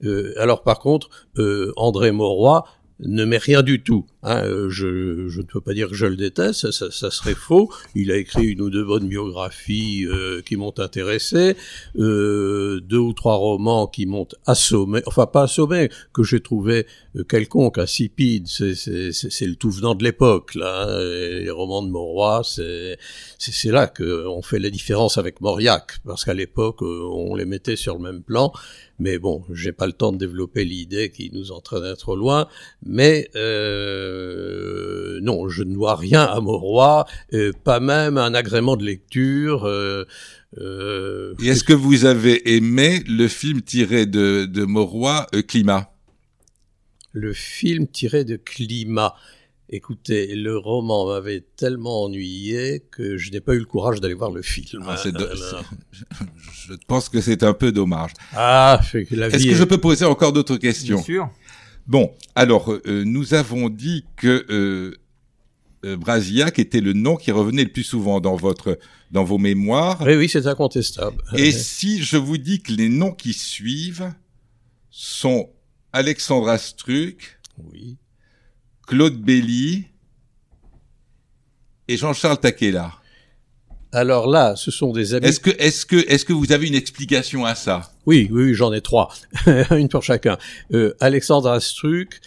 euh, 0.03 0.33
alors 0.37 0.63
par 0.63 0.79
contre, 0.79 1.09
euh, 1.37 1.73
André 1.75 2.11
Mauroy, 2.11 2.63
ne 3.01 3.23
met 3.23 3.37
rien 3.37 3.61
du 3.61 3.81
tout. 3.81 4.05
Hein. 4.23 4.43
Euh, 4.43 4.69
je, 4.69 5.27
je, 5.29 5.41
ne 5.41 5.45
peux 5.45 5.61
pas 5.61 5.73
dire 5.73 5.87
que 5.89 5.95
je 5.95 6.05
le 6.05 6.15
déteste, 6.15 6.71
ça, 6.71 6.91
ça, 6.91 7.11
serait 7.11 7.35
faux. 7.35 7.69
Il 7.95 8.11
a 8.11 8.17
écrit 8.17 8.47
une 8.47 8.61
ou 8.61 8.69
deux 8.69 8.83
bonnes 8.83 9.07
biographies 9.07 10.05
euh, 10.05 10.41
qui 10.41 10.57
m'ont 10.57 10.77
intéressé, 10.77 11.55
euh, 11.97 12.81
deux 12.81 12.97
ou 12.97 13.13
trois 13.13 13.35
romans 13.35 13.87
qui 13.87 14.05
m'ont 14.05 14.27
assommé, 14.45 15.01
enfin 15.05 15.25
pas 15.25 15.43
assommé, 15.43 15.89
que 16.13 16.23
j'ai 16.23 16.41
trouvé 16.41 16.85
euh, 17.15 17.23
quelconque, 17.23 17.77
insipide. 17.77 18.47
C'est 18.47 18.73
le 18.75 19.55
tout 19.55 19.71
venant 19.71 19.95
de 19.95 20.03
l'époque, 20.03 20.55
là. 20.55 20.87
Hein. 20.87 20.99
Les 20.99 21.51
romans 21.51 21.81
de 21.81 21.89
Mauroy, 21.89 22.41
c'est 22.43 23.71
là 23.71 23.87
qu'on 23.87 24.41
fait 24.41 24.59
la 24.59 24.69
différence 24.69 25.17
avec 25.17 25.41
Mauriac, 25.41 25.99
parce 26.05 26.25
qu'à 26.25 26.33
l'époque, 26.33 26.81
on 26.81 27.35
les 27.35 27.45
mettait 27.45 27.75
sur 27.75 27.95
le 27.95 28.01
même 28.01 28.21
plan. 28.21 28.51
Mais 28.99 29.17
bon, 29.17 29.43
j'ai 29.51 29.71
pas 29.71 29.87
le 29.87 29.93
temps 29.93 30.11
de 30.11 30.17
développer 30.17 30.65
l'idée 30.65 31.09
qui 31.09 31.31
nous 31.33 31.51
entraîne 31.51 31.95
trop 31.95 32.17
loin. 32.17 32.47
Mais 32.85 33.29
euh, 33.35 34.08
non, 35.21 35.49
je 35.49 35.63
ne 35.63 35.73
dois 35.73 35.95
rien 35.95 36.23
à 36.23 36.39
Mauroy, 36.39 37.05
euh, 37.33 37.51
pas 37.63 37.79
même 37.79 38.17
un 38.17 38.33
agrément 38.33 38.75
de 38.75 38.85
lecture. 38.85 39.65
Euh, 39.65 40.05
euh 40.57 41.33
Et 41.41 41.47
est-ce 41.47 41.63
que 41.63 41.73
vous 41.73 42.05
avez 42.05 42.55
aimé 42.55 43.03
le 43.07 43.27
film 43.27 43.61
tiré 43.61 44.05
de, 44.05 44.45
de 44.45 44.63
Mauroy, 44.65 45.27
euh, 45.35 45.41
Climat? 45.41 45.91
Le 47.11 47.33
film 47.33 47.87
tiré 47.87 48.23
de 48.23 48.35
Climat. 48.35 49.15
Écoutez, 49.71 50.35
le 50.35 50.57
roman 50.57 51.07
m'avait 51.07 51.45
tellement 51.55 52.05
ennuyé 52.05 52.83
que 52.89 53.17
je 53.17 53.31
n'ai 53.31 53.39
pas 53.39 53.53
eu 53.53 53.59
le 53.59 53.65
courage 53.65 54.01
d'aller 54.01 54.15
voir 54.15 54.31
le 54.31 54.41
film. 54.41 54.83
Ah, 54.87 54.95
je 55.05 56.73
pense 56.87 57.07
que 57.07 57.21
c'est 57.21 57.43
un 57.43 57.53
peu 57.53 57.71
dommage. 57.71 58.13
Ah, 58.33 58.81
la 59.11 59.29
vie. 59.29 59.35
Est-ce 59.35 59.45
que 59.45 59.53
je 59.53 59.63
peux 59.63 59.77
poser 59.77 60.05
encore 60.05 60.33
d'autres 60.33 60.57
questions? 60.57 60.95
Bien 60.95 61.03
sûr. 61.03 61.29
Bon, 61.89 62.11
alors 62.35 62.71
euh, 62.71 63.03
nous 63.03 63.33
avons 63.33 63.67
dit 63.67 64.05
que 64.15 64.45
euh, 64.51 64.95
euh, 65.83 65.97
Brasillac 65.97 66.59
était 66.59 66.81
le 66.81 66.93
nom 66.93 67.15
qui 67.15 67.31
revenait 67.31 67.63
le 67.63 67.71
plus 67.71 67.83
souvent 67.83 68.19
dans 68.19 68.35
votre 68.35 68.77
dans 69.09 69.23
vos 69.23 69.39
mémoires. 69.39 69.99
Oui, 70.05 70.13
oui, 70.13 70.29
c'est 70.29 70.45
incontestable. 70.45 71.17
Et 71.35 71.51
si 71.51 72.03
je 72.03 72.15
vous 72.15 72.37
dis 72.37 72.61
que 72.61 72.71
les 72.73 72.89
noms 72.89 73.11
qui 73.11 73.33
suivent 73.33 74.13
sont 74.91 75.49
Alexandre 75.91 76.49
Astruc, 76.49 77.39
oui. 77.57 77.97
Claude 78.85 79.19
Belly 79.19 79.85
et 81.87 81.97
Jean-Charles 81.97 82.39
Taquella. 82.39 82.93
Alors 83.91 84.27
là, 84.27 84.55
ce 84.55 84.69
sont 84.69 84.91
des 84.91 85.15
amis. 85.15 85.25
Est-ce 85.25 85.39
que, 85.39 85.49
est-ce 85.57 85.87
que, 85.87 85.95
est-ce 86.07 86.23
que 86.23 86.33
vous 86.33 86.51
avez 86.51 86.67
une 86.67 86.75
explication 86.75 87.45
à 87.45 87.55
ça? 87.55 87.91
Oui, 88.09 88.27
oui, 88.31 88.55
j'en 88.55 88.73
ai 88.73 88.81
trois, 88.81 89.13
une 89.69 89.87
pour 89.87 90.01
chacun. 90.01 90.39
Euh, 90.73 90.95
Alexandre 90.99 91.47
Astruc 91.47 92.21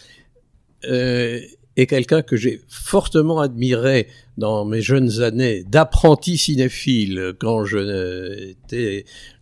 euh, 0.84 1.40
est 1.74 1.86
quelqu'un 1.88 2.22
que 2.22 2.36
j'ai 2.36 2.60
fortement 2.68 3.40
admiré 3.40 4.06
dans 4.38 4.64
mes 4.64 4.80
jeunes 4.80 5.22
années 5.22 5.64
d'apprenti 5.64 6.38
cinéphile. 6.38 7.34
Quand 7.40 7.64
je 7.64 8.54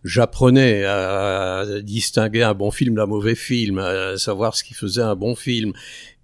j'apprenais 0.03 0.83
à 0.83 1.63
distinguer 1.83 2.41
un 2.41 2.55
bon 2.55 2.71
film 2.71 2.95
d'un 2.95 3.05
mauvais 3.05 3.35
film, 3.35 3.77
à 3.77 4.17
savoir 4.17 4.55
ce 4.55 4.63
qui 4.63 4.73
faisait 4.73 5.03
un 5.03 5.15
bon 5.15 5.35
film. 5.35 5.73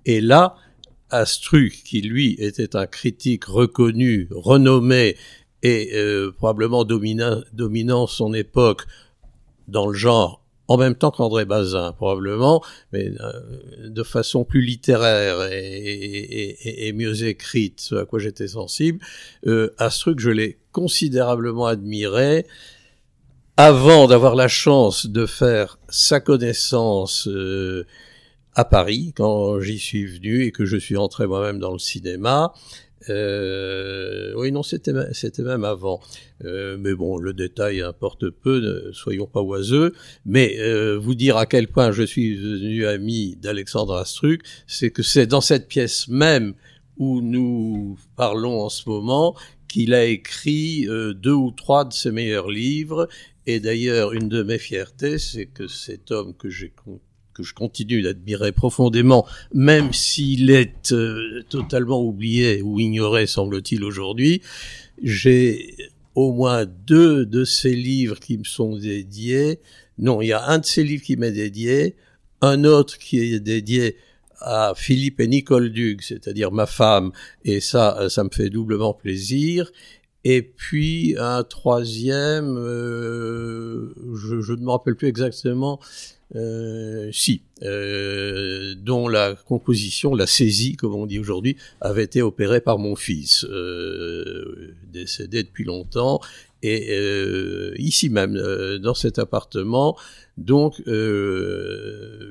Et 0.07 0.19
là, 0.19 0.55
Astruc, 1.11 1.83
qui 1.85 2.01
lui 2.01 2.37
était 2.39 2.75
un 2.75 2.87
critique 2.87 3.45
reconnu, 3.45 4.29
renommé 4.31 5.15
et 5.61 5.91
euh, 5.93 6.31
probablement 6.31 6.85
dominant, 6.85 7.41
dominant 7.53 8.07
son 8.07 8.33
époque 8.33 8.87
dans 9.67 9.87
le 9.87 9.93
genre, 9.93 10.43
en 10.67 10.77
même 10.77 10.95
temps 10.95 11.11
qu'André 11.11 11.45
Bazin, 11.45 11.93
probablement, 11.93 12.63
mais 12.91 13.11
euh, 13.19 13.89
de 13.89 14.03
façon 14.03 14.43
plus 14.43 14.61
littéraire 14.61 15.47
et, 15.51 16.91
mieux 16.93 17.23
écrite, 17.23 17.79
ce 17.81 17.95
à 17.95 18.05
quoi 18.05 18.19
j'étais 18.19 18.49
sensible. 18.49 18.99
Euh, 19.45 19.73
Astruc, 19.77 20.19
je 20.19 20.29
l'ai 20.29 20.59
considérablement 20.71 21.65
admiré 21.65 22.45
avant 23.55 24.07
d'avoir 24.07 24.35
la 24.35 24.47
chance 24.47 25.07
de 25.07 25.25
faire 25.25 25.79
sa 25.89 26.19
connaissance 26.19 27.27
euh, 27.27 27.85
à 28.53 28.65
Paris 28.65 29.13
quand 29.15 29.59
j'y 29.59 29.79
suis 29.79 30.05
venu 30.05 30.43
et 30.43 30.51
que 30.51 30.65
je 30.65 30.77
suis 30.77 30.97
entré 30.97 31.27
moi-même 31.27 31.59
dans 31.59 31.73
le 31.73 31.79
cinéma. 31.79 32.53
Euh, 33.09 34.33
oui, 34.35 34.51
non, 34.51 34.63
c'était 34.63 34.93
même 34.93 35.63
avant. 35.63 35.99
Euh, 36.43 36.77
mais 36.79 36.93
bon, 36.93 37.17
le 37.17 37.33
détail 37.33 37.81
importe 37.81 38.29
peu, 38.29 38.59
ne 38.59 38.91
soyons 38.91 39.27
pas 39.27 39.41
oiseux. 39.41 39.93
Mais 40.25 40.57
euh, 40.59 40.97
vous 40.97 41.15
dire 41.15 41.37
à 41.37 41.45
quel 41.45 41.67
point 41.67 41.91
je 41.91 42.03
suis 42.03 42.37
devenu 42.37 42.85
ami 42.85 43.35
d'Alexandre 43.35 43.95
Astruc, 43.95 44.41
c'est 44.67 44.91
que 44.91 45.03
c'est 45.03 45.27
dans 45.27 45.41
cette 45.41 45.67
pièce 45.67 46.07
même 46.07 46.53
où 46.97 47.21
nous 47.21 47.97
parlons 48.15 48.61
en 48.61 48.69
ce 48.69 48.89
moment 48.89 49.35
qu'il 49.67 49.93
a 49.93 50.05
écrit 50.05 50.87
euh, 50.87 51.13
deux 51.13 51.33
ou 51.33 51.51
trois 51.51 51.85
de 51.85 51.93
ses 51.93 52.11
meilleurs 52.11 52.49
livres. 52.49 53.07
Et 53.45 53.59
d'ailleurs, 53.59 54.13
une 54.13 54.29
de 54.29 54.43
mes 54.43 54.57
fiertés, 54.57 55.19
c'est 55.19 55.45
que 55.45 55.67
cet 55.67 56.11
homme 56.11 56.33
que 56.33 56.49
j'ai 56.49 56.73
que 57.37 57.43
je 57.43 57.53
continue 57.53 58.01
d'admirer 58.01 58.51
profondément, 58.51 59.25
même 59.53 59.93
s'il 59.93 60.49
est 60.49 60.91
euh, 60.91 61.43
totalement 61.49 62.03
oublié 62.03 62.61
ou 62.61 62.79
ignoré, 62.79 63.27
semble-t-il, 63.27 63.83
aujourd'hui. 63.83 64.41
J'ai 65.01 65.75
au 66.15 66.33
moins 66.33 66.65
deux 66.65 67.25
de 67.25 67.45
ces 67.45 67.75
livres 67.75 68.19
qui 68.19 68.39
me 68.39 68.43
sont 68.43 68.75
dédiés. 68.75 69.59
Non, 69.99 70.21
il 70.21 70.27
y 70.27 70.33
a 70.33 70.47
un 70.47 70.57
de 70.57 70.65
ces 70.65 70.83
livres 70.83 71.03
qui 71.03 71.15
m'est 71.15 71.31
dédié, 71.31 71.95
un 72.41 72.63
autre 72.63 72.97
qui 72.97 73.19
est 73.19 73.39
dédié 73.39 73.97
à 74.39 74.73
Philippe 74.75 75.19
et 75.19 75.27
Nicole 75.27 75.71
Duc, 75.71 76.03
c'est-à-dire 76.03 76.51
ma 76.51 76.65
femme, 76.65 77.11
et 77.43 77.59
ça, 77.59 78.07
ça 78.09 78.23
me 78.23 78.29
fait 78.31 78.49
doublement 78.49 78.93
plaisir. 78.93 79.71
Et 80.23 80.41
puis 80.41 81.15
un 81.17 81.43
troisième, 81.43 82.57
euh, 82.57 83.93
je, 84.15 84.53
ne 84.53 84.61
me 84.61 84.71
rappelle 84.71 84.95
plus 84.95 85.07
exactement, 85.07 85.79
euh, 86.35 87.09
si, 87.13 87.41
euh, 87.63 88.75
dont 88.75 89.07
la 89.07 89.35
composition, 89.35 90.13
la 90.13 90.27
saisie, 90.27 90.75
comme 90.75 90.93
on 90.93 91.05
dit 91.05 91.19
aujourd'hui, 91.19 91.55
avait 91.79 92.03
été 92.03 92.21
opérée 92.21 92.61
par 92.61 92.79
mon 92.79 92.95
fils, 92.95 93.45
euh, 93.45 94.75
décédé 94.91 95.43
depuis 95.43 95.63
longtemps, 95.63 96.19
et 96.63 96.97
euh, 96.97 97.73
ici 97.77 98.09
même, 98.09 98.35
euh, 98.35 98.77
dans 98.77 98.93
cet 98.93 99.19
appartement. 99.19 99.97
Donc, 100.37 100.81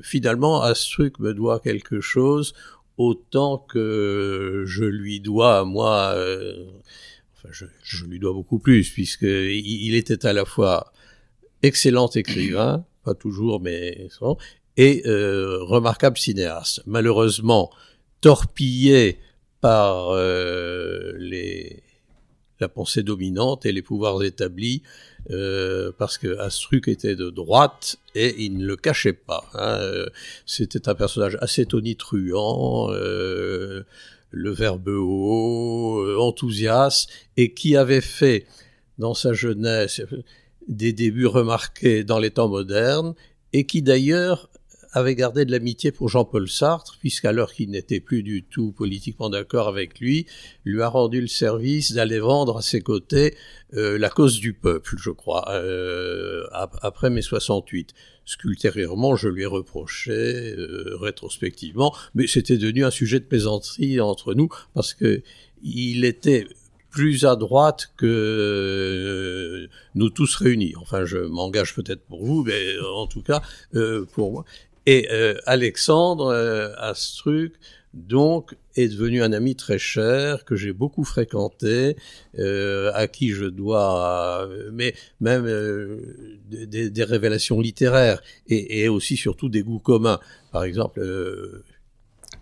finalement, 0.03 0.61
Astruc 0.61 1.19
me 1.19 1.33
doit 1.33 1.59
quelque 1.59 1.99
chose, 1.99 2.53
autant 2.97 3.57
que 3.57 4.63
je 4.65 4.85
lui 4.85 5.19
dois, 5.19 5.65
moi, 5.65 6.15
enfin, 7.35 7.49
je, 7.51 7.65
je, 7.83 8.05
lui 8.05 8.19
dois 8.19 8.31
beaucoup 8.31 8.59
plus, 8.59 8.89
puisque 8.89 9.23
il 9.23 9.93
était 9.95 10.25
à 10.25 10.33
la 10.33 10.45
fois 10.45 10.93
excellent 11.63 12.07
écrivain, 12.07 12.85
toujours, 13.13 13.61
mais 13.61 14.09
et 14.77 15.01
euh, 15.05 15.57
remarquable 15.63 16.17
cinéaste. 16.17 16.81
Malheureusement, 16.85 17.71
torpillé 18.21 19.19
par 19.59 20.09
euh, 20.11 21.13
les, 21.17 21.81
la 22.59 22.69
pensée 22.69 23.01
dominante 23.03 23.65
et 23.65 23.71
les 23.71 23.81
pouvoirs 23.81 24.23
établis, 24.23 24.83
euh, 25.31 25.91
parce 25.97 26.17
que 26.17 26.37
Astruc 26.37 26.87
était 26.87 27.15
de 27.15 27.29
droite 27.29 27.97
et 28.13 28.35
il 28.43 28.57
ne 28.59 28.65
le 28.65 28.75
cachait 28.75 29.13
pas. 29.13 29.49
Hein. 29.55 30.05
C'était 30.45 30.87
un 30.87 30.95
personnage 30.95 31.37
assez 31.41 31.65
tonitruant, 31.65 32.89
le 32.89 34.51
verbe 34.51 34.89
haut, 34.89 36.19
enthousiaste, 36.19 37.09
et 37.35 37.53
qui 37.53 37.75
avait 37.75 38.01
fait 38.01 38.45
dans 38.99 39.13
sa 39.15 39.33
jeunesse 39.33 40.01
des 40.67 40.93
débuts 40.93 41.27
remarqués 41.27 42.03
dans 42.03 42.19
les 42.19 42.31
temps 42.31 42.49
modernes, 42.49 43.13
et 43.53 43.65
qui 43.65 43.81
d'ailleurs 43.81 44.49
avait 44.93 45.15
gardé 45.15 45.45
de 45.45 45.51
l'amitié 45.51 45.91
pour 45.91 46.09
Jean-Paul 46.09 46.49
Sartre, 46.49 46.97
puisqu'alors 46.99 47.53
qu'il 47.53 47.69
n'était 47.69 47.99
plus 47.99 48.23
du 48.23 48.43
tout 48.43 48.71
politiquement 48.71 49.29
d'accord 49.29 49.67
avec 49.67 49.99
lui, 49.99 50.25
lui 50.65 50.81
a 50.81 50.89
rendu 50.89 51.21
le 51.21 51.27
service 51.27 51.91
d'aller 51.91 52.19
vendre 52.19 52.57
à 52.57 52.61
ses 52.61 52.81
côtés 52.81 53.35
euh, 53.73 53.97
la 53.97 54.09
cause 54.09 54.39
du 54.39 54.53
peuple, 54.53 54.95
je 54.97 55.11
crois, 55.11 55.49
euh, 55.51 56.45
après 56.51 57.09
mai 57.09 57.21
68. 57.21 57.93
Ce 58.25 58.37
qu'ultérieurement 58.37 59.15
je 59.15 59.29
lui 59.29 59.43
ai 59.43 59.45
reproché 59.45 60.11
euh, 60.57 60.97
rétrospectivement, 60.99 61.95
mais 62.13 62.27
c'était 62.27 62.57
devenu 62.57 62.83
un 62.83 62.91
sujet 62.91 63.19
de 63.19 63.25
plaisanterie 63.25 64.01
entre 64.01 64.33
nous, 64.33 64.49
parce 64.73 64.93
que 64.93 65.21
il 65.63 66.05
était 66.05 66.47
plus 66.97 67.25
à 67.25 67.35
droite 67.35 67.91
que 67.95 68.07
euh, 68.07 69.67
nous 69.93 70.09
tous 70.09 70.33
réunis. 70.33 70.73
Enfin, 70.81 71.05
je 71.05 71.19
m'engage 71.19 71.75
peut-être 71.75 72.01
pour 72.01 72.25
vous, 72.25 72.43
mais 72.43 72.59
en 72.95 73.05
tout 73.05 73.21
cas 73.21 73.43
euh, 73.75 74.07
pour 74.13 74.31
moi. 74.31 74.45
Et 74.87 75.07
euh, 75.11 75.35
Alexandre 75.45 76.33
Astruc, 76.79 77.53
donc, 77.93 78.55
est 78.75 78.87
devenu 78.87 79.21
un 79.21 79.31
ami 79.31 79.55
très 79.55 79.77
cher 79.77 80.43
que 80.43 80.55
j'ai 80.55 80.73
beaucoup 80.73 81.03
fréquenté, 81.03 81.95
à 82.35 83.07
qui 83.07 83.29
je 83.29 83.45
dois, 83.45 84.49
mais 84.71 84.95
même 85.21 85.45
des, 86.49 87.03
révélations 87.03 87.61
littéraires 87.61 88.21
et, 88.47 88.87
aussi 88.87 89.17
surtout 89.17 89.49
des 89.49 89.61
goûts 89.61 89.79
communs. 89.79 90.19
Par 90.51 90.63
exemple 90.63 90.99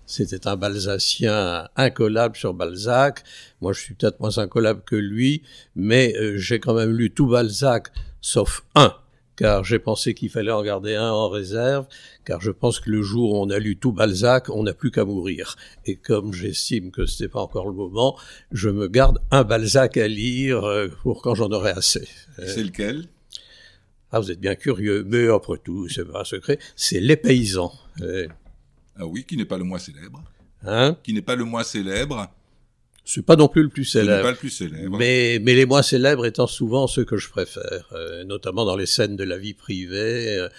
c'était 0.06 0.47
un 0.47 0.56
Balzacien 0.56 1.68
incollable 1.76 2.36
sur 2.36 2.53
Balzac. 2.53 3.24
Moi, 3.62 3.74
je 3.74 3.82
suis 3.82 3.93
peut-être 3.95 4.20
moins 4.20 4.38
incollable 4.38 4.82
que 4.86 4.95
lui, 4.95 5.41
mais 5.76 6.16
euh, 6.18 6.38
j'ai 6.38 6.60
quand 6.60 6.74
même 6.74 6.91
lu 6.91 7.12
tout 7.12 7.28
Balzac, 7.28 7.91
sauf 8.22 8.64
un, 8.76 8.93
car 9.36 9.64
j'ai 9.64 9.80
pensé 9.80 10.14
qu'il 10.14 10.30
fallait 10.30 10.51
en 10.51 10.64
garder 10.64 10.95
un 10.95 11.12
en 11.12 11.30
réserve, 11.30 11.88
car 12.24 12.39
je 12.39 12.51
pense 12.51 12.80
que 12.80 12.89
le 12.89 13.01
jour 13.01 13.34
où 13.34 13.38
on 13.38 13.49
a 13.49 13.58
lu 13.58 13.78
tout 13.78 13.91
Balzac, 13.91 14.49
on 14.49 14.64
n'a 14.64 14.74
plus 14.74 14.91
qu'à 14.91 15.06
mourir. 15.06 15.56
Et 15.86 15.95
comme 15.95 16.34
j'estime 16.34 16.91
que 16.91 17.06
ce 17.06 17.24
n'est 17.24 17.30
pas 17.30 17.41
encore 17.41 17.68
le 17.68 17.74
moment, 17.74 18.18
je 18.51 18.70
me 18.70 18.88
garde 18.88 19.20
un 19.32 19.43
Balzac 19.43 19.97
à 19.97 20.08
lire 20.08 20.64
euh, 20.66 20.88
pour 21.03 21.22
quand 21.22 21.36
j'en 21.36 21.49
aurai 21.49 21.72
assez. 21.72 22.08
C'est 22.38 22.64
lequel? 22.64 23.06
Ah, 24.12 24.20
vous 24.20 24.32
êtes 24.32 24.39
bien 24.39 24.56
curieux, 24.56 25.03
mais 25.06 25.28
après 25.28 25.58
tout, 25.64 25.89
c'est 25.89 26.06
pas 26.06 26.22
un 26.22 26.26
secret, 26.26 26.60
c'est 26.76 26.99
Les 26.99 27.18
Paysans. 27.18 27.74
Ah 28.97 29.05
oui, 29.05 29.23
qui 29.25 29.37
n'est 29.37 29.45
pas 29.45 29.57
le 29.57 29.63
moins 29.63 29.79
célèbre. 29.79 30.23
Hein? 30.63 30.97
Qui 31.03 31.13
n'est 31.13 31.21
pas 31.21 31.35
le 31.35 31.43
moins 31.43 31.63
célèbre. 31.63 32.29
C'est 33.07 33.23
pas 33.23 33.35
non 33.35 33.47
plus 33.47 33.61
le 33.61 33.69
plus 33.69 33.85
célèbre. 33.85 34.23
pas 34.23 34.31
le 34.31 34.37
plus 34.37 34.49
célèbre. 34.49 34.97
Mais, 34.97 35.39
mais 35.39 35.53
les 35.53 35.65
moins 35.65 35.83
célèbres 35.83 36.25
étant 36.25 36.47
souvent 36.47 36.87
ceux 36.87 37.05
que 37.05 37.17
je 37.17 37.29
préfère, 37.29 37.87
euh, 37.91 38.23
notamment 38.23 38.65
dans 38.65 38.75
les 38.75 38.87
scènes 38.87 39.15
de 39.15 39.23
la 39.23 39.37
vie 39.37 39.53
privée. 39.53 40.39
Euh, 40.39 40.49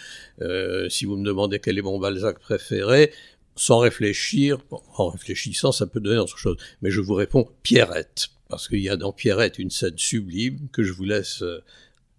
euh, 0.42 0.88
si 0.88 1.06
vous 1.06 1.16
me 1.16 1.24
demandez 1.24 1.58
quel 1.58 1.76
est 1.76 1.82
mon 1.82 1.98
Balzac 1.98 2.38
préféré, 2.38 3.12
sans 3.56 3.78
réfléchir, 3.78 4.58
en 4.96 5.08
réfléchissant, 5.08 5.72
ça 5.72 5.86
peut 5.86 5.98
donner 5.98 6.18
autre 6.18 6.38
chose. 6.38 6.56
Mais 6.82 6.92
je 6.92 7.00
vous 7.00 7.14
réponds 7.14 7.48
Pierrette, 7.64 8.28
parce 8.48 8.68
qu'il 8.68 8.80
y 8.80 8.88
a 8.88 8.96
dans 8.96 9.12
Pierrette 9.12 9.58
une 9.58 9.70
scène 9.70 9.98
sublime 9.98 10.68
que 10.72 10.84
je 10.84 10.92
vous 10.92 11.04
laisse, 11.04 11.42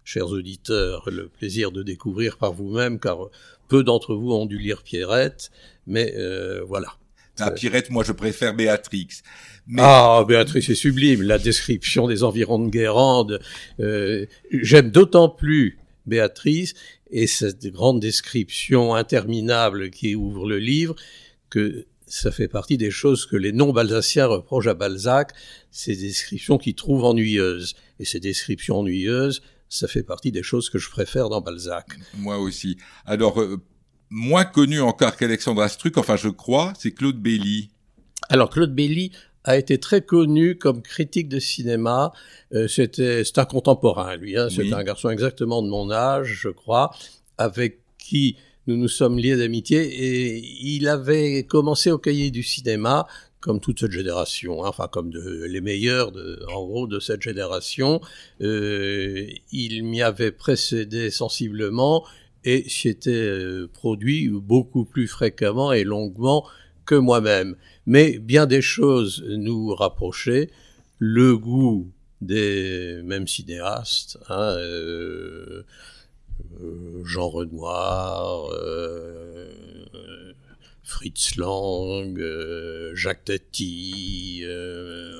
chers 0.04 0.28
auditeurs, 0.28 1.08
le 1.10 1.28
plaisir 1.28 1.72
de 1.72 1.82
découvrir 1.82 2.36
par 2.36 2.52
vous-même, 2.52 3.00
car 3.00 3.30
peu 3.68 3.82
d'entre 3.82 4.14
vous 4.14 4.32
ont 4.32 4.46
dû 4.46 4.58
lire 4.58 4.82
Pierrette. 4.82 5.50
Mais 5.88 6.14
euh, 6.16 6.62
voilà. 6.64 6.94
Ah, 7.40 7.50
Pierrette, 7.50 7.90
moi 7.90 8.04
je 8.04 8.12
préfère 8.12 8.54
Béatrix. 8.54 9.08
Ah, 9.78 10.24
Béatrix 10.26 10.62
c'est 10.62 10.74
sublime. 10.74 11.22
La 11.22 11.38
description 11.38 12.06
des 12.06 12.22
environs 12.22 12.58
de 12.58 12.68
Guérande. 12.68 13.40
Euh, 13.80 14.26
J'aime 14.50 14.90
d'autant 14.90 15.28
plus 15.28 15.78
Béatrice 16.06 16.74
et 17.10 17.26
cette 17.26 17.66
grande 17.66 18.00
description 18.00 18.94
interminable 18.94 19.90
qui 19.90 20.14
ouvre 20.14 20.48
le 20.48 20.58
livre 20.58 20.94
que 21.50 21.86
ça 22.06 22.30
fait 22.30 22.48
partie 22.48 22.78
des 22.78 22.90
choses 22.90 23.26
que 23.26 23.36
les 23.36 23.52
non-balsaciens 23.52 24.26
reprochent 24.26 24.66
à 24.66 24.74
Balzac, 24.74 25.32
ces 25.70 25.94
descriptions 25.94 26.58
qu'ils 26.58 26.74
trouvent 26.74 27.04
ennuyeuses. 27.04 27.74
Et 28.00 28.04
ces 28.04 28.20
descriptions 28.20 28.78
ennuyeuses, 28.78 29.42
ça 29.68 29.88
fait 29.88 30.02
partie 30.02 30.32
des 30.32 30.42
choses 30.42 30.70
que 30.70 30.78
je 30.78 30.88
préfère 30.88 31.28
dans 31.28 31.40
Balzac. 31.40 31.86
Moi 32.16 32.38
aussi. 32.38 32.78
Alors, 33.04 33.40
euh, 33.40 33.60
moins 34.10 34.44
connu 34.44 34.80
encore 34.80 35.16
qu'Alexandre 35.16 35.62
Astruc, 35.62 35.98
enfin 35.98 36.16
je 36.16 36.28
crois, 36.28 36.72
c'est 36.78 36.92
Claude 36.92 37.20
Belly. 37.20 37.70
Alors 38.28 38.50
Claude 38.50 38.74
Belly 38.74 39.12
a 39.44 39.56
été 39.56 39.78
très 39.78 40.02
connu 40.02 40.58
comme 40.58 40.82
critique 40.82 41.28
de 41.28 41.38
cinéma. 41.38 42.12
Euh, 42.52 42.68
c'était 42.68 43.24
c'est 43.24 43.38
un 43.38 43.44
contemporain 43.44 44.16
lui. 44.16 44.36
Hein, 44.36 44.48
c'est 44.50 44.72
un 44.72 44.82
garçon 44.82 45.10
exactement 45.10 45.62
de 45.62 45.68
mon 45.68 45.90
âge, 45.90 46.38
je 46.42 46.48
crois, 46.48 46.90
avec 47.38 47.80
qui 47.98 48.36
nous 48.66 48.76
nous 48.76 48.88
sommes 48.88 49.18
liés 49.18 49.36
d'amitié 49.36 49.78
et 49.80 50.44
il 50.60 50.88
avait 50.88 51.44
commencé 51.44 51.90
au 51.90 51.98
cahier 51.98 52.30
du 52.30 52.42
cinéma 52.42 53.06
comme 53.40 53.60
toute 53.60 53.80
cette 53.80 53.92
génération, 53.92 54.64
hein, 54.64 54.68
enfin 54.68 54.88
comme 54.88 55.10
de, 55.10 55.44
les 55.48 55.60
meilleurs, 55.60 56.12
de, 56.12 56.44
en 56.52 56.64
gros, 56.66 56.86
de 56.86 57.00
cette 57.00 57.22
génération. 57.22 58.00
Euh, 58.40 59.26
il 59.52 59.84
m'y 59.84 60.02
avait 60.02 60.32
précédé 60.32 61.10
sensiblement 61.10 62.04
et 62.48 62.66
s'y 62.66 62.88
était 62.88 63.10
euh, 63.10 63.68
produit 63.70 64.30
beaucoup 64.30 64.86
plus 64.86 65.06
fréquemment 65.06 65.70
et 65.70 65.84
longuement 65.84 66.46
que 66.86 66.94
moi-même. 66.94 67.56
Mais 67.84 68.18
bien 68.18 68.46
des 68.46 68.62
choses 68.62 69.22
nous 69.28 69.74
rapprochaient, 69.74 70.50
le 70.98 71.36
goût 71.36 71.92
des 72.22 73.02
mêmes 73.04 73.28
cinéastes, 73.28 74.18
hein, 74.30 74.54
euh, 74.56 75.62
euh, 76.62 77.04
Jean 77.04 77.28
Renoir, 77.28 78.50
Fritz 80.82 81.36
Lang, 81.36 82.18
Jacques 82.94 83.26
Tati, 83.26 84.42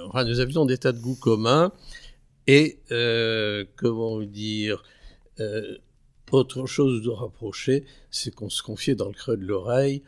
enfin 0.07 0.25
nous 0.25 0.41
avions 0.41 0.65
des 0.65 0.79
tas 0.79 0.93
de 0.93 0.99
goûts 0.99 1.15
communs 1.21 1.73
et 2.47 2.79
comment 3.77 4.23
dire 4.23 4.83
autre 6.35 6.67
chose 6.67 7.03
de 7.03 7.11
rapprocher, 7.11 7.85
c'est 8.11 8.35
qu'on 8.35 8.51
se 8.51 8.63
confiait 8.63 8.95
dans 8.95 9.09
le 9.09 9.15
creux 9.15 9.37
de 9.37 9.45
l'oreille, 9.45 10.03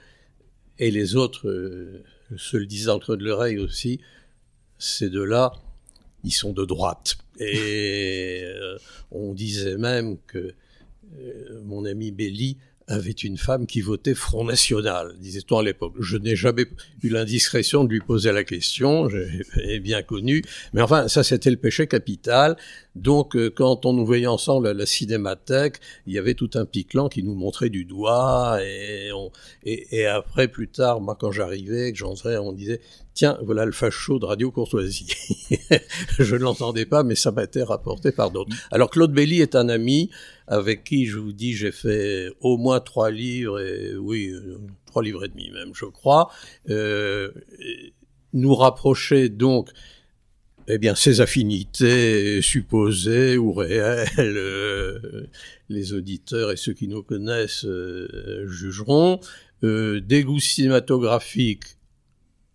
et 0.79 0.91
les 0.91 1.17
autres 1.17 1.49
euh, 1.49 2.03
se 2.37 2.57
le 2.57 2.67
disaient 2.67 2.87
dans 2.87 2.95
le 2.95 3.01
creux 3.01 3.17
de 3.17 3.25
l'oreille 3.25 3.59
aussi, 3.59 4.01
ces 4.79 5.11
deux-là, 5.11 5.53
ils 6.25 6.33
sont 6.33 6.53
de 6.53 6.65
droite. 6.65 7.19
Et 7.39 8.43
euh, 8.45 8.79
on 9.11 9.35
disait 9.35 9.77
même 9.77 10.19
que 10.27 10.55
euh, 11.19 11.61
mon 11.65 11.85
ami 11.85 12.13
Belly 12.13 12.59
avait 12.91 13.11
une 13.13 13.39
femme 13.39 13.67
qui 13.67 13.81
votait 13.81 14.15
Front 14.15 14.45
National, 14.45 15.15
disait-on 15.21 15.59
à 15.59 15.63
l'époque. 15.63 15.95
Je 16.01 16.17
n'ai 16.17 16.35
jamais 16.35 16.67
eu 17.03 17.09
l'indiscrétion 17.09 17.85
de 17.85 17.91
lui 17.91 18.01
poser 18.01 18.33
la 18.33 18.43
question, 18.45 19.09
j'ai 19.09 19.81
bien 19.81 20.03
connu, 20.03 20.43
mais 20.73 20.83
enfin, 20.83 21.07
ça 21.09 21.23
c'était 21.23 21.51
le 21.51 21.57
péché 21.57 21.87
capital. 21.87 22.57
Donc, 22.97 23.37
euh, 23.37 23.51
quand 23.51 23.87
on 23.87 23.93
nous 23.93 24.05
voyait 24.05 24.27
ensemble 24.27 24.67
à 24.67 24.75
la 24.75 24.85
cinémathèque, 24.85 25.77
il 26.07 26.13
y 26.13 26.19
avait 26.19 26.35
tout 26.35 26.51
un 26.55 26.65
piquant 26.65 27.09
qui 27.09 27.23
nous 27.23 27.35
montrait 27.35 27.71
du 27.71 27.85
doigt, 27.85 28.59
et, 28.63 29.13
on, 29.13 29.31
et, 29.63 30.01
et 30.01 30.07
après, 30.07 30.49
plus 30.49 30.69
tard, 30.69 31.01
moi, 31.01 31.17
quand 31.19 31.31
j'arrivais, 31.31 31.93
que 31.93 31.99
j'entrais, 31.99 32.37
on 32.39 32.53
disait, 32.53 32.81
tiens, 33.15 33.39
voilà 33.43 33.65
le 33.65 33.73
facho 33.73 34.19
de 34.19 34.27
Radio 34.27 34.51
Courtoisie. 34.51 35.09
je 36.19 36.37
ne 36.37 36.41
l'entendais 36.41 36.87
pas, 36.87 37.03
mais 37.03 37.15
ça 37.15 37.31
m'a 37.31 37.45
été 37.45 37.63
rapporté 37.63 38.13
par 38.13 38.31
d'autres. 38.31 38.55
Alors, 38.71 38.91
Claude 38.91 39.13
Belly 39.13 39.41
est 39.41 39.55
un 39.55 39.69
ami 39.69 40.11
avec 40.47 40.85
qui, 40.85 41.07
je 41.07 41.19
vous 41.19 41.33
dis, 41.33 41.55
j'ai 41.55 41.73
fait 41.73 42.31
au 42.41 42.57
moins 42.57 42.81
trois 42.81 43.11
livres, 43.11 43.61
et 43.61 43.97
oui, 43.97 44.31
euh, 44.31 44.59
trois 44.87 45.03
livres 45.03 45.25
et 45.25 45.29
demi 45.29 45.51
même, 45.51 45.73
je 45.75 45.87
crois. 45.87 46.31
Euh, 46.69 47.31
nous 48.33 48.55
rapprocher 48.55 49.29
donc 49.29 49.71
eh 50.69 50.79
bien, 50.79 50.95
ses 50.95 51.21
affinités 51.21 52.41
supposées 52.43 53.37
ou 53.37 53.53
réelles, 53.53 54.09
euh, 54.19 55.27
les 55.69 55.95
auditeurs 55.95 56.53
et 56.53 56.57
ceux 56.57 56.75
qui 56.75 56.87
nous 56.87 57.03
connaissent 57.03 57.67
jugeront. 58.47 59.21
Euh, 59.63 60.01
des 60.01 60.25
goûts 60.25 60.41
cinématographiques 60.41 61.77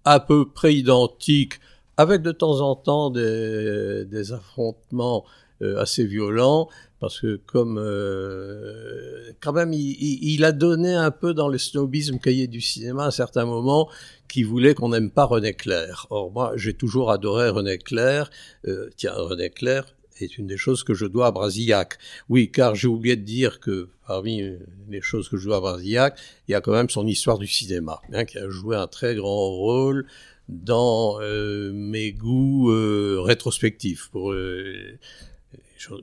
à 0.06 0.20
peu 0.20 0.50
près 0.50 0.76
identiques, 0.76 1.60
avec 1.98 2.22
de 2.22 2.32
temps 2.32 2.62
en 2.62 2.76
temps 2.76 3.10
des, 3.10 4.06
des 4.06 4.32
affrontements 4.34 5.26
assez 5.62 6.06
violents, 6.06 6.68
parce 7.00 7.20
que 7.20 7.36
comme 7.46 7.78
euh, 7.78 9.32
quand 9.42 9.54
même 9.54 9.74
il, 9.74 9.96
il, 10.00 10.44
a 10.44 10.52
donné 10.52 10.94
un 10.94 11.12
peu 11.12 11.34
dans 11.34 11.48
le 11.48 11.58
snobisme 11.58 12.20
cahier 12.20 12.48
du 12.48 12.62
cinéma 12.62 13.04
à 13.04 13.08
un 13.08 13.12
certain 13.12 13.46
moment 13.46 13.90
qui 14.28 14.44
voulait 14.44 14.74
qu'on 14.74 14.90
n'aime 14.90 15.12
pas 15.12 15.26
René 15.26 15.54
Clair. 15.54 16.08
Or 16.10 16.32
moi 16.32 16.54
j'ai 16.56 16.74
toujours 16.74 17.12
adoré 17.12 17.50
René 17.50 17.78
Clair. 17.78 18.30
Euh, 18.68 18.90
tiens 18.98 19.14
René 19.14 19.50
Clair 19.50 19.95
est 20.24 20.38
une 20.38 20.48
des 20.48 20.58
choses 20.58 20.84
que 20.84 20.94
je 20.94 21.06
dois 21.06 21.28
à 21.28 21.32
Brasillac. 21.32 21.98
Oui, 22.30 22.52
car 22.52 22.76
j'ai 22.76 22.88
oublié 22.88 23.16
de 23.16 23.24
dire 23.24 23.60
que 23.60 23.90
parmi 24.08 24.44
les 24.90 25.02
choses 25.02 25.30
que 25.30 25.38
je 25.38 25.46
dois 25.46 25.58
à 25.58 25.62
Brasillac, 25.62 26.18
il 26.48 26.52
y 26.52 26.56
a 26.56 26.62
quand 26.62 26.72
même 26.72 26.90
son 26.90 27.06
histoire 27.08 27.38
du 27.38 27.48
cinéma, 27.48 28.00
hein, 28.14 28.26
qui 28.26 28.38
a 28.38 28.50
joué 28.50 28.76
un 28.76 28.88
très 28.88 29.16
grand 29.16 29.50
rôle 29.50 30.08
dans 30.48 31.20
euh, 31.22 31.72
mes 31.74 32.12
goûts 32.12 32.72
euh, 32.72 33.20
rétrospectifs 33.22 34.10
euh, 34.16 34.98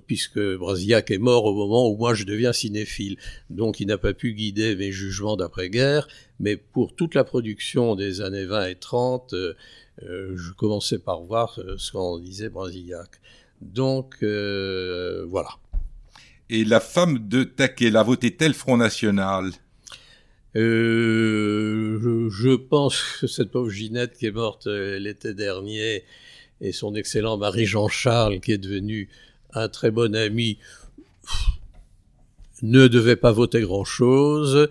puisque 0.07 0.41
Brasillac 0.57 1.11
est 1.11 1.19
mort 1.19 1.45
au 1.45 1.55
moment 1.55 1.89
où 1.89 1.97
moi 1.97 2.15
je 2.15 2.25
deviens 2.25 2.53
cinéphile. 2.53 3.17
Donc 3.51 3.81
il 3.81 3.87
n'a 3.87 3.99
pas 3.99 4.15
pu 4.15 4.33
guider 4.33 4.77
mes 4.77 4.93
jugements 4.93 5.37
d'après-guerre, 5.37 6.09
mais 6.41 6.57
pour 6.57 6.95
toute 6.95 7.15
la 7.15 7.25
production 7.25 7.95
des 7.95 8.21
années 8.21 8.45
20 8.45 8.67
et 8.67 8.75
30, 8.77 9.33
euh, 9.33 9.55
euh, 10.05 10.37
je 10.37 10.53
commençais 10.53 10.99
par 10.99 11.23
voir 11.23 11.59
euh, 11.59 11.77
ce 11.79 11.93
qu'en 11.93 12.19
disait 12.19 12.49
Brasillac. 12.49 13.21
Donc 13.63 14.17
euh, 14.23 15.25
voilà. 15.29 15.51
Et 16.51 16.65
la 16.65 16.81
femme 16.81 17.29
de 17.29 17.45
Taquet, 17.45 17.91
la 17.91 18.03
voté-elle 18.03 18.55
Front 18.55 18.77
National? 18.77 19.51
Euh, 20.55 21.99
je, 22.03 22.29
je, 22.29 22.51
pense 22.51 23.03
que 23.21 23.27
cette 23.27 23.51
pauvre 23.51 23.71
Ginette 23.71 24.19
qui 24.19 24.27
est 24.27 24.33
morte 24.33 24.67
l'été 24.67 25.33
dernier 25.33 26.05
et 26.61 26.73
son 26.73 26.95
excellent 26.95 27.39
mari 27.39 27.65
Jean-Charles 27.65 28.41
qui 28.41 28.53
est 28.53 28.59
devenu 28.59 29.09
un 29.55 29.69
très 29.69 29.91
bon 29.91 30.15
ami 30.15 30.59
ne 32.63 32.87
devait 32.87 33.17
pas 33.17 33.33
voter 33.33 33.61
grand-chose, 33.61 34.69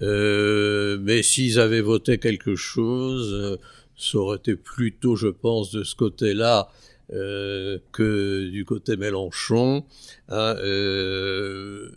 euh, 0.00 0.98
mais 1.00 1.22
s'ils 1.22 1.58
avaient 1.58 1.80
voté 1.80 2.18
quelque 2.18 2.54
chose, 2.54 3.32
euh, 3.32 3.56
ça 3.96 4.18
aurait 4.18 4.36
été 4.36 4.54
plutôt, 4.54 5.16
je 5.16 5.28
pense, 5.28 5.72
de 5.72 5.82
ce 5.82 5.94
côté-là 5.94 6.68
euh, 7.12 7.78
que 7.92 8.48
du 8.48 8.64
côté 8.64 8.96
Mélenchon. 8.96 9.84
Hein, 10.28 10.56
euh, 10.58 11.90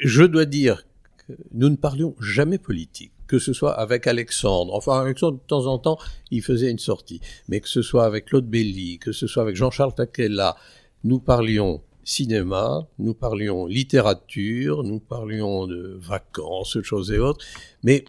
je 0.00 0.22
dois 0.24 0.44
dire 0.44 0.84
que 1.18 1.32
nous 1.52 1.68
ne 1.68 1.76
parlions 1.76 2.14
jamais 2.20 2.58
politique 2.58 3.12
que 3.28 3.38
ce 3.38 3.54
soit 3.54 3.72
avec 3.72 4.06
Alexandre. 4.06 4.74
Enfin, 4.74 5.00
Alexandre, 5.00 5.38
de 5.38 5.46
temps 5.46 5.64
en 5.64 5.78
temps, 5.78 5.96
il 6.30 6.42
faisait 6.42 6.70
une 6.70 6.78
sortie. 6.78 7.18
Mais 7.48 7.60
que 7.60 7.68
ce 7.68 7.80
soit 7.80 8.04
avec 8.04 8.26
Claude 8.26 8.46
Belly, 8.46 8.98
que 8.98 9.10
ce 9.10 9.26
soit 9.26 9.42
avec 9.42 9.56
Jean-Charles 9.56 9.94
Taquella, 9.94 10.54
nous 11.02 11.18
parlions 11.18 11.80
cinéma, 12.04 12.86
nous 12.98 13.14
parlions 13.14 13.64
littérature, 13.64 14.82
nous 14.82 15.00
parlions 15.00 15.66
de 15.66 15.98
vacances, 15.98 16.80
choses 16.82 17.10
et 17.10 17.18
autres, 17.18 17.44
mais 17.82 18.04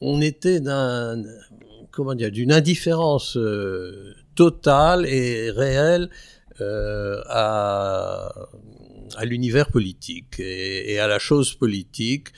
on 0.00 0.20
était 0.20 0.60
d'un, 0.60 1.22
comment 1.90 2.14
dire, 2.14 2.30
d'une 2.30 2.52
indifférence 2.52 3.36
euh, 3.36 4.14
totale 4.34 5.06
et 5.06 5.50
réelle 5.50 6.10
euh, 6.60 7.20
à, 7.26 8.32
l'univers 9.22 9.68
politique 9.70 10.38
et, 10.38 10.98
à 10.98 11.06
la 11.06 11.18
chose 11.18 11.54
politique, 11.54 12.28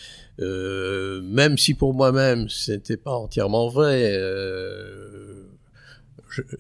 euh, 0.41 1.21
même 1.23 1.59
si 1.59 1.75
pour 1.75 1.95
moi-même 1.95 2.49
ce 2.49 2.73
n'était 2.73 2.97
pas 2.97 3.13
entièrement 3.13 3.69
vrai. 3.69 4.13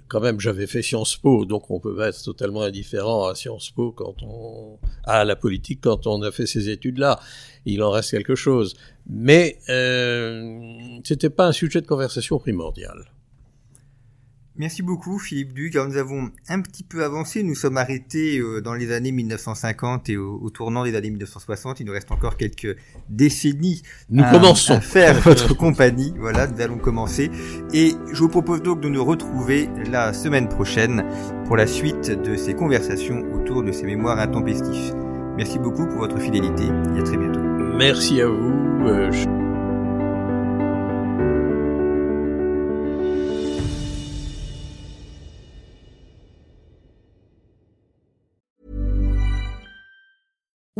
Quand 0.08 0.20
même, 0.20 0.40
j'avais 0.40 0.66
fait 0.66 0.82
Sciences 0.82 1.16
Po, 1.16 1.44
donc 1.44 1.70
on 1.70 1.80
peut 1.80 1.94
pas 1.94 2.08
être 2.08 2.22
totalement 2.22 2.62
indifférent 2.62 3.26
à 3.26 3.34
Sciences 3.34 3.70
Po 3.70 3.92
quand 3.92 4.22
on, 4.22 4.78
à 5.04 5.24
la 5.24 5.36
politique 5.36 5.80
quand 5.82 6.06
on 6.06 6.22
a 6.22 6.30
fait 6.30 6.46
ces 6.46 6.68
études-là. 6.68 7.20
Il 7.64 7.82
en 7.82 7.90
reste 7.90 8.10
quelque 8.10 8.34
chose. 8.34 8.74
Mais, 9.08 9.58
euh, 9.68 10.60
c'était 11.04 11.30
pas 11.30 11.46
un 11.46 11.52
sujet 11.52 11.80
de 11.80 11.86
conversation 11.86 12.38
primordial. 12.38 13.04
Merci 14.56 14.82
beaucoup 14.82 15.18
Philippe 15.18 15.54
Duc. 15.54 15.74
Alors, 15.76 15.88
nous 15.88 15.96
avons 15.96 16.30
un 16.48 16.60
petit 16.60 16.84
peu 16.84 17.04
avancé, 17.04 17.42
nous 17.42 17.54
sommes 17.54 17.78
arrêtés 17.78 18.38
euh, 18.38 18.60
dans 18.60 18.74
les 18.74 18.92
années 18.92 19.12
1950 19.12 20.10
et 20.10 20.18
au, 20.18 20.38
au, 20.42 20.50
tournant 20.50 20.84
des 20.84 20.94
années 20.94 21.10
1960. 21.10 21.80
Il 21.80 21.86
nous 21.86 21.92
reste 21.92 22.12
encore 22.12 22.36
quelques 22.36 22.76
décennies 23.08 23.82
nous 24.10 24.24
à, 24.24 24.30
commençons. 24.30 24.74
à 24.74 24.80
faire 24.80 25.20
votre 25.20 25.54
compagnie. 25.56 26.12
Voilà, 26.18 26.46
nous 26.46 26.60
allons 26.60 26.78
commencer. 26.78 27.30
Et 27.72 27.94
je 28.12 28.18
vous 28.18 28.28
propose 28.28 28.62
donc 28.62 28.80
de 28.80 28.88
nous 28.88 29.04
retrouver 29.04 29.70
la 29.90 30.12
semaine 30.12 30.48
prochaine 30.48 31.04
pour 31.46 31.56
la 31.56 31.66
suite 31.66 32.10
de 32.10 32.36
ces 32.36 32.52
conversations 32.54 33.22
autour 33.34 33.62
de 33.62 33.72
ces 33.72 33.84
mémoires 33.84 34.18
intempestifs. 34.18 34.92
Merci 35.36 35.58
beaucoup 35.58 35.86
pour 35.86 35.98
votre 35.98 36.18
fidélité 36.20 36.64
et 36.94 37.00
à 37.00 37.02
très 37.02 37.16
bientôt. 37.16 37.40
Merci 37.78 38.20
à 38.20 38.26
vous. 38.26 38.86
Euh, 38.86 39.10
je... 39.10 39.41